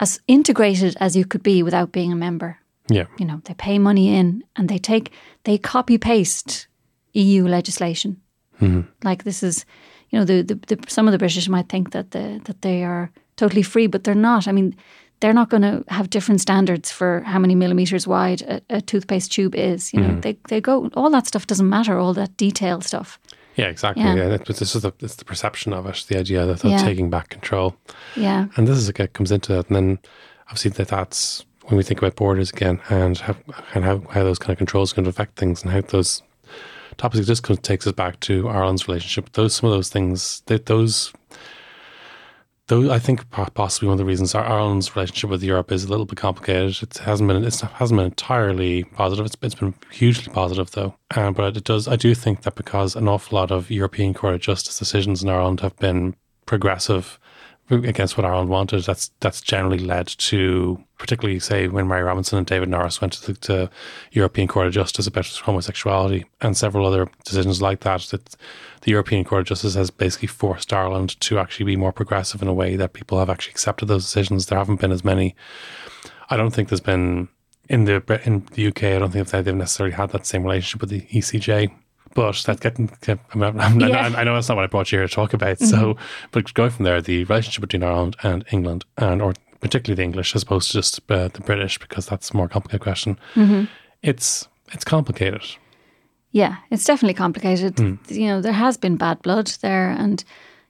as 0.01 0.21
integrated 0.27 0.97
as 1.01 1.17
you 1.17 1.25
could 1.25 1.43
be 1.43 1.63
without 1.63 1.93
being 1.93 2.13
a 2.13 2.17
member 2.17 2.59
Yeah. 2.89 3.07
you 3.19 3.27
know 3.27 3.41
they 3.45 3.55
pay 3.55 3.79
money 3.79 4.15
in 4.17 4.43
and 4.57 4.69
they 4.69 4.79
take 4.79 5.13
they 5.45 5.59
copy 5.59 5.99
paste 5.99 6.67
EU 7.17 7.49
legislation. 7.49 8.21
Mm-hmm. 8.61 8.83
Like 9.03 9.25
this 9.25 9.43
is, 9.43 9.65
you 10.11 10.19
know, 10.19 10.25
the, 10.25 10.43
the, 10.43 10.55
the 10.55 10.79
some 10.89 11.09
of 11.09 11.13
the 11.13 11.19
British 11.19 11.49
might 11.49 11.69
think 11.69 11.91
that 11.93 12.11
the 12.11 12.41
that 12.45 12.63
they 12.63 12.85
are 12.85 13.11
totally 13.37 13.63
free, 13.63 13.87
but 13.87 14.05
they're 14.05 14.15
not. 14.15 14.47
I 14.47 14.53
mean, 14.53 14.77
they're 15.21 15.33
not 15.33 15.49
going 15.49 15.63
to 15.63 15.85
have 15.89 16.11
different 16.11 16.41
standards 16.41 16.93
for 16.93 17.21
how 17.21 17.39
many 17.39 17.55
millimeters 17.55 18.07
wide 18.07 18.43
a, 18.43 18.61
a 18.71 18.81
toothpaste 18.81 19.33
tube 19.33 19.55
is. 19.55 19.93
You 19.93 20.01
know, 20.01 20.09
mm-hmm. 20.09 20.21
they 20.21 20.39
they 20.49 20.61
go 20.61 20.91
all 20.95 21.11
that 21.11 21.27
stuff 21.27 21.47
doesn't 21.47 21.69
matter. 21.69 21.99
All 21.99 22.15
that 22.15 22.37
detail 22.37 22.81
stuff. 22.81 23.19
Yeah, 23.57 23.67
exactly. 23.69 24.05
Yeah. 24.05 24.15
Yeah. 24.15 24.37
But 24.37 24.57
this 24.59 24.75
is 24.75 24.83
the, 24.83 24.93
it's 25.01 25.17
the 25.17 25.25
perception 25.25 25.73
of 25.73 25.87
it, 25.87 26.05
the 26.09 26.19
idea 26.19 26.45
that 26.47 26.61
they're 26.61 26.73
Yeah. 26.73 26.85
taking 26.85 27.09
back 27.11 27.31
control. 27.31 27.75
Yeah, 28.15 28.47
And 28.57 28.69
this 28.69 28.77
is 28.77 28.89
again 28.89 29.09
comes 29.09 29.33
into 29.33 29.55
that. 29.55 29.69
And 29.69 29.77
then 29.77 29.99
obviously 30.49 30.73
that 30.73 30.89
that's 30.89 31.45
when 31.63 31.77
we 31.77 31.83
think 31.83 32.01
about 32.01 32.17
borders 32.17 32.53
again 32.53 32.81
and 32.91 33.19
how, 33.19 33.35
and 33.75 33.85
how, 33.85 34.03
how 34.11 34.23
those 34.23 34.39
kind 34.39 34.53
of 34.53 34.59
controls 34.59 34.93
can 34.93 35.07
affect 35.07 35.37
things 35.37 35.63
and 35.63 35.73
how 35.73 35.81
those 35.81 36.23
topics 36.97 37.27
just 37.27 37.43
kind 37.43 37.59
of 37.59 37.63
takes 37.63 37.87
us 37.87 37.93
back 37.93 38.21
to 38.21 38.49
Ireland's 38.49 38.89
relationship. 38.89 39.33
Those 39.33 39.55
some 39.55 39.71
of 39.71 39.75
those 39.75 39.89
things 39.89 40.43
that 40.47 40.67
those 40.67 41.13
those 42.69 42.89
I 42.89 42.99
think 42.99 43.29
possibly 43.31 43.89
one 43.89 43.95
of 43.95 43.99
the 43.99 44.05
reasons 44.05 44.35
Ireland's 44.35 44.95
relationship 44.97 45.31
with 45.31 45.43
Europe 45.43 45.71
is 45.71 45.85
a 45.85 45.89
little 45.89 46.05
bit 46.05 46.19
complicated. 46.19 46.83
It 46.83 46.99
hasn't 46.99 47.29
been 47.29 47.43
not, 47.43 47.61
hasn't 47.61 47.99
been 47.99 48.07
entirely 48.07 48.85
positive. 48.85 49.27
It's, 49.27 49.37
it's 49.43 49.55
been 49.55 49.75
hugely 49.91 50.33
positive 50.33 50.71
though. 50.73 50.97
Um, 51.17 51.35
but 51.35 51.57
it 51.57 51.65
does 51.65 51.87
I 51.87 51.97
do 51.97 52.15
think 52.15 52.43
that 52.43 52.57
because 52.57 52.97
an 52.97 53.09
awful 53.09 53.39
lot 53.39 53.51
of 53.51 53.71
European 53.71 54.15
Court 54.15 54.35
of 54.35 54.41
Justice 54.41 54.79
decisions 54.79 55.23
in 55.23 55.29
Ireland 55.29 55.61
have 55.61 55.77
been 55.77 56.17
progressive 56.47 57.19
against 57.71 58.17
what 58.17 58.25
Ireland 58.25 58.49
wanted, 58.49 58.85
that's 58.85 59.11
that's 59.21 59.41
generally 59.41 59.79
led 59.79 60.07
to, 60.07 60.83
particularly 60.99 61.41
say 61.41 61.69
when 61.69 61.89
Mary 61.89 62.03
Robinson 62.03 62.39
and 62.39 62.47
David 62.47 62.69
Norris 62.69 63.01
went 63.01 63.15
to 63.15 63.33
the 63.33 63.39
to 63.41 63.71
European 64.13 64.49
Court 64.49 64.69
of 64.69 64.73
Justice 64.73 65.07
about 65.07 65.27
homosexuality 65.27 66.25
and 66.41 66.57
several 66.57 66.87
other 66.87 67.09
decisions 67.25 67.61
like 67.61 67.81
that. 67.81 68.03
That 68.13 68.37
the 68.83 68.93
European 68.93 69.25
Court 69.25 69.41
of 69.41 69.47
Justice 69.47 69.75
has 69.75 69.91
basically 69.91 70.29
forced 70.29 70.73
Ireland 70.73 71.19
to 71.21 71.39
actually 71.39 71.67
be 71.67 71.77
more 71.77 71.93
progressive 71.93 72.43
in 72.43 72.49
a 72.49 72.55
way 72.55 72.77
that 72.77 72.93
people 72.93 73.19
have 73.19 73.31
actually 73.31 73.53
accepted 73.53 73.87
those 73.87 74.05
decisions. 74.05 74.47
There 74.47 74.59
haven't 74.59 74.81
been 74.81 74.93
as 74.93 75.05
many. 75.05 75.35
I 76.31 76.37
don't 76.37 76.51
think 76.51 76.69
there's 76.69 76.81
been 76.81 77.29
in 77.69 77.85
the 77.85 78.21
in 78.25 78.47
the 78.53 78.69
UK. 78.69 78.85
I 78.85 78.99
don't 78.99 79.11
think 79.11 79.29
they've 79.29 79.55
necessarily 79.55 79.95
had 79.95 80.11
that 80.11 80.27
same 80.27 80.45
relationship 80.45 80.81
with 80.81 80.91
the 80.91 81.03
ECJ. 81.03 81.73
But 82.17 82.43
that's 82.45 82.61
getting. 82.61 82.91
I, 83.07 83.19
mean, 83.35 83.61
I'm, 83.61 83.81
Yeah. 83.81 84.13
I 84.17 84.25
know 84.25 84.35
that's 84.35 84.49
not 84.49 84.57
what 84.57 84.65
I 84.65 84.69
brought 84.69 84.91
you 84.91 84.99
here 84.99 85.07
to 85.07 85.15
talk 85.15 85.33
about. 85.35 85.59
So, 85.59 85.95
mm-hmm. 85.95 86.29
but 86.33 86.53
going 86.55 86.71
from 86.71 86.85
there, 86.85 87.01
the 87.01 87.25
relationship 87.25 87.61
between 87.61 87.83
Ireland 87.83 88.17
and 88.23 88.45
England, 88.51 88.85
and 88.97 89.23
or 89.23 89.35
particularly 89.61 89.97
the 89.97 90.05
English, 90.05 90.35
as 90.35 90.43
opposed 90.43 90.71
to 90.71 90.79
just 90.79 91.01
uh, 91.11 91.29
the 91.29 91.41
British, 91.41 91.79
because 91.79 92.07
that's 92.07 92.31
a 92.31 92.37
more 92.37 92.49
complicated 92.49 92.83
question. 92.83 93.19
Mm-hmm. 93.35 93.65
It's 94.03 94.49
it's 94.73 94.85
complicated. 94.85 95.43
yeah, 96.33 96.57
it's 96.71 96.85
definitely 96.85 97.15
complicated. 97.15 97.79
Hmm. 97.79 97.95
You 98.09 98.27
know, 98.27 98.41
there 98.41 98.53
has 98.53 98.77
been 98.77 98.97
bad 98.97 99.23
blood 99.23 99.47
there, 99.61 99.91
and 99.91 100.25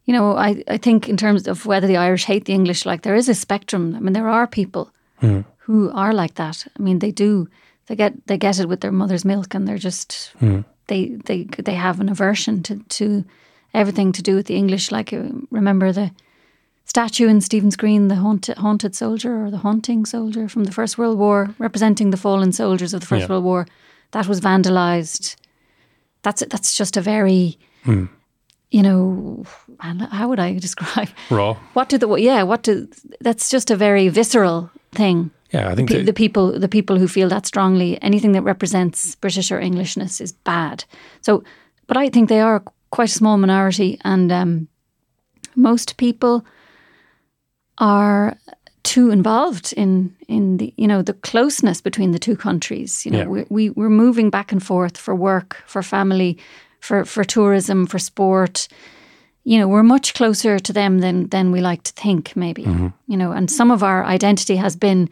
you 0.04 0.12
know, 0.12 0.36
I 0.36 0.62
I 0.68 0.78
think 0.78 1.08
in 1.08 1.16
terms 1.16 1.48
of 1.48 1.66
whether 1.66 1.86
the 1.86 1.96
Irish 1.96 2.24
hate 2.24 2.44
the 2.44 2.54
English, 2.54 2.86
like 2.86 3.02
there 3.02 3.16
is 3.16 3.28
a 3.28 3.34
spectrum. 3.34 3.94
I 3.96 4.00
mean, 4.00 4.12
there 4.12 4.28
are 4.28 4.46
people 4.46 4.90
hmm. 5.20 5.40
who 5.66 5.90
are 5.92 6.12
like 6.12 6.34
that. 6.34 6.66
I 6.78 6.82
mean, 6.82 6.98
they 6.98 7.12
do. 7.12 7.48
They 7.86 7.96
get 7.96 8.12
they 8.26 8.38
get 8.38 8.60
it 8.60 8.68
with 8.68 8.80
their 8.80 8.92
mother's 8.92 9.24
milk, 9.24 9.54
and 9.54 9.66
they're 9.66 9.78
just 9.78 10.32
hmm. 10.38 10.60
They 10.86 11.16
they 11.24 11.44
they 11.44 11.74
have 11.74 12.00
an 12.00 12.08
aversion 12.08 12.62
to 12.62 12.76
to 12.98 13.24
everything 13.74 14.12
to 14.12 14.22
do 14.22 14.34
with 14.36 14.46
the 14.46 14.54
English. 14.56 14.90
Like 14.92 15.12
uh, 15.12 15.22
remember 15.50 15.92
the 15.92 16.10
statue 16.84 17.28
in 17.28 17.40
Stephen's 17.40 17.76
Green, 17.76 18.08
the 18.08 18.14
haunted, 18.16 18.56
haunted 18.58 18.94
soldier 18.94 19.44
or 19.44 19.50
the 19.50 19.58
haunting 19.58 20.06
soldier 20.06 20.48
from 20.48 20.64
the 20.64 20.72
First 20.72 20.96
World 20.98 21.18
War, 21.18 21.54
representing 21.58 22.10
the 22.10 22.16
fallen 22.16 22.52
soldiers 22.52 22.94
of 22.94 23.00
the 23.00 23.06
First 23.06 23.22
Yeah. 23.22 23.28
World 23.28 23.44
War. 23.44 23.66
That 24.12 24.28
was 24.28 24.40
vandalized. 24.40 25.36
That's 26.22 26.42
that's 26.50 26.74
just 26.78 26.96
a 26.96 27.00
very, 27.00 27.58
you 28.70 28.82
know, 28.82 29.44
how 30.10 30.28
would 30.28 30.40
I 30.40 30.58
describe? 30.60 31.08
Raw. 31.30 31.54
What 31.74 31.88
do 31.88 31.98
the 31.98 32.08
yeah? 32.16 32.44
What 32.44 32.62
do 32.62 32.88
that's 33.20 33.50
just 33.50 33.70
a 33.70 33.76
very 33.76 34.08
visceral 34.08 34.70
thing. 34.92 35.30
Yeah, 35.54 35.72
I 35.72 35.74
think 35.74 35.90
that- 35.90 36.06
the 36.06 36.12
people 36.12 36.60
the 36.60 36.68
people 36.68 36.98
who 36.98 37.08
feel 37.08 37.28
that 37.28 37.46
strongly, 37.46 37.98
anything 38.02 38.32
that 38.34 38.42
represents 38.44 39.14
British 39.16 39.52
or 39.52 39.58
Englishness 39.60 40.20
is 40.20 40.32
bad. 40.32 40.84
So, 41.20 41.42
but 41.86 41.96
I 41.96 42.10
think 42.10 42.28
they 42.28 42.40
are 42.40 42.62
quite 42.90 43.08
a 43.10 43.12
small 43.18 43.36
minority, 43.38 43.98
and 44.04 44.32
um, 44.32 44.68
most 45.54 45.96
people 45.96 46.44
are 47.78 48.36
too 48.82 49.10
involved 49.10 49.72
in 49.76 50.14
in 50.28 50.56
the 50.58 50.72
you 50.76 50.86
know 50.88 51.02
the 51.02 51.12
closeness 51.30 51.80
between 51.82 52.12
the 52.12 52.18
two 52.18 52.36
countries. 52.36 53.04
You 53.04 53.12
know, 53.12 53.18
Yeah. 53.18 53.28
we, 53.28 53.44
we 53.50 53.70
we're 53.70 53.90
moving 53.90 54.30
back 54.30 54.52
and 54.52 54.62
forth 54.62 54.96
for 54.98 55.14
work, 55.14 55.62
for 55.66 55.82
family, 55.82 56.36
for 56.80 57.04
for 57.04 57.24
tourism, 57.24 57.86
for 57.86 57.98
sport. 57.98 58.68
You 59.44 59.58
know, 59.58 59.68
we're 59.68 59.84
much 59.84 60.14
closer 60.14 60.58
to 60.58 60.72
them 60.72 61.00
than 61.00 61.28
than 61.28 61.52
we 61.52 61.60
like 61.60 61.82
to 61.82 61.92
think. 62.02 62.34
Maybe 62.36 62.62
you 62.62 63.16
know, 63.16 63.32
and 63.32 63.50
some 63.50 63.70
of 63.74 63.82
our 63.82 64.04
identity 64.14 64.56
has 64.56 64.76
been 64.76 65.08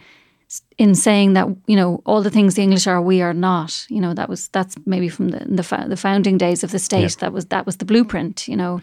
in 0.78 0.94
saying 0.94 1.34
that 1.34 1.48
you 1.66 1.76
know 1.76 2.00
all 2.04 2.22
the 2.22 2.30
things 2.30 2.54
the 2.54 2.62
English 2.62 2.86
are, 2.86 3.00
we 3.00 3.22
are 3.22 3.34
not. 3.34 3.86
You 3.88 4.00
know, 4.00 4.14
that 4.14 4.28
was 4.28 4.48
that's 4.48 4.76
maybe 4.86 5.08
from 5.08 5.30
the 5.30 5.38
the, 5.40 5.86
the 5.88 5.96
founding 5.96 6.38
days 6.38 6.64
of 6.64 6.70
the 6.70 6.78
state. 6.78 7.00
Yeah. 7.00 7.20
That 7.20 7.32
was 7.32 7.46
that 7.46 7.66
was 7.66 7.76
the 7.76 7.84
blueprint. 7.84 8.48
You 8.48 8.56
know, 8.56 8.80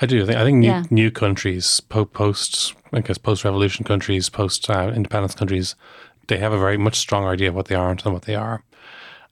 I 0.00 0.06
do. 0.06 0.22
I 0.22 0.26
think, 0.26 0.38
I 0.38 0.44
think 0.44 0.58
new, 0.58 0.68
Yeah. 0.68 0.84
new 0.90 1.10
countries, 1.10 1.80
po- 1.80 2.04
post, 2.04 2.74
I 2.92 3.00
guess, 3.00 3.18
post-revolution 3.18 3.84
countries, 3.84 4.28
post-independence 4.28 5.34
uh, 5.34 5.38
countries, 5.38 5.74
they 6.28 6.38
have 6.38 6.52
a 6.52 6.58
very 6.58 6.78
much 6.78 6.96
stronger 6.96 7.30
idea 7.30 7.48
of 7.48 7.54
what 7.54 7.66
they 7.66 7.74
aren't 7.74 8.04
than 8.04 8.12
what 8.12 8.22
they 8.22 8.36
are. 8.36 8.62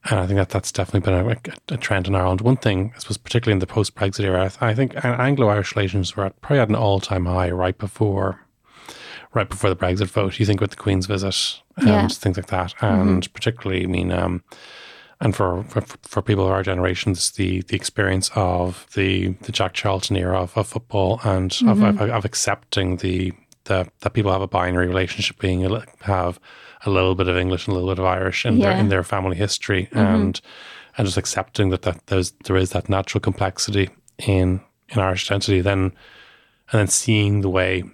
And 0.09 0.21
I 0.21 0.27
think 0.27 0.39
that 0.39 0.51
that's 0.51 0.71
definitely 0.73 1.01
been 1.01 1.37
a, 1.69 1.75
a 1.75 1.77
trend 1.77 2.07
in 2.07 2.15
Ireland. 2.15 2.41
One 2.41 2.57
thing, 2.57 2.93
I 2.95 2.99
suppose, 2.99 3.17
particularly 3.17 3.55
in 3.55 3.59
the 3.59 3.67
post-Brexit 3.67 4.25
era, 4.25 4.53
I 4.61 4.75
think 4.75 4.95
Anglo-Irish 5.05 5.75
relations 5.75 6.17
were 6.17 6.27
at, 6.27 6.41
probably 6.41 6.61
at 6.61 6.69
an 6.69 6.77
all-time 6.77 7.27
high 7.27 7.51
right 7.51 7.77
before, 7.77 8.41
right 9.35 9.49
before 9.49 9.71
the 9.71 9.77
Brexit 9.77 10.07
vote. 10.07 10.39
You 10.39 10.47
think 10.47 10.61
with 10.61 10.71
the 10.71 10.77
Queen's 10.77 11.07
visit 11.07 11.61
and 11.77 11.89
Yeah. 11.89 12.03
Um, 12.03 12.09
things 12.09 12.37
like 12.37 12.47
that, 12.47 12.75
mm-hmm. 12.77 13.09
and 13.09 13.33
particularly, 13.35 13.85
I 13.85 13.87
mean, 13.87 14.11
um, 14.13 14.43
and 15.21 15.35
for, 15.35 15.63
for 15.65 15.81
for 15.81 16.23
people 16.23 16.45
of 16.45 16.51
our 16.51 16.63
generations, 16.63 17.33
the 17.33 17.63
the 17.63 17.77
experience 17.77 18.31
of 18.35 18.87
the 18.95 19.29
the 19.43 19.53
Jack 19.53 19.73
Charlton 19.73 20.17
era 20.17 20.41
of, 20.41 20.57
of 20.57 20.67
football 20.67 21.21
and 21.25 21.53
of, 21.63 21.83
of, 21.83 21.95
mm-hmm. 21.95 22.11
of 22.11 22.25
accepting 22.25 22.97
the, 22.99 23.33
the 23.65 23.89
that 24.01 24.13
people 24.13 24.33
have 24.33 24.43
a 24.43 24.49
binary 24.49 24.87
relationship, 24.87 25.39
being 25.39 25.61
have 26.01 26.39
a 26.85 26.91
little 26.91 27.15
bit 27.15 27.29
of 27.29 27.37
English 27.37 27.67
and 27.67 27.73
a 27.73 27.79
little 27.79 27.95
bit 27.95 27.99
of 27.99 28.07
Irish 28.07 28.45
in 28.45 28.59
their 28.59 28.73
in 28.73 28.89
their 28.89 29.03
family 29.03 29.37
history, 29.37 29.87
mm-hmm. 29.87 29.99
and 29.99 30.41
and 30.99 31.07
just 31.07 31.19
accepting 31.19 31.71
that 31.71 31.83
that 31.83 32.07
there's 32.07 32.33
there 32.45 32.57
is 32.57 32.71
that 32.71 32.89
natural 32.89 33.21
complexity 33.21 33.89
in 34.19 34.61
in 34.89 34.99
Irish 34.99 35.31
identity. 35.31 35.61
Then 35.61 35.93
and 36.73 36.81
then 36.81 36.89
seeing 36.89 37.41
the 37.41 37.51
way 37.51 37.85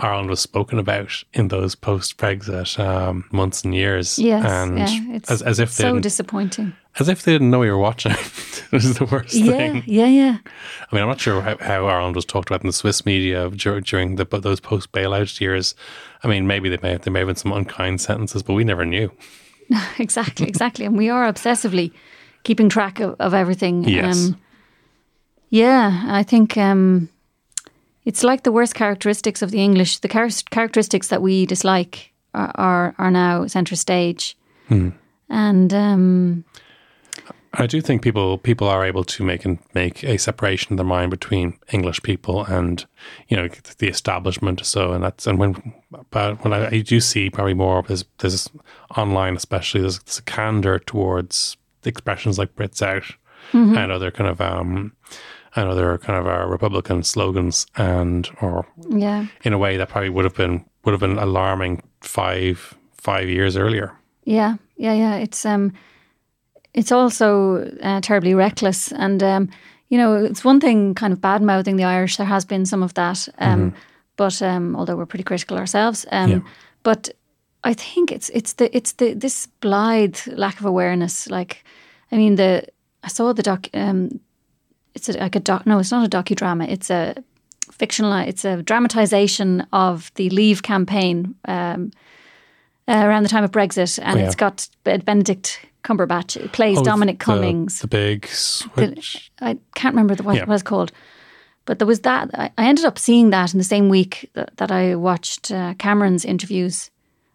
Ireland 0.00 0.30
was 0.30 0.40
spoken 0.40 0.78
about 0.78 1.10
in 1.34 1.48
those 1.48 1.74
post 1.74 2.16
Brexit 2.16 2.78
um, 2.78 3.24
months 3.32 3.62
and 3.64 3.74
years. 3.74 4.18
Yes, 4.18 4.44
and 4.44 4.78
yeah, 4.78 5.14
it's 5.16 5.30
as, 5.30 5.42
as 5.42 5.58
if 5.60 5.76
they 5.76 5.82
so 5.84 5.98
disappointing. 6.00 6.72
as 6.98 7.08
if 7.08 7.22
they 7.22 7.32
didn't 7.32 7.50
know 7.50 7.62
you 7.62 7.70
were 7.72 7.78
watching. 7.78 8.12
it 8.12 8.72
was 8.72 8.96
the 8.98 9.04
worst 9.04 9.34
Yeah, 9.34 9.52
thing. 9.52 9.82
yeah, 9.86 10.06
yeah. 10.06 10.38
I 10.90 10.94
mean, 10.94 11.02
I'm 11.02 11.08
not 11.08 11.20
sure 11.20 11.40
how, 11.42 11.56
how 11.58 11.86
Ireland 11.86 12.16
was 12.16 12.24
talked 12.24 12.48
about 12.50 12.62
in 12.62 12.66
the 12.66 12.72
Swiss 12.72 13.04
media 13.06 13.50
dur- 13.50 13.80
during 13.82 14.16
the, 14.16 14.24
but 14.24 14.42
those 14.42 14.60
post 14.60 14.90
bailout 14.92 15.40
years. 15.40 15.74
I 16.24 16.28
mean, 16.28 16.46
maybe 16.46 16.68
they 16.68 16.78
may 16.82 16.96
there 16.96 17.12
may 17.12 17.20
have 17.20 17.28
been 17.28 17.36
some 17.36 17.52
unkind 17.52 18.00
sentences, 18.00 18.42
but 18.42 18.54
we 18.54 18.64
never 18.64 18.84
knew. 18.86 19.10
exactly, 19.98 20.48
exactly. 20.48 20.84
And 20.86 20.96
we 20.96 21.08
are 21.10 21.30
obsessively 21.32 21.92
keeping 22.42 22.68
track 22.68 23.00
of, 23.00 23.16
of 23.20 23.34
everything. 23.34 23.84
Yes. 23.84 24.30
yeah, 25.50 26.04
I 26.08 26.22
think 26.22 26.56
um, 26.56 27.08
it's 28.04 28.22
like 28.22 28.42
the 28.42 28.52
worst 28.52 28.74
characteristics 28.74 29.42
of 29.42 29.50
the 29.50 29.62
English. 29.62 29.98
The 29.98 30.08
char- 30.08 30.28
characteristics 30.50 31.08
that 31.08 31.22
we 31.22 31.46
dislike 31.46 32.12
are 32.34 32.52
are, 32.54 32.94
are 32.98 33.10
now 33.10 33.46
centre 33.46 33.76
stage. 33.76 34.36
And 35.28 35.72
um, 35.74 36.44
I 37.54 37.66
do 37.66 37.80
think 37.80 38.02
people 38.02 38.38
people 38.38 38.68
are 38.68 38.84
able 38.84 39.04
to 39.04 39.24
make 39.24 39.44
and 39.44 39.58
make 39.74 40.04
a 40.04 40.18
separation 40.18 40.72
in 40.72 40.76
their 40.76 40.86
mind 40.86 41.10
between 41.10 41.58
English 41.72 42.02
people 42.02 42.44
and 42.44 42.84
you 43.28 43.36
know 43.36 43.48
the 43.78 43.88
establishment. 43.88 44.64
So 44.64 44.92
and 44.92 45.02
that's 45.02 45.26
and 45.26 45.38
when 45.38 45.74
but 46.10 46.42
when 46.44 46.52
I, 46.52 46.68
I 46.68 46.80
do 46.80 47.00
see 47.00 47.28
probably 47.28 47.54
more 47.54 47.82
there's 47.82 48.04
there's 48.18 48.48
online 48.96 49.36
especially 49.36 49.80
there's, 49.80 49.98
there's 50.00 50.18
a 50.18 50.22
candor 50.22 50.78
towards 50.78 51.56
expressions 51.84 52.38
like 52.38 52.54
Brits 52.54 52.82
out 52.82 53.04
and 53.52 53.90
other 53.90 54.10
kind 54.12 54.30
of 54.30 54.40
um 54.40 54.92
and 55.56 55.68
other 55.68 55.98
kind 55.98 56.18
of 56.18 56.26
uh, 56.26 56.46
Republican 56.46 57.02
slogans 57.02 57.66
and 57.76 58.28
or 58.40 58.66
yeah, 58.88 59.26
in 59.42 59.52
a 59.52 59.58
way 59.58 59.76
that 59.76 59.88
probably 59.88 60.10
would 60.10 60.24
have 60.24 60.34
been 60.36 60.64
would 60.84 60.92
have 60.92 61.00
been 61.00 61.18
alarming 61.18 61.82
five 62.00 62.74
five 62.94 63.28
years 63.28 63.56
earlier. 63.56 63.92
Yeah, 64.24 64.56
yeah, 64.76 64.94
yeah. 64.94 65.16
It's 65.16 65.44
um, 65.44 65.72
it's 66.74 66.92
also 66.92 67.64
uh, 67.82 68.00
terribly 68.00 68.34
reckless, 68.34 68.92
and 68.92 69.22
um, 69.22 69.48
you 69.88 69.98
know, 69.98 70.24
it's 70.24 70.44
one 70.44 70.60
thing 70.60 70.94
kind 70.94 71.12
of 71.12 71.20
bad 71.20 71.42
mouthing 71.42 71.76
the 71.76 71.84
Irish. 71.84 72.16
There 72.16 72.26
has 72.26 72.44
been 72.44 72.66
some 72.66 72.82
of 72.84 72.94
that, 72.94 73.28
um, 73.38 73.72
but 74.16 74.40
um, 74.42 74.76
although 74.76 74.96
we're 74.96 75.06
pretty 75.06 75.24
critical 75.24 75.56
ourselves, 75.58 76.06
um, 76.12 76.30
Yeah. 76.30 76.40
but 76.82 77.08
I 77.64 77.74
think 77.74 78.12
it's 78.12 78.30
it's 78.30 78.54
the 78.54 78.74
it's 78.76 78.92
the 78.92 79.14
this 79.14 79.48
blithe 79.60 80.18
lack 80.26 80.60
of 80.60 80.66
awareness. 80.66 81.28
Like, 81.28 81.64
I 82.12 82.16
mean, 82.16 82.36
the 82.36 82.62
I 83.02 83.08
saw 83.08 83.32
the 83.32 83.42
doc. 83.42 83.66
Um, 83.74 84.20
it's 84.94 85.08
a, 85.08 85.12
like 85.18 85.36
a 85.36 85.40
doc. 85.40 85.66
No, 85.66 85.78
it's 85.78 85.90
not 85.90 86.06
a 86.06 86.08
docudrama. 86.08 86.68
It's 86.68 86.90
a 86.90 87.14
fictional. 87.72 88.12
It's 88.14 88.44
a 88.44 88.62
dramatization 88.62 89.66
of 89.72 90.10
the 90.14 90.30
Leave 90.30 90.62
campaign. 90.62 91.34
Um, 91.46 91.90
uh, 92.88 93.04
around 93.06 93.22
the 93.22 93.28
time 93.28 93.44
of 93.44 93.52
Brexit, 93.52 94.00
and 94.02 94.16
Oh, 94.16 94.20
yeah. 94.20 94.26
it's 94.26 94.34
got 94.34 94.68
Benedict 94.82 95.60
Cumberbatch 95.84 96.36
It 96.36 96.50
plays 96.50 96.76
Oh, 96.78 96.82
Dominic 96.82 97.20
the- 97.20 97.24
Cummings. 97.24 97.78
the, 97.80 97.86
big 97.86 98.26
switch. 98.26 99.30
I 99.40 99.58
can't 99.76 99.94
remember 99.94 100.16
the, 100.16 100.24
what, 100.24 100.34
Yeah. 100.36 100.44
what 100.46 100.54
it's 100.54 100.64
called, 100.64 100.90
but 101.66 101.78
there 101.78 101.86
was 101.86 102.00
that. 102.00 102.30
I, 102.34 102.50
I 102.58 102.66
ended 102.66 102.84
up 102.84 102.98
seeing 102.98 103.30
that 103.30 103.52
in 103.54 103.58
the 103.58 103.64
same 103.64 103.88
week 103.90 104.28
that, 104.32 104.56
that 104.56 104.72
I 104.72 104.96
watched 104.96 105.52
uh, 105.52 105.74
Cameron's 105.78 106.24
interviews, 106.24 106.90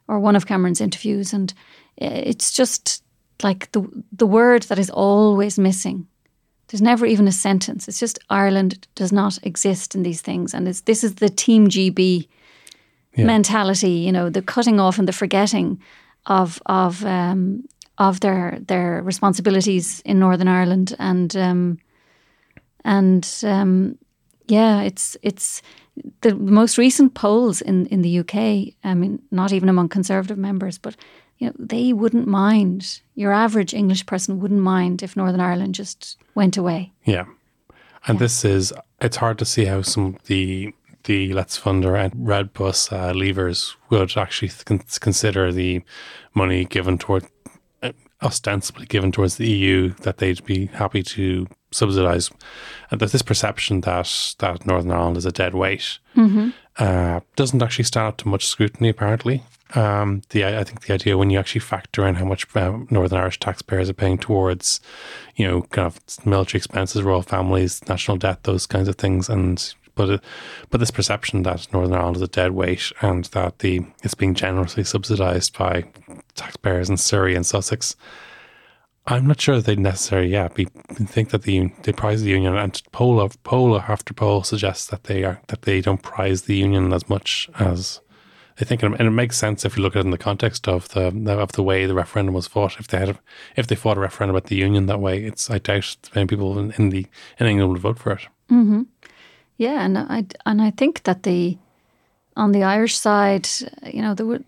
or 0.10 0.20
one 0.20 0.36
of 0.36 0.46
Cameron's 0.46 0.82
interviews, 0.82 1.32
and 1.32 1.54
uh, 2.02 2.10
it's 2.12 2.52
just 2.52 3.02
like 3.42 3.72
the 3.72 3.88
the 4.12 4.28
word 4.28 4.64
that 4.64 4.80
is 4.80 4.90
always 4.90 5.58
missing. 5.58 6.06
There's 6.68 6.82
never 6.82 7.06
even 7.06 7.28
a 7.28 7.32
sentence. 7.32 7.88
It's 7.88 8.00
just 8.00 8.20
Ireland 8.30 8.88
does 8.96 9.12
not 9.12 9.38
exist 9.44 9.96
in 9.96 10.04
these 10.04 10.22
things, 10.22 10.54
and 10.54 10.68
it's, 10.68 10.82
this 10.82 11.04
is 11.04 11.16
the 11.16 11.30
Team 11.30 11.68
GB 11.68 12.28
Yeah. 13.18 13.26
mentality. 13.28 13.92
You 14.06 14.12
know, 14.12 14.30
the 14.32 14.42
cutting 14.42 14.80
off 14.80 15.00
and 15.00 15.08
the 15.08 15.14
forgetting 15.14 15.80
of 16.26 16.60
of 16.66 17.04
um, 17.06 17.64
of 17.98 18.20
their 18.20 18.60
their 18.68 19.02
responsibilities 19.06 20.02
in 20.06 20.20
Northern 20.20 20.48
Ireland, 20.48 20.96
and 21.00 21.36
um, 21.36 21.78
and 22.84 23.44
um, 23.44 23.98
yeah, 24.48 24.82
it's 24.86 25.18
it's 25.22 25.62
the 26.22 26.36
most 26.36 26.78
recent 26.78 27.14
polls 27.14 27.62
in 27.62 27.86
in 27.88 28.02
the 28.02 28.20
UK. 28.20 28.36
I 28.84 28.94
mean, 28.96 29.20
not 29.32 29.52
even 29.52 29.70
among 29.70 29.90
Conservative 29.90 30.38
members, 30.38 30.78
but 30.80 30.96
you 31.38 31.48
know, 31.48 31.54
they 31.58 31.94
wouldn't 31.94 32.28
mind. 32.28 33.02
Your 33.16 33.32
average 33.32 33.74
English 33.74 34.06
person 34.06 34.40
wouldn't 34.40 34.62
mind 34.62 35.04
if 35.04 35.16
Northern 35.16 35.42
Ireland 35.42 35.76
just 35.76 36.18
went 36.34 36.58
away. 36.58 36.92
Yeah. 37.04 37.26
And 38.08 38.20
this 38.20 38.46
is, 38.46 38.72
it's 39.02 39.18
hard 39.18 39.38
to 39.40 39.46
see 39.46 39.66
how 39.66 39.82
some 39.82 40.16
of 40.16 40.24
the, 40.26 40.74
the 41.06 41.34
Let's 41.34 41.60
Funder 41.60 42.00
and 42.00 42.14
Red 42.16 42.54
Bus 42.54 42.92
uh, 42.92 43.14
levers 43.14 43.76
would 43.90 44.16
actually 44.18 44.52
con- 44.66 44.84
consider 45.00 45.52
the 45.52 45.82
money 46.34 46.66
given 46.66 46.98
toward, 46.98 47.26
uh, 47.82 47.92
ostensibly 48.22 48.86
given 48.86 49.12
towards 49.12 49.38
the 49.38 49.50
EU, 49.50 49.90
that 50.02 50.18
they'd 50.18 50.46
be 50.46 50.68
happy 50.68 51.04
to 51.04 51.48
subsidise. 51.72 52.30
And 52.92 53.02
there's 53.02 53.12
this 53.12 53.22
perception 53.22 53.82
that, 53.82 54.36
that 54.40 54.66
Northern 54.66 54.92
Ireland 54.92 55.18
is 55.18 55.26
a 55.26 55.32
dead 55.32 55.56
weight. 55.56 56.00
Uh, 56.78 57.22
doesn't 57.36 57.62
actually 57.62 57.86
stand 57.86 58.08
up 58.08 58.18
to 58.18 58.28
much 58.28 58.46
scrutiny, 58.48 58.90
apparently. 58.90 59.44
Um, 59.76 60.22
the 60.30 60.46
I 60.46 60.64
think 60.64 60.86
the 60.86 60.94
idea 60.94 61.18
when 61.18 61.30
you 61.30 61.38
actually 61.38 61.62
factor 61.62 62.08
in 62.08 62.16
how 62.16 62.26
much 62.26 62.56
um, 62.56 62.88
Northern 62.90 63.20
Irish 63.20 63.40
taxpayers 63.40 63.90
are 63.90 63.94
paying 63.94 64.18
towards, 64.18 64.80
you 65.36 65.46
know, 65.46 65.64
kind 65.64 65.86
of 65.86 66.26
military 66.26 66.60
expenses, 66.60 67.04
royal 67.04 67.22
families, 67.22 67.88
national 67.90 68.18
debt, 68.18 68.44
those 68.44 68.66
kinds 68.66 68.88
of 68.88 68.96
things, 68.96 69.30
and 69.30 69.74
but 69.96 70.24
but 70.70 70.80
this 70.80 70.92
perception 70.92 71.44
that 71.44 71.72
Northern 71.74 71.98
Ireland 71.98 72.18
is 72.18 72.22
a 72.22 72.28
dead 72.28 72.52
weight 72.52 72.92
and 73.02 73.26
that 73.26 73.60
the 73.60 73.86
it's 74.04 74.14
being 74.14 74.34
generously 74.34 74.84
subsidised 74.84 75.58
by 75.58 75.86
taxpayers 76.36 76.90
in 76.90 76.98
Surrey 76.98 77.36
and 77.36 77.46
Sussex. 77.46 77.96
I'm 79.08 79.28
not 79.28 79.40
sure 79.40 79.58
that 79.58 79.66
they'd 79.66 79.78
necessarily, 79.78 80.30
yeah, 80.30 80.48
be, 80.48 80.66
think 80.96 81.30
that 81.30 81.44
the 81.44 81.72
they 81.84 81.92
prize 81.92 82.24
the 82.24 82.32
union, 82.32 82.56
and 82.58 82.82
poll 82.92 83.20
of 83.20 83.42
poll 83.44 83.80
after 83.80 84.14
poll 84.14 84.42
suggests 84.44 84.88
that 84.88 85.04
they 85.04 85.24
are 85.24 85.42
that 85.48 85.62
they 85.64 85.82
don't 85.82 86.02
prize 86.02 86.44
the 86.44 86.56
union 86.56 86.92
as 86.92 87.08
much 87.08 87.48
as 87.60 88.02
they 88.58 88.66
think, 88.66 88.84
and 88.84 89.00
it 89.00 89.10
makes 89.10 89.38
sense 89.38 89.66
if 89.66 89.76
you 89.76 89.84
look 89.84 89.96
at 89.96 90.00
it 90.00 90.06
in 90.06 90.12
the 90.12 90.18
context 90.18 90.68
of 90.68 90.88
the 90.90 91.08
of 91.32 91.52
the 91.54 91.64
way 91.64 91.86
the 91.86 91.94
referendum 91.94 92.34
was 92.34 92.48
fought. 92.48 92.80
If 92.80 92.88
they 92.88 93.00
had, 93.00 93.20
if 93.56 93.68
they 93.68 93.76
fought 93.76 93.98
a 93.98 94.02
referendum 94.02 94.36
about 94.36 94.50
the 94.50 94.56
union 94.56 94.86
that 94.86 95.00
way, 95.00 95.24
it's 95.24 95.50
I 95.50 95.58
doubt 95.58 95.98
many 96.16 96.28
people 96.28 96.58
in, 96.60 96.72
in 96.78 96.90
the 96.90 97.06
in 97.40 97.48
England 97.48 97.72
would 97.74 97.82
vote 97.82 98.00
for 98.00 98.14
it. 98.14 98.28
Mm-hmm. 98.50 98.84
Yeah, 99.58 99.86
and 99.86 99.98
I 99.98 100.26
and 100.46 100.62
I 100.62 100.72
think 100.72 101.04
that 101.04 101.24
the 101.24 101.58
on 102.38 102.52
the 102.52 102.64
Irish 102.64 102.98
side, 102.98 103.48
you 103.84 104.02
know, 104.02 104.14
there 104.14 104.26
were. 104.26 104.40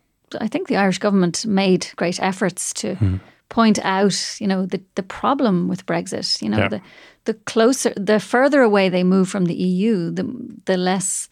I 0.41 0.47
think 0.49 0.67
the 0.67 0.75
Irish 0.75 0.99
government 0.99 1.45
made 1.45 1.87
great 1.95 2.21
efforts 2.21 2.73
to 2.73 2.95
mm-hmm. 2.95 3.17
point 3.47 3.79
out, 3.83 4.37
you 4.41 4.47
know, 4.47 4.65
the 4.65 4.81
the 4.95 5.03
problem 5.03 5.69
with 5.69 5.85
Brexit. 5.85 6.41
You 6.41 6.49
know, 6.49 6.57
Yeah. 6.57 6.69
the 6.69 6.81
the 7.23 7.33
closer, 7.33 7.93
the 7.95 8.19
further 8.19 8.61
away 8.61 8.89
they 8.89 9.03
move 9.03 9.29
from 9.29 9.45
the 9.45 9.53
EU, 9.55 10.11
the 10.11 10.25
the 10.65 10.77
less, 10.77 11.29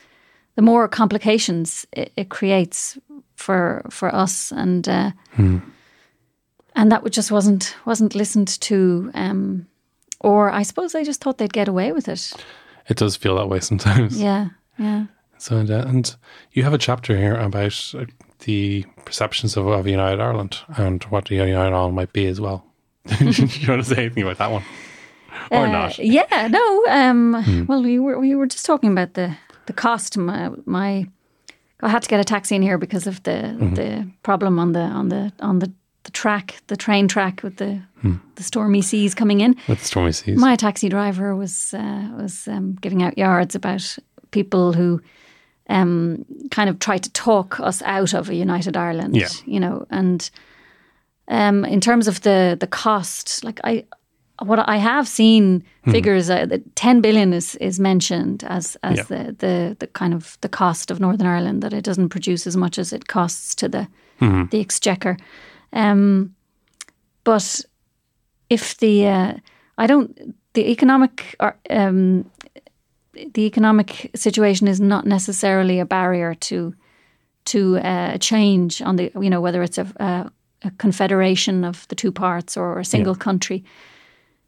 the 0.56 0.62
more 0.62 0.88
complications 0.88 1.86
it, 1.92 2.12
it 2.16 2.30
creates 2.30 2.98
for 3.36 3.82
for 3.90 4.14
us, 4.16 4.52
and 4.52 4.88
uh, 4.88 5.12
and 6.76 6.92
that 6.92 7.10
just 7.12 7.32
wasn't 7.32 7.76
wasn't 7.86 8.16
listened 8.16 8.48
to. 8.62 9.12
Um, 9.14 9.68
or 10.22 10.50
I 10.50 10.64
suppose 10.64 10.92
they 10.94 11.04
just 11.04 11.22
thought 11.22 11.38
they'd 11.38 11.54
get 11.54 11.68
away 11.68 11.92
with 11.92 12.08
it. 12.08 12.34
It 12.90 12.98
does 12.98 13.16
feel 13.16 13.36
that 13.36 13.48
way 13.50 13.60
sometimes. 13.60 14.20
Yeah, 14.22 14.50
yeah. 14.78 15.06
So 15.38 15.58
and, 15.58 15.70
uh, 15.70 15.86
and 15.88 16.16
you 16.54 16.64
have 16.64 16.74
a 16.74 16.78
chapter 16.78 17.16
here 17.18 17.36
about 17.36 17.94
uh, 17.98 18.06
the 18.46 18.86
perceptions 19.06 19.58
of, 19.58 19.68
of 19.68 19.86
United 19.88 20.22
Ireland 20.22 20.60
and 20.78 21.04
what 21.06 21.26
the 21.26 21.36
United 21.36 21.74
Ireland 21.74 21.96
might 21.96 22.14
be 22.14 22.26
as 22.28 22.40
well. 22.40 22.66
Do 23.08 23.26
you 23.26 23.68
want 23.68 23.84
to 23.84 23.84
say 23.84 23.98
anything 24.06 24.24
about 24.24 24.38
that 24.38 24.52
one, 24.52 24.64
or 25.52 25.66
Uh, 25.68 25.72
not? 25.72 26.00
Yeah, 26.00 26.48
no. 26.48 26.86
Um, 26.90 27.66
Well, 27.68 27.84
we 27.84 28.00
were 28.00 28.18
we 28.20 28.34
were 28.36 28.48
just 28.48 28.66
talking 28.66 28.92
about 28.92 29.14
the 29.14 29.36
the 29.68 29.74
cost. 29.74 30.18
My, 30.18 30.52
my 30.66 31.08
I 31.82 31.90
had 31.90 32.04
to 32.04 32.10
get 32.10 32.20
a 32.20 32.24
taxi 32.24 32.56
in 32.56 32.62
here 32.62 32.78
because 32.78 33.08
of 33.08 33.22
the 33.24 33.56
the 33.76 34.10
problem 34.24 34.60
on 34.60 34.72
the 34.74 34.80
on 34.80 35.10
the 35.10 35.32
on 35.40 35.60
the, 35.60 35.72
the 36.04 36.12
track, 36.12 36.62
the 36.68 36.78
train 36.78 37.08
track 37.08 37.44
with 37.44 37.58
the 37.58 37.82
the 38.36 38.44
stormy 38.44 38.82
seas 38.82 39.16
coming 39.16 39.42
in. 39.42 39.56
With 39.68 39.80
the 39.80 39.86
stormy 39.86 40.12
seas. 40.12 40.40
My 40.40 40.56
taxi 40.56 40.90
driver 40.90 41.36
was 41.36 41.74
uh, 41.74 42.10
was 42.18 42.48
um, 42.48 42.78
giving 42.82 43.04
out 43.04 43.18
yards 43.18 43.56
about 43.56 43.98
people 44.32 44.74
who 44.74 45.02
um, 45.70 46.26
kind 46.52 46.70
of 46.70 46.80
tried 46.80 47.04
to 47.04 47.12
talk 47.12 47.60
us 47.60 47.82
out 47.82 48.14
of 48.14 48.30
a 48.30 48.36
united 48.36 48.78
Ireland. 48.78 49.16
Yeah. 49.16 49.30
You 49.46 49.60
know, 49.60 49.86
and 49.90 50.30
um, 51.28 51.66
in 51.66 51.82
terms 51.82 52.08
of 52.08 52.22
the 52.22 52.58
the 52.60 52.68
cost, 52.68 53.44
like 53.44 53.60
I, 53.64 53.86
what 54.42 54.60
I 54.70 54.78
have 54.78 55.08
seen 55.08 55.64
figures, 55.92 56.30
uh, 56.30 56.46
that 56.48 56.76
ten 56.76 57.02
billion 57.02 57.34
is 57.34 57.56
is 57.56 57.80
mentioned 57.80 58.44
as 58.44 58.78
as 58.82 58.98
Yeah. 58.98 59.04
the, 59.08 59.36
the 59.38 59.76
the 59.80 59.88
kind 59.88 60.14
of 60.14 60.38
the 60.42 60.50
cost 60.50 60.92
of 60.92 61.00
Northern 61.00 61.28
Ireland 61.28 61.62
that 61.62 61.74
it 61.74 61.86
doesn't 61.86 62.10
produce 62.10 62.48
as 62.48 62.56
much 62.58 62.80
as 62.80 62.92
it 62.94 63.08
costs 63.08 63.56
to 63.56 63.70
the 63.70 63.88
the 64.50 64.60
exchequer. 64.60 65.18
Um, 65.74 66.36
but 67.24 67.66
if 68.50 68.76
the 68.78 69.08
uh, 69.08 69.34
I 69.84 69.88
don't 69.88 70.36
the 70.54 70.72
economic 70.72 71.36
uh, 71.40 71.52
um, 71.70 72.26
the 73.34 73.46
economic 73.46 74.12
situation 74.16 74.68
is 74.68 74.80
not 74.80 75.06
necessarily 75.06 75.80
a 75.80 75.86
barrier 75.86 76.36
to 76.36 76.74
to 77.46 77.78
uh, 77.78 78.18
change 78.18 78.82
on 78.82 78.96
the 78.96 79.12
you 79.22 79.30
know 79.30 79.42
whether 79.42 79.64
it's 79.64 79.78
a, 79.78 79.86
a, 80.00 80.32
a 80.68 80.72
confederation 80.78 81.64
of 81.66 81.86
the 81.88 81.96
two 81.96 82.12
parts 82.12 82.58
or 82.58 82.80
a 82.80 82.86
single 82.86 83.14
yeah. 83.14 83.24
country, 83.24 83.64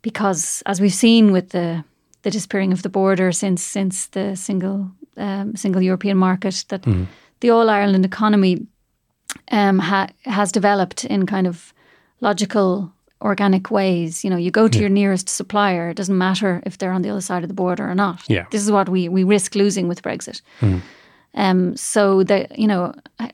because 0.08 0.64
as 0.66 0.80
we've 0.80 0.94
seen 0.94 1.32
with 1.34 1.50
the 1.50 1.84
the 2.22 2.32
disappearing 2.32 2.74
of 2.74 2.82
the 2.82 2.90
border 2.90 3.32
since 3.32 3.62
since 3.62 4.08
the 4.08 4.36
single 4.36 4.90
um, 5.18 5.56
single 5.56 5.82
European 5.82 6.18
market 6.18 6.66
that 6.68 6.82
mm. 6.84 7.06
the 7.40 7.50
all 7.50 7.70
Ireland 7.70 8.06
economy 8.06 8.66
um, 9.52 9.80
ha- 9.80 10.10
has 10.24 10.52
developed 10.52 11.06
in 11.06 11.26
kind 11.26 11.48
of 11.48 11.74
logical 12.22 12.92
organic 13.22 13.70
ways. 13.72 14.24
You 14.24 14.30
know, 14.30 14.38
you 14.38 14.52
go 14.52 14.68
to 14.68 14.78
yeah. 14.78 14.82
your 14.82 14.90
nearest 14.90 15.30
supplier. 15.30 15.90
It 15.90 15.98
doesn't 15.98 16.18
matter 16.18 16.62
if 16.66 16.78
they're 16.78 16.96
on 16.96 17.02
the 17.02 17.10
other 17.10 17.22
side 17.22 17.44
of 17.44 17.50
the 17.50 17.56
border 17.64 17.90
or 17.90 17.96
not. 17.96 18.22
Yeah. 18.28 18.46
This 18.52 18.62
is 18.64 18.72
what 18.72 18.90
we 18.90 19.10
we 19.10 19.24
risk 19.24 19.56
losing 19.56 19.90
with 19.90 20.02
Brexit. 20.02 20.42
Mm. 20.62 20.82
Um, 21.34 21.78
so 21.78 22.24
that 22.24 22.58
you 22.58 22.68
know, 22.68 22.94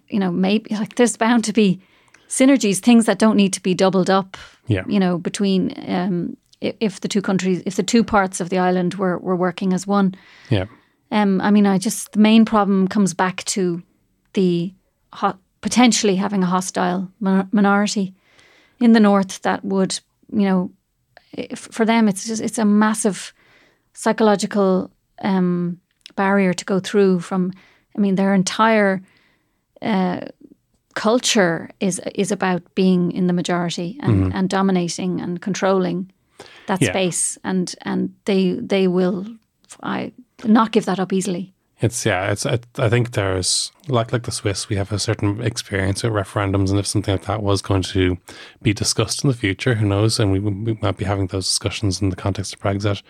you 0.10 0.20
know, 0.20 0.32
maybe 0.32 0.76
like 0.76 0.96
there's 0.96 1.18
bound 1.18 1.44
to 1.46 1.54
be 1.54 1.80
synergies, 2.28 2.80
things 2.80 3.06
that 3.06 3.20
don't 3.20 3.38
need 3.38 3.54
to 3.54 3.62
be 3.62 3.76
doubled 3.76 4.10
up. 4.10 4.38
Yeah. 4.68 4.86
You 4.88 5.00
know, 5.00 5.18
between 5.18 5.74
um, 5.88 6.38
if 6.64 7.00
the 7.02 7.08
two 7.08 7.22
countries, 7.22 7.62
if 7.66 7.76
the 7.76 7.84
two 7.84 8.04
parts 8.04 8.40
of 8.40 8.50
the 8.50 8.58
island 8.58 8.96
were 8.96 9.18
were 9.18 9.36
working 9.36 9.74
as 9.74 9.88
one. 9.88 10.16
Yeah. 10.50 10.66
Um, 11.12 11.42
I 11.42 11.52
mean, 11.52 11.68
I 11.68 11.78
just 11.78 12.12
the 12.14 12.20
main 12.20 12.46
problem 12.46 12.88
comes 12.88 13.14
back 13.14 13.44
to 13.46 13.84
the 14.34 14.74
ho- 15.12 15.38
potentially 15.62 16.16
having 16.16 16.44
a 16.44 16.48
hostile 16.48 17.12
minority 17.20 18.14
in 18.80 18.94
the 18.94 19.00
north 19.00 19.42
that 19.42 19.64
would, 19.64 20.00
you 20.32 20.44
know, 20.44 20.72
for 21.56 21.86
them 21.86 22.08
it's 22.08 22.26
just 22.26 22.42
it's 22.42 22.58
a 22.58 22.66
massive 22.66 23.34
psychological 23.94 24.92
um, 25.24 25.80
barrier 26.16 26.54
to 26.54 26.66
go 26.66 26.80
through. 26.80 27.20
From, 27.20 27.52
I 27.96 28.00
mean, 28.00 28.16
their 28.16 28.34
entire 28.34 29.02
uh, 29.82 30.22
culture 30.96 31.70
is 31.80 32.02
is 32.16 32.32
about 32.32 32.62
being 32.76 33.12
in 33.12 33.28
the 33.28 33.34
majority 33.34 33.98
and, 34.02 34.14
mm-hmm. 34.14 34.38
and 34.38 34.50
dominating 34.50 35.22
and 35.22 35.42
controlling 35.42 36.12
that 36.68 36.82
yeah. 36.82 36.90
space, 36.90 37.38
and 37.44 37.74
and 37.82 38.14
they 38.26 38.52
they 38.54 38.88
will, 38.88 39.26
I 39.82 40.12
not 40.44 40.72
give 40.72 40.86
that 40.86 41.00
up 41.00 41.14
easily. 41.14 41.54
It's 41.84 42.06
yeah. 42.06 42.32
It's 42.32 42.46
I, 42.46 42.60
I 42.78 42.88
think 42.88 43.12
there's 43.12 43.72
like 43.90 44.14
like 44.14 44.24
the 44.24 44.32
Swiss, 44.32 44.70
we 44.70 44.78
have 44.78 44.94
a 44.94 45.00
certain 45.00 45.42
experience 45.42 46.02
with 46.02 46.14
referendums, 46.14 46.70
and 46.70 46.80
if 46.80 46.88
something 46.88 47.14
like 47.14 47.26
that 47.26 47.44
was 47.44 47.62
going 47.62 47.82
to 47.84 48.18
be 48.62 48.74
discussed 48.74 49.24
in 49.24 49.30
the 49.30 49.36
future, 49.36 49.76
who 49.76 49.86
knows? 49.86 50.18
And 50.18 50.32
we, 50.32 50.40
we 50.40 50.78
might 50.82 50.96
be 50.96 51.04
having 51.04 51.28
those 51.28 51.46
discussions 51.46 52.02
in 52.02 52.10
the 52.10 52.16
context 52.16 52.54
of 52.54 52.62
Brexit. 52.62 53.02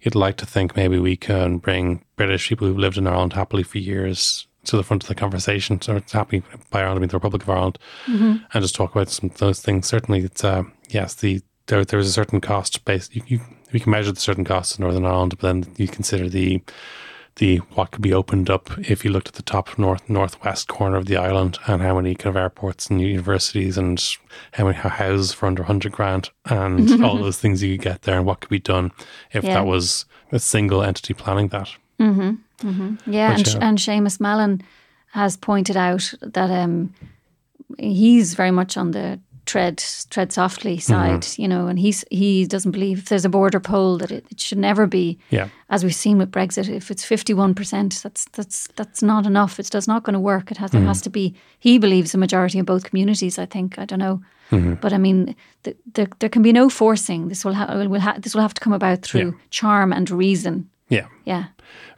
You'd 0.00 0.16
like 0.16 0.36
to 0.38 0.46
think 0.46 0.74
maybe 0.74 0.98
we 0.98 1.16
can 1.16 1.58
bring 1.58 2.04
British 2.16 2.48
people 2.48 2.66
who've 2.66 2.76
lived 2.76 2.98
in 2.98 3.06
Ireland 3.06 3.34
happily 3.34 3.62
for 3.62 3.78
years 3.78 4.48
to 4.64 4.76
the 4.76 4.82
front 4.82 5.04
of 5.04 5.08
the 5.08 5.14
conversation. 5.14 5.80
So 5.80 5.94
it's 5.94 6.10
happy 6.10 6.42
by 6.70 6.80
Ireland, 6.80 6.98
I 6.98 7.00
mean 7.02 7.08
the 7.10 7.16
Republic 7.16 7.42
of 7.42 7.50
Ireland, 7.50 7.78
mm-hmm. 8.06 8.36
and 8.52 8.62
just 8.62 8.74
talk 8.74 8.90
about 8.90 9.08
some 9.08 9.30
of 9.30 9.38
those 9.38 9.60
things. 9.60 9.86
Certainly, 9.86 10.24
it's 10.24 10.42
uh, 10.42 10.64
yes, 10.88 11.14
the 11.14 11.42
there 11.66 11.84
there 11.84 11.98
is 11.98 12.08
a 12.08 12.12
certain 12.12 12.40
cost 12.40 12.84
base. 12.84 13.08
You, 13.12 13.22
you 13.26 13.40
we 13.72 13.80
can 13.80 13.90
measure 13.90 14.12
the 14.12 14.20
certain 14.20 14.44
costs 14.44 14.78
in 14.78 14.82
Northern 14.82 15.06
Ireland, 15.06 15.36
but 15.38 15.40
then 15.40 15.74
you 15.76 15.88
consider 15.88 16.28
the 16.28 16.62
the 17.36 17.58
what 17.74 17.90
could 17.90 18.02
be 18.02 18.14
opened 18.14 18.48
up 18.48 18.70
if 18.78 19.04
you 19.04 19.10
looked 19.10 19.28
at 19.28 19.34
the 19.34 19.42
top 19.42 19.78
north 19.78 20.08
northwest 20.08 20.68
corner 20.68 20.96
of 20.96 21.06
the 21.06 21.16
island 21.16 21.58
and 21.66 21.82
how 21.82 21.94
many 21.94 22.14
kind 22.14 22.34
of 22.34 22.40
airports 22.40 22.88
and 22.88 23.00
universities 23.00 23.76
and 23.76 24.16
how 24.52 24.64
many 24.64 24.76
houses 24.76 25.32
for 25.32 25.46
under 25.46 25.62
100 25.62 25.92
grand 25.92 26.30
and 26.46 27.04
all 27.04 27.18
those 27.18 27.38
things 27.38 27.62
you 27.62 27.76
could 27.76 27.84
get 27.84 28.02
there 28.02 28.16
and 28.16 28.26
what 28.26 28.40
could 28.40 28.48
be 28.48 28.58
done 28.58 28.90
if 29.32 29.44
yeah. 29.44 29.54
that 29.54 29.66
was 29.66 30.06
a 30.32 30.38
single 30.38 30.82
entity 30.82 31.14
planning 31.14 31.48
that. 31.48 31.70
Mm-hmm. 32.00 32.66
Mm-hmm. 32.66 33.12
Yeah, 33.12 33.34
and, 33.34 33.46
yeah. 33.46 33.58
and 33.60 33.78
Seamus 33.78 34.18
Mallon 34.18 34.62
has 35.12 35.36
pointed 35.36 35.76
out 35.76 36.12
that 36.22 36.50
um, 36.50 36.94
he's 37.78 38.34
very 38.34 38.50
much 38.50 38.76
on 38.76 38.92
the 38.92 39.20
tread 39.46 39.82
tread 40.10 40.32
softly 40.32 40.76
mm-hmm. 40.76 40.92
side, 40.92 41.22
mm-hmm. 41.22 41.42
you 41.42 41.48
know, 41.48 41.66
and 41.68 41.78
he's 41.78 42.04
he 42.10 42.46
doesn't 42.46 42.72
believe 42.72 42.98
if 42.98 43.08
there's 43.08 43.24
a 43.24 43.30
border 43.30 43.60
poll 43.60 43.98
that 43.98 44.10
it, 44.10 44.26
it 44.30 44.40
should 44.40 44.58
never 44.58 44.86
be. 44.86 45.18
Yeah. 45.30 45.48
As 45.70 45.82
we've 45.82 45.94
seen 45.94 46.18
with 46.18 46.30
Brexit, 46.30 46.68
if 46.68 46.90
it's 46.90 47.04
fifty 47.04 47.32
one 47.32 47.54
percent, 47.54 48.00
that's 48.02 48.26
that's 48.32 48.68
that's 48.76 49.02
not 49.02 49.26
enough. 49.26 49.58
It's 49.58 49.70
just 49.70 49.88
not 49.88 50.02
going 50.02 50.14
to 50.14 50.20
work. 50.20 50.50
It 50.50 50.58
has 50.58 50.70
mm-hmm. 50.72 50.86
has 50.86 51.00
to 51.02 51.10
be. 51.10 51.34
He 51.58 51.78
believes 51.78 52.14
a 52.14 52.18
majority 52.18 52.58
in 52.58 52.64
both 52.64 52.84
communities. 52.84 53.38
I 53.38 53.46
think 53.46 53.78
I 53.78 53.84
don't 53.84 53.98
know, 54.00 54.20
mm-hmm. 54.50 54.74
but 54.74 54.92
I 54.92 54.98
mean, 54.98 55.34
the, 55.62 55.76
the, 55.94 56.08
there 56.18 56.30
can 56.30 56.42
be 56.42 56.52
no 56.52 56.68
forcing. 56.68 57.28
This 57.28 57.44
will 57.44 57.54
ha- 57.54 57.74
will 57.74 58.00
ha- 58.00 58.18
this 58.18 58.34
will 58.34 58.42
have 58.42 58.54
to 58.54 58.60
come 58.60 58.72
about 58.72 59.02
through 59.02 59.30
yeah. 59.30 59.40
charm 59.50 59.92
and 59.92 60.10
reason. 60.10 60.68
Yeah. 60.88 61.06
Yeah. 61.24 61.46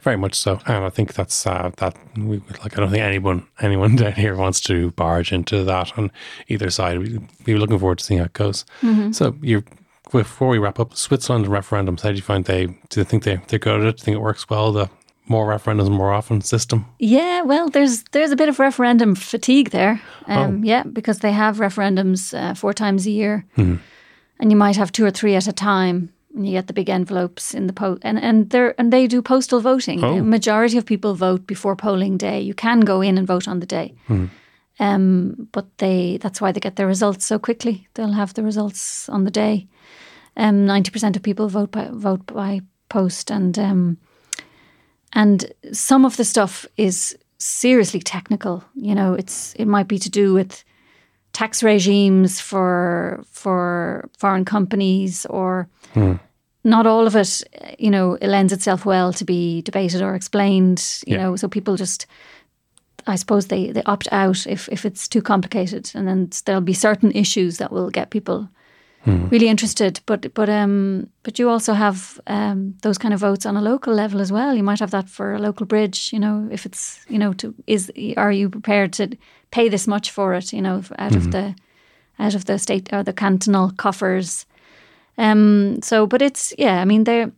Very 0.01 0.15
much 0.15 0.35
so, 0.35 0.61
and 0.65 0.85
I 0.85 0.89
think 0.89 1.13
that's 1.13 1.45
uh, 1.45 1.71
that. 1.77 1.95
We, 2.15 2.37
like, 2.61 2.77
I 2.77 2.79
don't 2.81 2.89
think 2.89 3.03
anyone 3.03 3.45
anyone 3.59 3.95
down 3.97 4.13
here 4.13 4.35
wants 4.35 4.61
to 4.61 4.91
barge 4.91 5.33
into 5.33 5.63
that 5.65 5.97
on 5.97 6.11
either 6.47 6.69
side. 6.69 6.99
We 6.99 7.19
we 7.45 7.53
are 7.53 7.57
looking 7.57 7.79
forward 7.79 7.99
to 7.99 8.05
seeing 8.05 8.19
how 8.19 8.25
it 8.25 8.33
goes. 8.33 8.65
Mm-hmm. 8.81 9.11
So, 9.11 9.35
you 9.41 9.63
before 10.11 10.47
we 10.47 10.57
wrap 10.57 10.79
up, 10.79 10.95
Switzerland 10.95 11.47
referendums. 11.47 12.01
How 12.01 12.09
do 12.09 12.15
you 12.15 12.21
find 12.21 12.45
they? 12.45 12.67
Do 12.67 13.01
you 13.01 13.03
think 13.03 13.23
they 13.23 13.41
they're 13.47 13.59
good 13.59 13.81
at 13.81 13.87
it? 13.87 13.97
Do 13.97 14.01
you 14.01 14.05
think 14.05 14.15
it 14.15 14.21
works 14.21 14.49
well? 14.49 14.71
The 14.71 14.89
more 15.27 15.45
referendums 15.45 15.89
more 15.89 16.13
often 16.13 16.41
system? 16.41 16.85
Yeah, 16.97 17.41
well, 17.41 17.69
there's 17.69 18.03
there's 18.11 18.31
a 18.31 18.37
bit 18.37 18.49
of 18.49 18.57
referendum 18.57 19.15
fatigue 19.15 19.71
there. 19.71 20.01
Um, 20.27 20.61
oh. 20.61 20.65
Yeah, 20.65 20.83
because 20.83 21.19
they 21.19 21.33
have 21.33 21.57
referendums 21.57 22.33
uh, 22.37 22.53
four 22.53 22.73
times 22.73 23.05
a 23.05 23.11
year, 23.11 23.45
mm-hmm. 23.57 23.75
and 24.39 24.51
you 24.51 24.57
might 24.57 24.77
have 24.77 24.91
two 24.91 25.05
or 25.05 25.11
three 25.11 25.35
at 25.35 25.47
a 25.47 25.53
time 25.53 26.13
and 26.35 26.45
you 26.45 26.53
get 26.53 26.67
the 26.67 26.73
big 26.73 26.89
envelopes 26.89 27.53
in 27.53 27.67
the 27.67 27.73
post 27.73 28.01
and 28.03 28.19
and 28.19 28.49
they 28.49 28.73
and 28.77 28.93
they 28.93 29.07
do 29.07 29.21
postal 29.21 29.61
voting. 29.61 30.03
Oh. 30.03 30.23
majority 30.23 30.77
of 30.77 30.85
people 30.85 31.15
vote 31.15 31.47
before 31.47 31.75
polling 31.75 32.17
day. 32.17 32.39
You 32.41 32.53
can 32.53 32.81
go 32.81 33.01
in 33.01 33.17
and 33.17 33.27
vote 33.27 33.47
on 33.47 33.59
the 33.59 33.65
day. 33.65 33.93
Hmm. 34.07 34.25
Um, 34.79 35.49
but 35.51 35.65
they 35.77 36.17
that's 36.17 36.39
why 36.39 36.51
they 36.51 36.59
get 36.59 36.75
their 36.75 36.87
results 36.87 37.25
so 37.25 37.39
quickly. 37.39 37.87
They'll 37.93 38.13
have 38.13 38.33
the 38.33 38.43
results 38.43 39.09
on 39.09 39.23
the 39.23 39.31
day. 39.31 39.67
Um, 40.37 40.65
ninety 40.65 40.91
percent 40.91 41.17
of 41.17 41.23
people 41.23 41.49
vote 41.49 41.71
by 41.71 41.89
vote 41.91 42.25
by 42.25 42.61
post, 42.87 43.31
and 43.31 43.57
um, 43.59 43.97
and 45.13 45.51
some 45.73 46.05
of 46.05 46.15
the 46.15 46.23
stuff 46.23 46.65
is 46.75 47.17
seriously 47.37 47.99
technical. 47.99 48.63
You 48.75 48.95
know, 48.95 49.13
it's 49.13 49.53
it 49.55 49.65
might 49.65 49.87
be 49.87 49.99
to 49.99 50.09
do 50.09 50.33
with 50.33 50.63
tax 51.33 51.61
regimes 51.63 52.39
for 52.39 53.23
for 53.31 54.09
foreign 54.17 54.45
companies 54.45 55.25
or 55.25 55.67
hmm. 55.93 56.13
not 56.63 56.87
all 56.87 57.07
of 57.07 57.15
it 57.15 57.43
you 57.77 57.89
know 57.89 58.13
it 58.15 58.27
lends 58.27 58.53
itself 58.53 58.85
well 58.85 59.13
to 59.13 59.25
be 59.25 59.61
debated 59.61 60.01
or 60.01 60.15
explained 60.15 61.01
you 61.05 61.15
yeah. 61.15 61.23
know 61.23 61.35
so 61.35 61.47
people 61.47 61.75
just 61.75 62.05
I 63.07 63.15
suppose 63.15 63.47
they, 63.47 63.71
they 63.71 63.81
opt 63.83 64.07
out 64.11 64.45
if, 64.45 64.69
if 64.69 64.85
it's 64.85 65.07
too 65.07 65.21
complicated 65.21 65.89
and 65.95 66.07
then 66.07 66.29
there'll 66.45 66.61
be 66.61 66.73
certain 66.73 67.11
issues 67.11 67.57
that 67.57 67.71
will 67.71 67.89
get 67.89 68.11
people 68.11 68.49
hmm. 69.03 69.27
really 69.29 69.47
interested 69.47 70.01
but 70.05 70.33
but 70.33 70.49
um 70.49 71.09
but 71.23 71.39
you 71.39 71.49
also 71.49 71.73
have 71.73 72.19
um, 72.27 72.75
those 72.81 72.97
kind 72.97 73.13
of 73.13 73.19
votes 73.21 73.45
on 73.45 73.57
a 73.57 73.61
local 73.61 73.93
level 73.93 74.19
as 74.19 74.31
well 74.31 74.53
you 74.53 74.63
might 74.63 74.79
have 74.79 74.91
that 74.91 75.09
for 75.09 75.33
a 75.33 75.39
local 75.39 75.65
bridge 75.65 76.11
you 76.13 76.19
know 76.19 76.47
if 76.51 76.65
it's 76.65 77.05
you 77.09 77.17
know 77.17 77.33
to 77.33 77.55
is 77.67 77.91
are 78.17 78.31
you 78.31 78.49
prepared 78.49 78.93
to 78.93 79.17
pay 79.51 79.69
this 79.69 79.87
much 79.87 80.11
for 80.11 80.33
it, 80.33 80.53
you 80.53 80.61
know, 80.61 80.77
out 80.97 81.11
mm-hmm. 81.11 81.17
of 81.17 81.31
the 81.31 81.55
out 82.19 82.35
of 82.35 82.45
the 82.45 82.59
state 82.59 82.89
or 82.91 83.03
the 83.03 83.13
cantonal 83.13 83.71
coffers. 83.77 84.45
Um, 85.19 85.81
so, 85.83 86.07
but 86.07 86.21
it's 86.21 86.53
yeah, 86.57 86.81
I 86.81 86.85
mean, 86.85 87.03
there. 87.03 87.31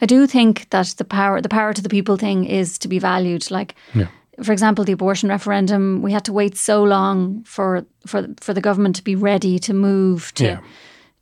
I 0.00 0.06
do 0.06 0.26
think 0.26 0.68
that 0.70 0.94
the 0.96 1.04
power, 1.04 1.40
the 1.40 1.48
power 1.48 1.72
to 1.72 1.82
the 1.82 1.88
people 1.88 2.16
thing, 2.16 2.44
is 2.44 2.78
to 2.78 2.88
be 2.88 2.98
valued. 2.98 3.50
Like, 3.50 3.74
yeah. 3.94 4.08
for 4.42 4.52
example, 4.52 4.84
the 4.84 4.92
abortion 4.92 5.28
referendum, 5.28 6.02
we 6.02 6.12
had 6.12 6.24
to 6.24 6.32
wait 6.32 6.56
so 6.56 6.84
long 6.84 7.42
for 7.44 7.84
for 8.06 8.28
for 8.40 8.54
the 8.54 8.60
government 8.60 8.96
to 8.96 9.04
be 9.04 9.16
ready 9.16 9.58
to 9.58 9.74
move 9.74 10.32
to. 10.34 10.44
Yeah. 10.44 10.60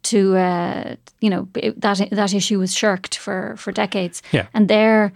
To 0.03 0.37
uh, 0.37 0.97
you 1.21 1.31
know 1.31 1.49
that 1.77 2.09
that 2.11 2.35
issue 2.35 2.59
was 2.59 2.75
shirked 2.75 3.17
for 3.19 3.55
for 3.57 3.73
decades, 3.73 4.21
yeah. 4.33 4.47
and 4.53 4.69
there 4.69 5.13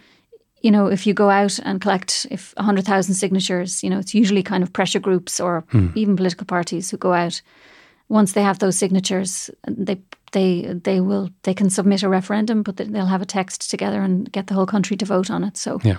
you 0.63 0.71
know, 0.71 0.87
if 0.87 1.07
you 1.07 1.15
go 1.15 1.29
out 1.29 1.61
and 1.65 1.81
collect 1.81 2.27
if 2.31 2.53
100,000 2.57 3.15
signatures, 3.15 3.85
you 3.85 3.91
know, 3.91 3.99
it's 3.99 4.15
usually 4.15 4.43
kind 4.43 4.63
of 4.63 4.73
pressure 4.73 4.99
groups 4.99 5.39
or 5.39 5.65
hmm. 5.71 5.89
even 5.95 6.17
political 6.17 6.47
parties 6.47 6.91
who 6.91 6.97
go 6.97 7.13
out. 7.13 7.43
Once 8.09 8.33
they 8.33 8.43
have 8.43 8.59
those 8.59 8.77
signatures, 8.77 9.51
they 9.69 10.01
they 10.37 10.75
they 10.85 11.01
will 11.01 11.31
they 11.45 11.55
can 11.55 11.71
submit 11.71 12.03
a 12.03 12.09
referendum, 12.09 12.63
but 12.63 12.77
they'll 12.77 13.07
have 13.07 13.23
a 13.23 13.27
text 13.27 13.71
together 13.71 14.03
and 14.03 14.31
get 14.31 14.49
the 14.49 14.55
whole 14.55 14.67
country 14.67 14.97
to 14.99 15.07
vote 15.07 15.31
on 15.31 15.43
it. 15.43 15.57
So 15.57 15.81
yeah, 15.83 15.97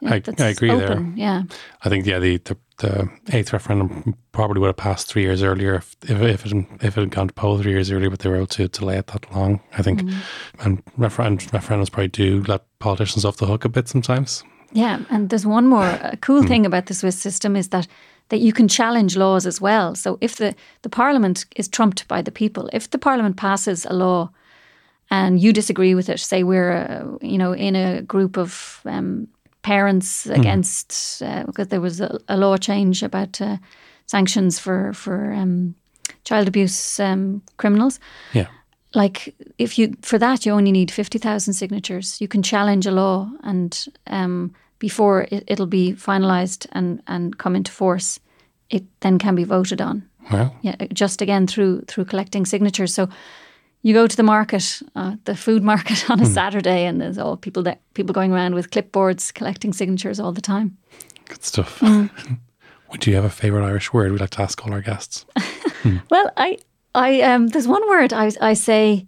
yeah 0.00 0.10
I, 0.12 0.22
I, 0.38 0.48
agree 0.48 0.70
open, 0.70 1.14
there. 1.14 1.24
Yeah, 1.24 1.42
I 1.82 1.88
think 1.88 2.04
yeah 2.04 2.18
the, 2.18 2.36
the, 2.36 2.56
the 2.76 3.08
eighth 3.32 3.54
referendum 3.54 4.14
probably 4.32 4.60
would 4.60 4.66
have 4.66 4.76
passed 4.76 5.08
three 5.08 5.22
years 5.22 5.42
earlier 5.42 5.76
if 5.76 5.96
if, 6.02 6.20
if 6.20 6.46
it 6.46 6.66
if 6.82 6.98
it 6.98 7.00
had 7.00 7.10
gone 7.10 7.28
to 7.28 7.34
poll 7.34 7.58
three 7.58 7.72
years 7.72 7.90
earlier, 7.90 8.10
but 8.10 8.18
they 8.18 8.28
were 8.28 8.36
able 8.36 8.46
to 8.48 8.68
delay 8.68 8.98
it 8.98 9.06
that 9.06 9.32
long. 9.32 9.60
I 9.78 9.82
think, 9.82 10.02
mm. 10.02 10.14
and 10.58 10.82
referendum, 10.98 11.48
referendums 11.48 11.90
probably 11.90 12.08
do 12.08 12.42
let 12.46 12.62
politicians 12.80 13.24
off 13.24 13.38
the 13.38 13.46
hook 13.46 13.64
a 13.64 13.70
bit 13.70 13.88
sometimes. 13.88 14.44
Yeah, 14.72 15.00
and 15.08 15.30
there's 15.30 15.46
one 15.46 15.66
more 15.66 15.86
a 16.02 16.18
cool 16.20 16.42
mm. 16.42 16.48
thing 16.48 16.66
about 16.66 16.86
the 16.86 16.94
Swiss 16.94 17.18
system 17.18 17.56
is 17.56 17.68
that 17.70 17.88
that 18.30 18.40
you 18.40 18.52
can 18.52 18.68
challenge 18.68 19.16
laws 19.16 19.46
as 19.46 19.60
well. 19.60 19.94
So 19.94 20.16
if 20.20 20.36
the, 20.36 20.54
the 20.82 20.88
parliament 20.88 21.44
is 21.56 21.68
trumped 21.68 22.08
by 22.08 22.22
the 22.22 22.32
people, 22.32 22.70
if 22.72 22.88
the 22.88 22.98
parliament 22.98 23.36
passes 23.36 23.86
a 23.86 23.92
law 23.92 24.30
and 25.10 25.40
you 25.40 25.52
disagree 25.52 25.94
with 25.94 26.08
it, 26.08 26.20
say 26.20 26.42
we're 26.42 26.72
uh, 26.72 27.18
you 27.20 27.38
know 27.38 27.54
in 27.54 27.76
a 27.76 28.02
group 28.02 28.36
of 28.38 28.80
um, 28.84 29.26
parents 29.62 30.24
Hmm. 30.24 30.40
against 30.40 31.22
uh, 31.22 31.44
because 31.44 31.68
there 31.68 31.80
was 31.80 32.00
a, 32.00 32.18
a 32.26 32.36
law 32.36 32.56
change 32.56 33.02
about 33.02 33.40
uh, 33.40 33.56
sanctions 34.06 34.58
for 34.58 34.92
for 34.92 35.32
um, 35.32 35.74
child 36.22 36.48
abuse 36.48 37.00
um, 37.00 37.42
criminals. 37.56 38.00
Yeah. 38.32 38.46
Like 38.94 39.34
if 39.58 39.78
you 39.78 39.94
for 40.02 40.18
that 40.18 40.44
you 40.44 40.54
only 40.54 40.72
need 40.72 40.90
fifty 40.90 41.18
thousand 41.18 41.54
signatures. 41.54 42.20
You 42.20 42.28
can 42.28 42.42
challenge 42.42 42.86
a 42.86 42.92
law 42.92 43.28
and 43.42 43.86
um, 44.06 44.52
before 44.80 45.26
it, 45.30 45.44
it'll 45.46 45.68
be 45.68 45.92
finalised 45.92 46.66
and 46.72 47.00
and 47.06 47.36
come 47.38 47.56
into 47.56 47.70
force, 47.72 48.20
it 48.68 48.82
then 49.00 49.18
can 49.18 49.34
be 49.34 49.44
voted 49.44 49.80
on. 49.80 50.02
Well, 50.32 50.50
Yeah, 50.62 50.76
just 50.92 51.22
again 51.22 51.46
through 51.46 51.82
through 51.86 52.06
collecting 52.08 52.46
signatures. 52.46 52.92
So 52.94 53.08
you 53.82 53.94
go 53.94 54.06
to 54.06 54.16
the 54.16 54.22
market, 54.22 54.82
uh, 54.94 55.16
the 55.24 55.34
food 55.34 55.62
market 55.62 56.10
on 56.10 56.20
a 56.20 56.26
Saturday, 56.26 56.86
and 56.86 57.00
there's 57.00 57.18
all 57.18 57.36
people 57.36 57.62
that 57.62 57.78
people 57.94 58.12
going 58.12 58.32
around 58.32 58.54
with 58.54 58.70
clipboards 58.70 59.32
collecting 59.32 59.72
signatures 59.74 60.20
all 60.20 60.32
the 60.32 60.42
time. 60.42 60.76
good 61.28 61.44
stuff. 61.44 61.80
Mm. 61.80 62.10
Would 62.90 63.06
you 63.06 63.14
have 63.14 63.24
a 63.26 63.30
favorite 63.30 63.64
Irish 63.64 63.92
word? 63.92 64.10
We'd 64.10 64.20
like 64.20 64.30
to 64.36 64.42
ask 64.42 64.66
all 64.66 64.72
our 64.72 64.82
guests. 64.82 65.24
Well, 66.10 66.30
I 66.36 66.58
I 66.94 67.22
um 67.22 67.48
there's 67.48 67.68
one 67.68 67.88
word 67.88 68.12
I 68.12 68.30
I 68.50 68.54
say 68.54 69.06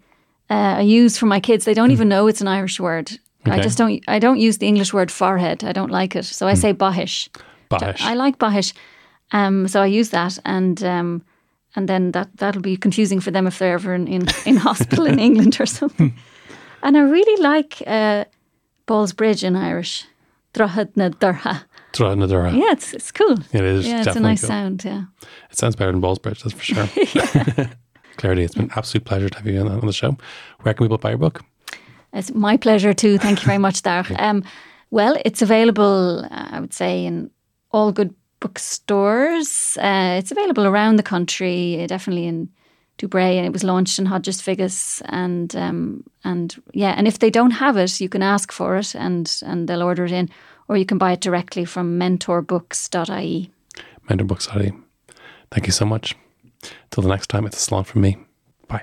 uh, 0.51 0.79
I 0.79 1.03
use 1.03 1.18
for 1.18 1.27
my 1.27 1.41
kids. 1.41 1.64
They 1.64 1.75
don't 1.75 1.91
even 1.91 2.09
know 2.09 2.29
it's 2.29 2.41
an 2.41 2.49
Irish 2.49 2.81
word. 2.81 3.18
I 3.47 3.57
Hmm. 3.57 3.62
Just 3.62 3.78
don't 3.78 4.01
I 4.09 4.18
don't 4.18 4.38
use 4.38 4.59
the 4.59 4.66
English 4.66 4.93
word 4.95 5.11
forehead. 5.11 5.64
I 5.64 5.72
don't 5.72 5.90
like 5.90 6.18
it. 6.18 6.24
So 6.24 6.47
I 6.49 6.55
say 6.55 6.72
baithis. 6.74 7.28
Baithis. 7.68 8.01
I 8.01 8.14
like 8.14 8.38
baithis. 8.38 8.72
Um, 9.32 9.66
so 9.68 9.80
I 9.82 9.86
use 10.01 10.11
that 10.11 10.38
and 10.45 10.82
um, 10.84 11.22
and 11.74 11.88
then 11.88 12.12
that 12.12 12.28
that'll 12.36 12.62
be 12.62 12.76
confusing 12.76 13.20
for 13.20 13.30
them 13.32 13.47
if 13.47 13.59
they're 13.59 13.74
ever 13.74 13.95
in, 13.95 14.07
in, 14.07 14.26
in 14.47 14.57
hospital 14.68 15.07
in 15.07 15.18
England 15.18 15.61
or 15.61 15.66
something. 15.66 16.12
And 16.84 16.97
I 16.97 17.01
really 17.01 17.43
like 17.43 17.80
uh, 17.86 18.24
Ballsbridge 18.88 19.45
in 19.45 19.55
Irish. 19.55 20.05
Droichead 20.53 20.88
na 20.97 21.09
Dothra. 21.11 21.62
Dra 21.93 22.14
na 22.16 22.26
dura. 22.26 22.51
Yeah, 22.53 22.72
it's 22.72 22.93
it's 22.93 23.12
cool. 23.12 23.38
It 23.53 23.62
is 23.62 23.86
Yeah, 23.86 24.03
it's 24.03 24.16
a 24.16 24.20
nice 24.20 24.40
cool. 24.40 24.49
sound. 24.49 24.84
Yeah. 24.84 25.05
It 25.51 25.57
sounds 25.59 25.76
better 25.76 25.93
than 25.93 26.01
Ballsbridge, 26.03 26.43
that's 26.43 26.55
for 26.55 26.64
sure. 26.64 26.88
Clarity, 28.16 28.43
it's 28.45 28.55
been 28.55 28.64
an 28.64 28.70
absolute 28.76 29.05
pleasure 29.05 29.28
to 29.28 29.38
have 29.38 29.47
you 29.47 29.61
on, 29.61 29.68
on 29.68 29.86
the 29.86 29.93
show. 29.93 30.16
Where 30.62 30.74
can 30.74 30.84
people 30.84 30.99
buy 30.99 31.11
your 31.11 31.18
book? 31.18 31.43
It's 32.13 32.33
my 32.35 32.57
pleasure 32.57 32.93
too. 32.93 33.19
Thank 33.19 33.41
you 33.41 33.47
very 33.47 33.59
much, 33.59 33.83
Darach. 33.83 34.19
Um, 34.19 34.45
well, 34.91 35.17
it's 35.25 35.43
available, 35.43 36.25
uh, 36.31 36.49
I 36.51 36.61
would 36.61 36.75
say, 36.75 37.07
in 37.07 37.31
all 37.71 37.93
good 37.93 38.15
bookstores. 38.41 39.79
Uh, 39.81 40.17
it's 40.19 40.31
available 40.31 40.67
around 40.67 40.97
the 40.97 41.03
country, 41.03 41.83
uh, 41.83 41.87
definitely 41.87 42.27
in 42.27 42.51
Dubray, 42.99 43.37
and 43.37 43.47
it 43.47 43.53
was 43.53 43.65
launched 43.65 43.99
in 43.99 44.07
Hodges 44.07 44.43
Figgis. 44.43 45.01
And 45.07 45.55
um, 45.57 46.05
and 46.25 46.55
yeah, 46.75 46.95
and 46.97 47.09
if 47.09 47.19
they 47.19 47.31
don't 47.31 47.53
have 47.53 47.77
it, 47.77 48.01
you 48.01 48.09
can 48.09 48.23
ask 48.23 48.53
for 48.53 48.77
it, 48.77 48.95
and 48.95 49.35
and 49.47 49.69
they'll 49.69 49.83
order 49.83 50.05
it 50.05 50.13
in, 50.13 50.29
or 50.69 50.77
you 50.77 50.85
can 50.85 50.99
buy 50.99 51.13
it 51.13 51.21
directly 51.21 51.65
from 51.65 51.99
mentorbooks.ie. 51.99 53.51
Mentor 54.09 54.25
Book 54.25 54.41
Study. 54.41 54.73
Thank 55.51 55.67
you 55.67 55.73
so 55.73 55.85
much. 55.87 56.17
Till 56.91 57.03
the 57.03 57.09
next 57.09 57.29
time, 57.29 57.47
it's 57.47 57.57
a 57.57 57.71
slán 57.71 57.87
from 57.87 58.03
me. 58.03 58.19
Bye. 58.69 58.83